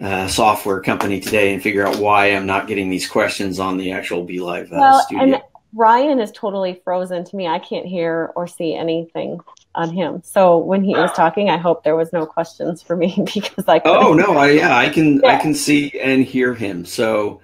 uh, 0.02 0.28
software 0.28 0.82
company 0.82 1.20
today 1.20 1.54
and 1.54 1.62
figure 1.62 1.86
out 1.86 1.98
why 1.98 2.28
I'm 2.28 2.46
not 2.46 2.68
getting 2.68 2.90
these 2.90 3.08
questions 3.08 3.60
on 3.60 3.78
the 3.78 3.92
actual 3.92 4.24
Be 4.24 4.40
Live 4.40 4.72
uh, 4.72 4.78
Well, 4.80 5.02
studio. 5.04 5.24
and 5.24 5.42
Ryan 5.74 6.20
is 6.20 6.32
totally 6.32 6.82
frozen 6.84 7.24
to 7.26 7.36
me. 7.36 7.48
I 7.48 7.60
can't 7.60 7.86
hear 7.86 8.32
or 8.36 8.48
see 8.48 8.74
anything 8.74 9.40
on 9.76 9.90
him. 9.94 10.22
So 10.24 10.58
when 10.58 10.84
he 10.84 10.94
was 10.94 11.12
talking, 11.14 11.50
I 11.50 11.58
hope 11.58 11.84
there 11.84 11.96
was 11.96 12.12
no 12.14 12.26
questions 12.26 12.82
for 12.82 12.96
me 12.96 13.14
because 13.34 13.66
I 13.68 13.80
couldn't. 13.80 13.98
Oh 14.04 14.14
no, 14.14 14.38
I 14.38 14.52
yeah, 14.52 14.76
I 14.76 14.90
can 14.90 15.24
I 15.26 15.38
can 15.38 15.54
see 15.54 15.92
and 16.00 16.24
hear 16.24 16.54
him. 16.54 16.86
So 16.86 17.42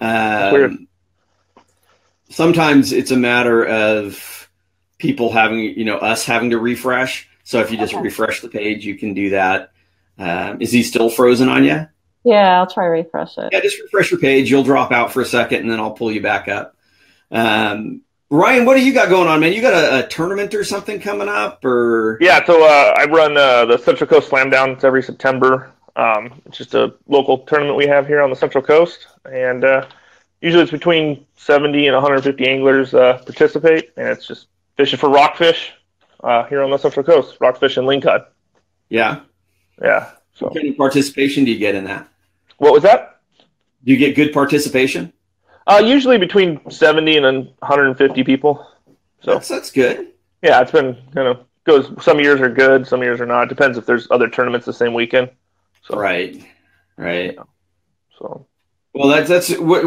Weird. 0.00 0.72
um, 0.72 0.88
sometimes 2.30 2.92
it's 2.92 3.10
a 3.10 3.16
matter 3.16 3.64
of 3.66 4.48
people 4.98 5.32
having 5.32 5.58
you 5.60 5.84
know 5.84 5.98
us 5.98 6.24
having 6.24 6.50
to 6.50 6.58
refresh. 6.58 7.28
So 7.44 7.60
if 7.60 7.70
you 7.70 7.76
just 7.76 7.94
Okay. 7.94 8.04
refresh 8.04 8.40
the 8.40 8.48
page, 8.48 8.84
you 8.86 8.96
can 8.96 9.14
do 9.14 9.30
that. 9.30 9.72
Um, 10.18 10.60
is 10.60 10.70
he 10.70 10.82
still 10.82 11.10
frozen 11.10 11.48
on 11.48 11.64
you? 11.64 11.86
Yeah, 12.24 12.58
I'll 12.60 12.68
try 12.68 12.86
refresh 12.86 13.36
it. 13.36 13.48
Yeah, 13.50 13.60
just 13.60 13.80
refresh 13.80 14.12
your 14.12 14.20
page. 14.20 14.48
You'll 14.48 14.62
drop 14.62 14.92
out 14.92 15.12
for 15.12 15.20
a 15.20 15.26
second, 15.26 15.62
and 15.62 15.70
then 15.70 15.80
I'll 15.80 15.90
pull 15.92 16.12
you 16.12 16.22
back 16.22 16.46
up. 16.46 16.76
Um, 17.32 18.02
Ryan, 18.32 18.64
what 18.64 18.78
do 18.78 18.82
you 18.82 18.94
got 18.94 19.10
going 19.10 19.28
on, 19.28 19.40
man? 19.40 19.52
You 19.52 19.60
got 19.60 19.74
a, 19.74 20.06
a 20.06 20.08
tournament 20.08 20.54
or 20.54 20.64
something 20.64 20.98
coming 20.98 21.28
up, 21.28 21.62
or 21.66 22.16
yeah, 22.18 22.42
so 22.46 22.64
uh, 22.64 22.94
I 22.96 23.04
run 23.04 23.36
uh, 23.36 23.66
the 23.66 23.76
Central 23.76 24.08
Coast 24.08 24.30
Slam 24.30 24.48
Down. 24.48 24.70
It's 24.70 24.84
every 24.84 25.02
September. 25.02 25.70
Um, 25.96 26.40
it's 26.46 26.56
just 26.56 26.72
a 26.72 26.94
local 27.08 27.40
tournament 27.40 27.76
we 27.76 27.86
have 27.88 28.06
here 28.06 28.22
on 28.22 28.30
the 28.30 28.36
Central 28.36 28.64
Coast, 28.64 29.06
and 29.30 29.64
uh, 29.66 29.86
usually 30.40 30.62
it's 30.62 30.72
between 30.72 31.26
70 31.36 31.86
and 31.88 31.94
150 31.94 32.48
anglers 32.48 32.94
uh, 32.94 33.18
participate, 33.22 33.90
and 33.98 34.08
it's 34.08 34.26
just 34.26 34.46
fishing 34.78 34.98
for 34.98 35.10
rockfish 35.10 35.70
uh, 36.24 36.44
here 36.44 36.62
on 36.62 36.70
the 36.70 36.78
Central 36.78 37.04
Coast, 37.04 37.36
rockfish 37.38 37.76
and 37.76 37.86
lingcod. 37.86 38.24
yeah? 38.88 39.20
Yeah. 39.82 40.10
So 40.36 40.46
What 40.46 40.54
kind 40.54 40.70
of 40.70 40.78
participation 40.78 41.44
do 41.44 41.50
you 41.50 41.58
get 41.58 41.74
in 41.74 41.84
that? 41.84 42.08
what 42.56 42.72
was 42.72 42.82
that? 42.84 43.20
Do 43.84 43.92
you 43.92 43.98
get 43.98 44.16
good 44.16 44.32
participation? 44.32 45.12
Uh, 45.66 45.82
usually 45.84 46.18
between 46.18 46.68
70 46.70 47.16
and 47.18 47.26
150 47.60 48.24
people. 48.24 48.66
So 49.22 49.34
That's 49.34 49.48
that's 49.48 49.70
good. 49.70 50.08
yeah, 50.42 50.60
it's 50.60 50.72
been 50.72 50.96
kind 51.14 51.28
of 51.28 51.46
goes. 51.64 51.92
Some 52.04 52.18
years 52.18 52.40
are 52.40 52.48
good, 52.50 52.86
some 52.86 53.02
years 53.02 53.20
are 53.20 53.26
not. 53.26 53.48
Depends 53.48 53.78
if 53.78 53.86
there's 53.86 54.08
other 54.10 54.28
tournaments 54.28 54.66
the 54.66 54.72
same 54.72 54.94
weekend. 54.94 55.30
So 55.84 55.96
Right, 55.96 56.44
right. 56.96 57.36
So 58.18 58.46
Well, 58.92 59.08
that's 59.08 59.28
that's 59.28 59.56
what 59.58 59.84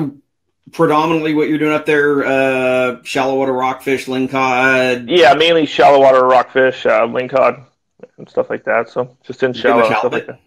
predominantly 0.71 1.33
what 1.33 1.49
you're 1.49 1.57
doing 1.57 1.73
up 1.73 1.85
there. 1.85 2.25
Uh, 2.25 3.03
shallow 3.03 3.35
water 3.37 3.51
rockfish, 3.53 4.05
lingcod. 4.05 5.05
yeah, 5.09 5.33
mainly 5.33 5.65
shallow 5.65 5.99
water 5.99 6.25
rockfish, 6.25 6.85
uh, 6.85 7.01
lingcod, 7.01 7.65
and 8.17 8.29
stuff 8.29 8.49
like 8.49 8.63
that. 8.63 8.89
So 8.89 9.17
just 9.27 9.43
in 9.43 9.51
shallow 9.53 9.85
stuff 9.85 10.11
like 10.13 10.27
that. 10.27 10.39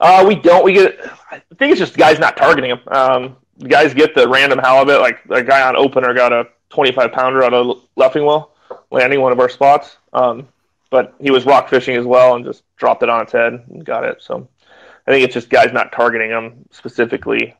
Uh, 0.00 0.24
we 0.26 0.34
don't. 0.36 0.64
We 0.64 0.72
get. 0.72 0.98
I 1.30 1.42
think 1.58 1.72
it's 1.72 1.78
just 1.78 1.98
guys 1.98 2.18
not 2.18 2.38
targeting 2.38 2.70
them. 2.70 2.80
Um, 2.88 3.36
guys 3.68 3.94
get 3.94 4.14
the 4.14 4.28
random 4.28 4.58
halibut. 4.58 5.00
Like 5.00 5.20
a 5.30 5.42
guy 5.42 5.66
on 5.66 5.76
opener 5.76 6.14
got 6.14 6.32
a 6.32 6.48
25 6.70 7.12
pounder 7.12 7.42
out 7.42 7.54
of 7.54 7.84
Leffingwell, 7.96 8.50
landing 8.90 9.20
one 9.20 9.32
of 9.32 9.40
our 9.40 9.48
spots. 9.48 9.96
Um, 10.12 10.48
but 10.90 11.14
he 11.20 11.30
was 11.30 11.46
rock 11.46 11.68
fishing 11.68 11.96
as 11.96 12.04
well 12.04 12.34
and 12.34 12.44
just 12.44 12.64
dropped 12.76 13.02
it 13.02 13.08
on 13.08 13.22
its 13.22 13.32
head 13.32 13.52
and 13.70 13.84
got 13.84 14.04
it. 14.04 14.22
So 14.22 14.48
I 15.06 15.10
think 15.10 15.24
it's 15.24 15.34
just 15.34 15.48
guys 15.48 15.72
not 15.72 15.92
targeting 15.92 16.30
them 16.30 16.66
specifically 16.72 17.54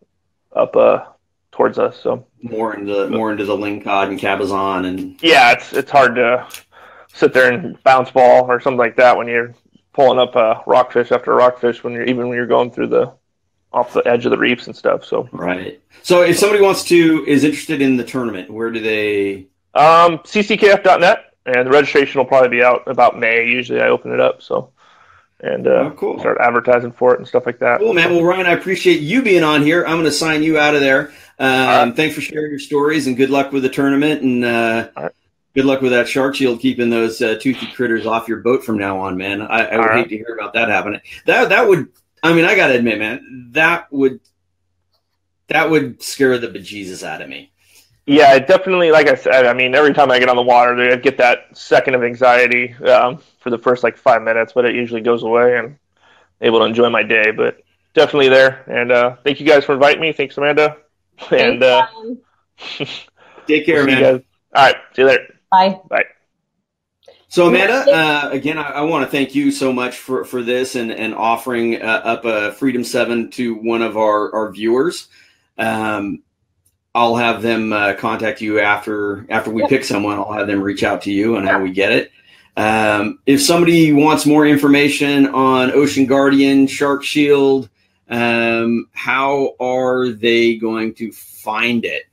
up 0.54 0.74
uh, 0.76 1.04
towards 1.52 1.78
us. 1.78 2.00
So 2.00 2.26
More 2.42 2.74
into 2.74 3.08
more 3.08 3.30
into 3.30 3.44
the 3.44 3.56
lingcod 3.56 4.08
and 4.08 4.18
cabezon 4.18 4.84
and 4.86 5.22
yeah, 5.22 5.52
it's 5.52 5.72
it's 5.72 5.90
hard 5.90 6.16
to 6.16 6.48
sit 7.12 7.32
there 7.32 7.52
and 7.52 7.80
bounce 7.82 8.10
ball 8.10 8.50
or 8.50 8.60
something 8.60 8.78
like 8.78 8.96
that 8.96 9.16
when 9.16 9.28
you're 9.28 9.54
pulling 9.92 10.18
up 10.18 10.36
a 10.36 10.62
rockfish 10.66 11.12
after 11.12 11.32
rockfish 11.34 11.82
when 11.82 11.92
you're 11.92 12.04
even 12.04 12.28
when 12.28 12.36
you're 12.36 12.46
going 12.46 12.70
through 12.70 12.86
the 12.86 13.12
off 13.72 13.92
the 13.92 14.02
edge 14.06 14.24
of 14.24 14.30
the 14.30 14.38
reefs 14.38 14.66
and 14.66 14.74
stuff. 14.76 15.04
So 15.04 15.28
right. 15.32 15.80
So 16.02 16.22
if 16.22 16.38
somebody 16.38 16.62
wants 16.62 16.84
to 16.84 17.24
is 17.26 17.44
interested 17.44 17.80
in 17.82 17.96
the 17.96 18.04
tournament, 18.04 18.50
where 18.50 18.70
do 18.70 18.80
they? 18.80 19.46
um, 19.74 20.18
cckf.net 20.18 21.34
and 21.46 21.66
the 21.66 21.70
registration 21.70 22.18
will 22.18 22.24
probably 22.26 22.48
be 22.48 22.62
out 22.62 22.82
about 22.88 23.18
May. 23.18 23.46
Usually 23.46 23.80
I 23.80 23.88
open 23.88 24.12
it 24.12 24.20
up 24.20 24.42
so 24.42 24.72
and 25.40 25.66
uh, 25.66 25.70
Oh, 25.70 25.90
cool. 25.92 26.18
start 26.18 26.38
advertising 26.40 26.92
for 26.92 27.14
it 27.14 27.18
and 27.18 27.26
stuff 27.28 27.46
like 27.46 27.60
that. 27.60 27.80
Cool, 27.80 27.94
man. 27.94 28.10
Well, 28.10 28.24
Ryan, 28.24 28.46
I 28.46 28.50
appreciate 28.52 29.00
you 29.00 29.22
being 29.22 29.42
on 29.42 29.62
here. 29.62 29.84
I'm 29.86 29.94
going 29.94 30.04
to 30.04 30.12
sign 30.12 30.42
you 30.42 30.58
out 30.58 30.74
of 30.74 30.80
there. 30.82 31.12
Um, 31.38 31.88
right. 31.88 31.96
Thanks 31.96 32.14
for 32.14 32.20
sharing 32.20 32.50
your 32.50 32.58
stories 32.58 33.06
and 33.06 33.16
good 33.16 33.30
luck 33.30 33.50
with 33.52 33.62
the 33.62 33.70
tournament. 33.70 34.20
And 34.22 34.44
uh, 34.44 34.88
right. 34.96 35.12
good 35.54 35.64
luck 35.64 35.80
with 35.80 35.92
that 35.92 36.08
shark 36.08 36.34
shield, 36.34 36.60
keeping 36.60 36.90
those 36.90 37.22
uh, 37.22 37.38
toothy 37.40 37.68
critters 37.68 38.04
off 38.04 38.28
your 38.28 38.40
boat 38.40 38.64
from 38.64 38.76
now 38.76 39.00
on, 39.00 39.16
man. 39.16 39.40
I, 39.40 39.64
I 39.66 39.76
would 39.78 39.86
right. 39.86 39.96
hate 40.00 40.08
to 40.10 40.16
hear 40.16 40.36
about 40.38 40.52
that 40.54 40.68
happening. 40.68 41.00
That 41.26 41.48
that 41.50 41.66
would. 41.68 41.88
I 42.22 42.32
mean, 42.32 42.44
I 42.44 42.54
got 42.54 42.68
to 42.68 42.74
admit, 42.78 42.98
man, 42.98 43.50
that 43.52 43.90
would 43.92 44.20
that 45.48 45.68
would 45.70 46.02
scare 46.02 46.38
the 46.38 46.48
bejesus 46.48 47.02
out 47.02 47.22
of 47.22 47.28
me. 47.28 47.52
Yeah, 48.06 48.34
it 48.34 48.46
definitely. 48.46 48.90
Like 48.90 49.08
I 49.08 49.14
said, 49.14 49.46
I 49.46 49.52
mean, 49.52 49.74
every 49.74 49.92
time 49.94 50.10
I 50.10 50.18
get 50.18 50.28
on 50.28 50.36
the 50.36 50.42
water, 50.42 50.74
I 50.92 50.96
get 50.96 51.18
that 51.18 51.56
second 51.56 51.94
of 51.94 52.02
anxiety 52.02 52.74
um, 52.84 53.18
for 53.38 53.50
the 53.50 53.58
first 53.58 53.84
like 53.84 53.96
five 53.96 54.22
minutes, 54.22 54.52
but 54.52 54.64
it 54.64 54.74
usually 54.74 55.00
goes 55.00 55.22
away 55.22 55.58
and 55.58 55.66
I'm 55.68 55.78
able 56.40 56.58
to 56.60 56.64
enjoy 56.64 56.88
my 56.90 57.02
day. 57.02 57.30
But 57.30 57.62
definitely 57.94 58.28
there. 58.28 58.64
And 58.66 58.90
uh, 58.90 59.16
thank 59.24 59.40
you 59.40 59.46
guys 59.46 59.64
for 59.64 59.74
inviting 59.74 60.00
me. 60.00 60.12
Thanks, 60.12 60.36
Amanda. 60.36 60.78
And 61.30 61.62
uh, 61.62 61.86
Take 63.46 63.66
care, 63.66 63.84
see 63.84 63.90
you 63.92 64.00
man. 64.00 64.02
guys. 64.02 64.22
All 64.54 64.66
right, 64.66 64.76
see 64.94 65.02
you 65.02 65.08
later. 65.08 65.34
Bye. 65.50 65.80
Bye. 65.88 66.04
So 67.30 67.46
Amanda, 67.46 67.86
uh, 67.88 68.30
again, 68.32 68.58
I, 68.58 68.70
I 68.70 68.80
want 68.80 69.04
to 69.04 69.10
thank 69.10 69.36
you 69.36 69.52
so 69.52 69.72
much 69.72 69.98
for, 69.98 70.24
for 70.24 70.42
this 70.42 70.74
and, 70.74 70.90
and 70.90 71.14
offering 71.14 71.80
uh, 71.80 72.02
up 72.04 72.24
a 72.24 72.50
Freedom 72.54 72.82
7 72.82 73.30
to 73.30 73.54
one 73.54 73.82
of 73.82 73.96
our, 73.96 74.34
our 74.34 74.50
viewers. 74.50 75.06
Um, 75.56 76.24
I'll 76.92 77.14
have 77.14 77.40
them 77.40 77.72
uh, 77.72 77.94
contact 77.94 78.40
you 78.40 78.58
after 78.58 79.26
after 79.30 79.52
we 79.52 79.64
pick 79.68 79.84
someone. 79.84 80.18
I'll 80.18 80.32
have 80.32 80.48
them 80.48 80.60
reach 80.60 80.82
out 80.82 81.02
to 81.02 81.12
you 81.12 81.36
on 81.36 81.46
how 81.46 81.62
we 81.62 81.70
get 81.70 81.92
it. 81.92 82.10
Um, 82.56 83.20
if 83.26 83.40
somebody 83.40 83.92
wants 83.92 84.26
more 84.26 84.44
information 84.44 85.28
on 85.28 85.70
Ocean 85.70 86.06
Guardian, 86.06 86.66
Shark 86.66 87.04
Shield, 87.04 87.70
um, 88.08 88.88
how 88.90 89.54
are 89.60 90.08
they 90.08 90.56
going 90.56 90.94
to 90.94 91.12
find 91.12 91.84
it? 91.84 92.09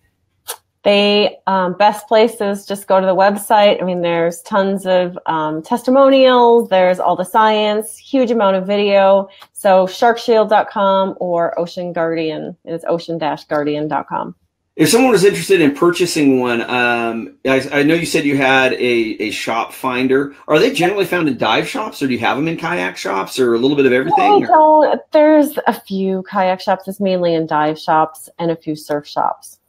They 0.88 1.38
um, 1.48 1.74
best 1.74 2.08
places 2.08 2.66
just 2.66 2.88
go 2.88 3.02
to 3.02 3.06
the 3.06 3.14
website. 3.14 3.82
I 3.82 3.86
mean, 3.86 4.04
there's 4.04 4.42
tons 4.44 4.86
of 4.86 5.20
um, 5.26 5.62
testimonials. 5.62 6.70
There's 6.70 6.98
all 6.98 7.18
the 7.18 7.26
science, 7.26 7.98
huge 7.98 8.32
amount 8.32 8.56
of 8.56 8.66
video. 8.66 9.28
So 9.52 9.86
sharkshield.com 9.86 11.18
or 11.20 11.60
Ocean 11.60 11.92
Guardian. 11.92 12.56
It's 12.64 12.86
ocean-guardian.com. 12.88 14.36
If 14.78 14.88
someone 14.88 15.12
was 15.12 15.26
interested 15.26 15.60
in 15.60 15.76
purchasing 15.76 16.40
one, 16.40 16.62
um, 16.62 17.36
I, 17.46 17.68
I, 17.74 17.84
know 17.84 17.96
you 17.96 18.06
said 18.06 18.24
you 18.24 18.38
had 18.38 18.72
a, 18.72 19.22
a 19.22 19.32
shop 19.32 19.74
finder. 19.74 20.36
Are 20.48 20.58
they 20.58 20.72
generally 20.72 21.06
found 21.06 21.28
in 21.28 21.38
dive 21.38 21.68
shops, 21.68 22.02
or 22.02 22.08
do 22.08 22.14
you 22.14 22.20
have 22.20 22.38
them 22.38 22.48
in 22.48 22.56
kayak 22.56 22.96
shops, 22.96 23.40
or 23.40 23.56
a 23.56 23.58
little 23.58 23.76
bit 23.76 23.88
of 23.88 23.92
everything? 23.92 24.44
No, 24.44 24.98
there's 25.12 25.60
a 25.68 25.74
few 25.74 26.24
kayak 26.30 26.62
shops. 26.62 26.88
It's 26.88 27.02
mainly 27.02 27.34
in 27.34 27.46
dive 27.46 27.78
shops 27.78 28.30
and 28.40 28.52
a 28.52 28.56
few 28.56 28.78
surf 28.78 29.06
shops. 29.06 29.60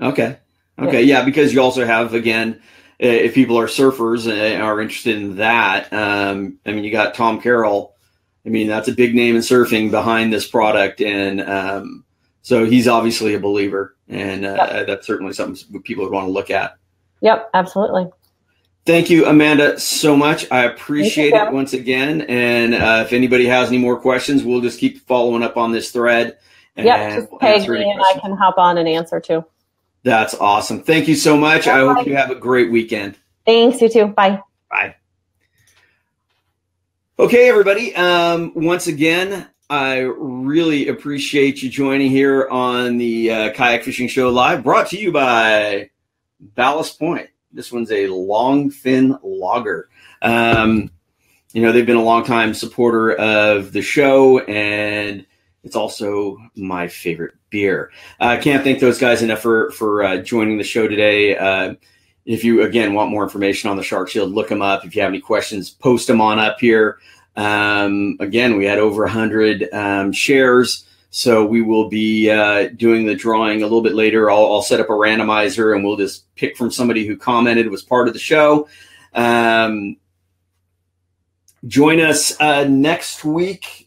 Okay. 0.00 0.38
Okay. 0.82 1.02
Yeah, 1.02 1.24
because 1.24 1.52
you 1.52 1.60
also 1.60 1.84
have 1.84 2.14
again, 2.14 2.60
if 2.98 3.34
people 3.34 3.58
are 3.58 3.66
surfers 3.66 4.30
and 4.30 4.62
are 4.62 4.80
interested 4.80 5.16
in 5.16 5.36
that, 5.36 5.92
um, 5.92 6.58
I 6.64 6.72
mean, 6.72 6.84
you 6.84 6.92
got 6.92 7.14
Tom 7.14 7.40
Carroll. 7.40 7.94
I 8.44 8.48
mean, 8.48 8.66
that's 8.66 8.88
a 8.88 8.92
big 8.92 9.14
name 9.14 9.36
in 9.36 9.42
surfing 9.42 9.90
behind 9.90 10.32
this 10.32 10.46
product, 10.48 11.00
and 11.00 11.40
um, 11.40 12.04
so 12.42 12.64
he's 12.64 12.88
obviously 12.88 13.34
a 13.34 13.40
believer, 13.40 13.96
and 14.08 14.44
uh, 14.44 14.56
yep. 14.70 14.86
that's 14.86 15.06
certainly 15.06 15.32
something 15.32 15.80
people 15.82 16.04
would 16.04 16.12
want 16.12 16.26
to 16.26 16.32
look 16.32 16.50
at. 16.50 16.76
Yep, 17.20 17.50
absolutely. 17.54 18.06
Thank 18.84 19.10
you, 19.10 19.26
Amanda, 19.26 19.78
so 19.78 20.16
much. 20.16 20.50
I 20.50 20.64
appreciate 20.64 21.34
it 21.34 21.52
once 21.52 21.72
again. 21.72 22.22
And 22.22 22.74
uh, 22.74 23.04
if 23.06 23.12
anybody 23.12 23.46
has 23.46 23.68
any 23.68 23.78
more 23.78 24.00
questions, 24.00 24.42
we'll 24.42 24.60
just 24.60 24.80
keep 24.80 25.06
following 25.06 25.44
up 25.44 25.56
on 25.56 25.70
this 25.70 25.92
thread. 25.92 26.38
And 26.74 26.86
yep, 26.86 27.28
just 27.30 27.68
me 27.68 27.90
and 27.90 28.00
I 28.00 28.18
can 28.18 28.36
hop 28.36 28.58
on 28.58 28.78
and 28.78 28.88
answer 28.88 29.20
too. 29.20 29.44
That's 30.04 30.34
awesome. 30.34 30.82
Thank 30.82 31.08
you 31.08 31.14
so 31.14 31.36
much. 31.36 31.66
Bye. 31.66 31.80
I 31.80 31.94
hope 31.94 32.06
you 32.06 32.16
have 32.16 32.30
a 32.30 32.34
great 32.34 32.70
weekend. 32.70 33.16
Thanks, 33.46 33.80
you 33.80 33.88
too. 33.88 34.06
Bye. 34.06 34.40
Bye. 34.70 34.96
Okay, 37.18 37.48
everybody. 37.48 37.94
Um, 37.94 38.52
once 38.54 38.88
again, 38.88 39.48
I 39.70 39.98
really 40.00 40.88
appreciate 40.88 41.62
you 41.62 41.70
joining 41.70 42.10
here 42.10 42.48
on 42.48 42.98
the 42.98 43.30
uh, 43.30 43.52
Kayak 43.52 43.84
Fishing 43.84 44.08
Show 44.08 44.30
Live, 44.30 44.64
brought 44.64 44.88
to 44.88 44.98
you 44.98 45.12
by 45.12 45.90
Ballast 46.40 46.98
Point. 46.98 47.28
This 47.52 47.70
one's 47.70 47.90
a 47.90 48.06
Longfin 48.06 49.18
Lager. 49.22 49.88
Um, 50.20 50.90
you 51.52 51.62
know, 51.62 51.70
they've 51.70 51.86
been 51.86 51.96
a 51.96 52.02
long 52.02 52.24
time 52.24 52.54
supporter 52.54 53.12
of 53.12 53.72
the 53.72 53.82
show, 53.82 54.40
and 54.40 55.26
it's 55.64 55.76
also 55.76 56.36
my 56.56 56.88
favorite 56.88 57.34
beer. 57.50 57.92
I 58.18 58.36
uh, 58.36 58.42
can't 58.42 58.64
thank 58.64 58.80
those 58.80 58.98
guys 58.98 59.22
enough 59.22 59.40
for 59.40 59.70
for 59.72 60.02
uh, 60.02 60.16
joining 60.18 60.58
the 60.58 60.64
show 60.64 60.88
today. 60.88 61.36
Uh, 61.36 61.74
if 62.24 62.44
you 62.44 62.62
again 62.62 62.94
want 62.94 63.10
more 63.10 63.22
information 63.22 63.70
on 63.70 63.76
the 63.76 63.82
Shark 63.82 64.08
Shield, 64.08 64.32
look 64.32 64.48
them 64.48 64.62
up. 64.62 64.84
If 64.84 64.94
you 64.94 65.02
have 65.02 65.10
any 65.10 65.20
questions, 65.20 65.70
post 65.70 66.06
them 66.06 66.20
on 66.20 66.38
up 66.38 66.58
here. 66.60 66.98
Um, 67.36 68.16
again, 68.20 68.56
we 68.56 68.64
had 68.64 68.78
over 68.78 69.02
100 69.02 69.72
um, 69.72 70.12
shares. 70.12 70.86
So 71.14 71.44
we 71.44 71.60
will 71.60 71.90
be 71.90 72.30
uh, 72.30 72.68
doing 72.68 73.04
the 73.04 73.14
drawing 73.14 73.60
a 73.60 73.66
little 73.66 73.82
bit 73.82 73.94
later. 73.94 74.30
I'll, 74.30 74.46
I'll, 74.46 74.62
set 74.62 74.80
up 74.80 74.88
a 74.88 74.92
randomizer 74.92 75.74
and 75.74 75.84
we'll 75.84 75.98
just 75.98 76.34
pick 76.36 76.56
from 76.56 76.70
somebody 76.70 77.06
who 77.06 77.18
commented 77.18 77.68
was 77.68 77.82
part 77.82 78.08
of 78.08 78.14
the 78.14 78.20
show. 78.20 78.66
Um, 79.12 79.96
join 81.66 82.00
us 82.00 82.40
uh, 82.40 82.64
next 82.64 83.26
week. 83.26 83.81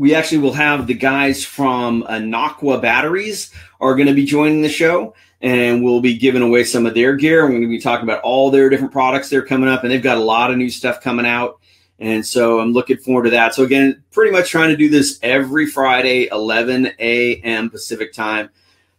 We 0.00 0.14
actually 0.14 0.38
will 0.38 0.54
have 0.54 0.86
the 0.86 0.94
guys 0.94 1.44
from 1.44 2.04
uh, 2.04 2.78
Batteries 2.78 3.50
are 3.82 3.94
going 3.94 4.08
to 4.08 4.14
be 4.14 4.24
joining 4.24 4.62
the 4.62 4.68
show 4.70 5.14
and 5.42 5.84
we'll 5.84 6.00
be 6.00 6.16
giving 6.16 6.40
away 6.40 6.64
some 6.64 6.86
of 6.86 6.94
their 6.94 7.16
gear. 7.16 7.42
We're 7.42 7.50
going 7.50 7.60
to 7.60 7.68
be 7.68 7.78
talking 7.78 8.04
about 8.04 8.22
all 8.22 8.50
their 8.50 8.70
different 8.70 8.94
products 8.94 9.28
they're 9.28 9.44
coming 9.44 9.68
up 9.68 9.82
and 9.82 9.92
they've 9.92 10.02
got 10.02 10.16
a 10.16 10.24
lot 10.24 10.50
of 10.50 10.56
new 10.56 10.70
stuff 10.70 11.02
coming 11.02 11.26
out. 11.26 11.60
And 11.98 12.26
so 12.26 12.60
I'm 12.60 12.72
looking 12.72 12.96
forward 12.96 13.24
to 13.24 13.30
that. 13.32 13.54
So 13.54 13.62
again, 13.62 14.02
pretty 14.10 14.32
much 14.32 14.48
trying 14.48 14.70
to 14.70 14.76
do 14.78 14.88
this 14.88 15.18
every 15.22 15.66
Friday, 15.66 16.28
11 16.32 16.92
a.m. 16.98 17.68
Pacific 17.68 18.14
time. 18.14 18.48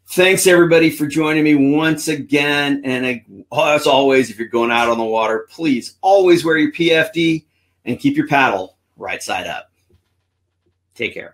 Thanks 0.06 0.46
everybody 0.46 0.92
for 0.92 1.08
joining 1.08 1.44
me 1.44 1.56
once 1.56 2.10
again. 2.10 2.84
And 2.86 3.24
as 3.52 3.88
always, 3.88 4.30
if 4.30 4.38
you're 4.38 4.50
going 4.50 4.70
out 4.70 4.88
on 4.88 5.00
the 5.00 5.04
water, 5.04 5.48
please 5.50 5.96
always 6.02 6.46
wear 6.46 6.60
your 6.60 6.72
PFD 6.72 7.44
and 7.86 8.00
keep 8.00 8.16
your 8.16 8.28
paddle 8.28 8.78
right 8.98 9.24
side 9.24 9.48
up. 9.48 9.71
Take 11.02 11.16
care. 11.16 11.34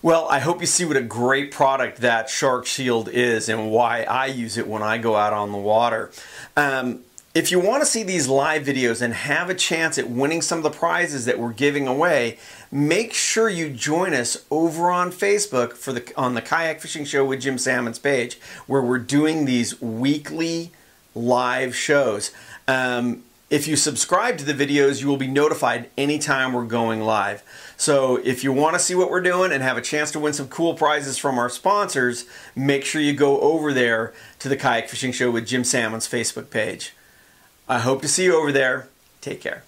Well, 0.00 0.28
I 0.28 0.38
hope 0.38 0.60
you 0.60 0.68
see 0.68 0.84
what 0.84 0.96
a 0.96 1.02
great 1.02 1.50
product 1.50 2.02
that 2.02 2.30
Shark 2.30 2.66
Shield 2.66 3.08
is 3.08 3.48
and 3.48 3.72
why 3.72 4.04
I 4.04 4.26
use 4.26 4.56
it 4.56 4.68
when 4.68 4.80
I 4.80 4.96
go 4.96 5.16
out 5.16 5.32
on 5.32 5.50
the 5.50 5.58
water. 5.58 6.12
Um, 6.56 7.00
if 7.34 7.50
you 7.50 7.58
want 7.58 7.82
to 7.82 7.86
see 7.86 8.04
these 8.04 8.28
live 8.28 8.62
videos 8.62 9.02
and 9.02 9.12
have 9.12 9.50
a 9.50 9.54
chance 9.54 9.98
at 9.98 10.08
winning 10.08 10.40
some 10.40 10.58
of 10.58 10.62
the 10.62 10.70
prizes 10.70 11.24
that 11.24 11.40
we're 11.40 11.52
giving 11.52 11.88
away, 11.88 12.38
make 12.70 13.12
sure 13.12 13.48
you 13.48 13.70
join 13.70 14.14
us 14.14 14.44
over 14.52 14.88
on 14.88 15.10
Facebook 15.10 15.72
for 15.72 15.92
the 15.92 16.12
on 16.16 16.34
the 16.34 16.40
Kayak 16.40 16.80
Fishing 16.80 17.04
Show 17.04 17.24
with 17.24 17.40
Jim 17.40 17.58
Sammons' 17.58 17.98
page, 17.98 18.38
where 18.68 18.82
we're 18.82 19.00
doing 19.00 19.46
these 19.46 19.82
weekly 19.82 20.70
live 21.12 21.74
shows. 21.74 22.30
Um, 22.68 23.24
if 23.50 23.68
you 23.68 23.76
subscribe 23.76 24.38
to 24.38 24.44
the 24.44 24.54
videos, 24.54 25.00
you 25.00 25.08
will 25.08 25.16
be 25.16 25.26
notified 25.26 25.88
anytime 25.96 26.52
we're 26.52 26.64
going 26.64 27.02
live. 27.02 27.42
So 27.76 28.16
if 28.16 28.44
you 28.44 28.52
want 28.52 28.74
to 28.74 28.78
see 28.78 28.94
what 28.94 29.10
we're 29.10 29.20
doing 29.20 29.52
and 29.52 29.62
have 29.62 29.76
a 29.76 29.82
chance 29.82 30.10
to 30.12 30.20
win 30.20 30.32
some 30.32 30.48
cool 30.48 30.74
prizes 30.74 31.18
from 31.18 31.38
our 31.38 31.48
sponsors, 31.48 32.26
make 32.54 32.84
sure 32.84 33.00
you 33.00 33.12
go 33.12 33.40
over 33.40 33.72
there 33.72 34.12
to 34.38 34.48
the 34.48 34.56
Kayak 34.56 34.88
Fishing 34.88 35.12
Show 35.12 35.30
with 35.30 35.46
Jim 35.46 35.64
Sammons' 35.64 36.08
Facebook 36.08 36.50
page. 36.50 36.94
I 37.68 37.80
hope 37.80 38.02
to 38.02 38.08
see 38.08 38.24
you 38.24 38.36
over 38.36 38.52
there. 38.52 38.88
Take 39.20 39.40
care. 39.40 39.64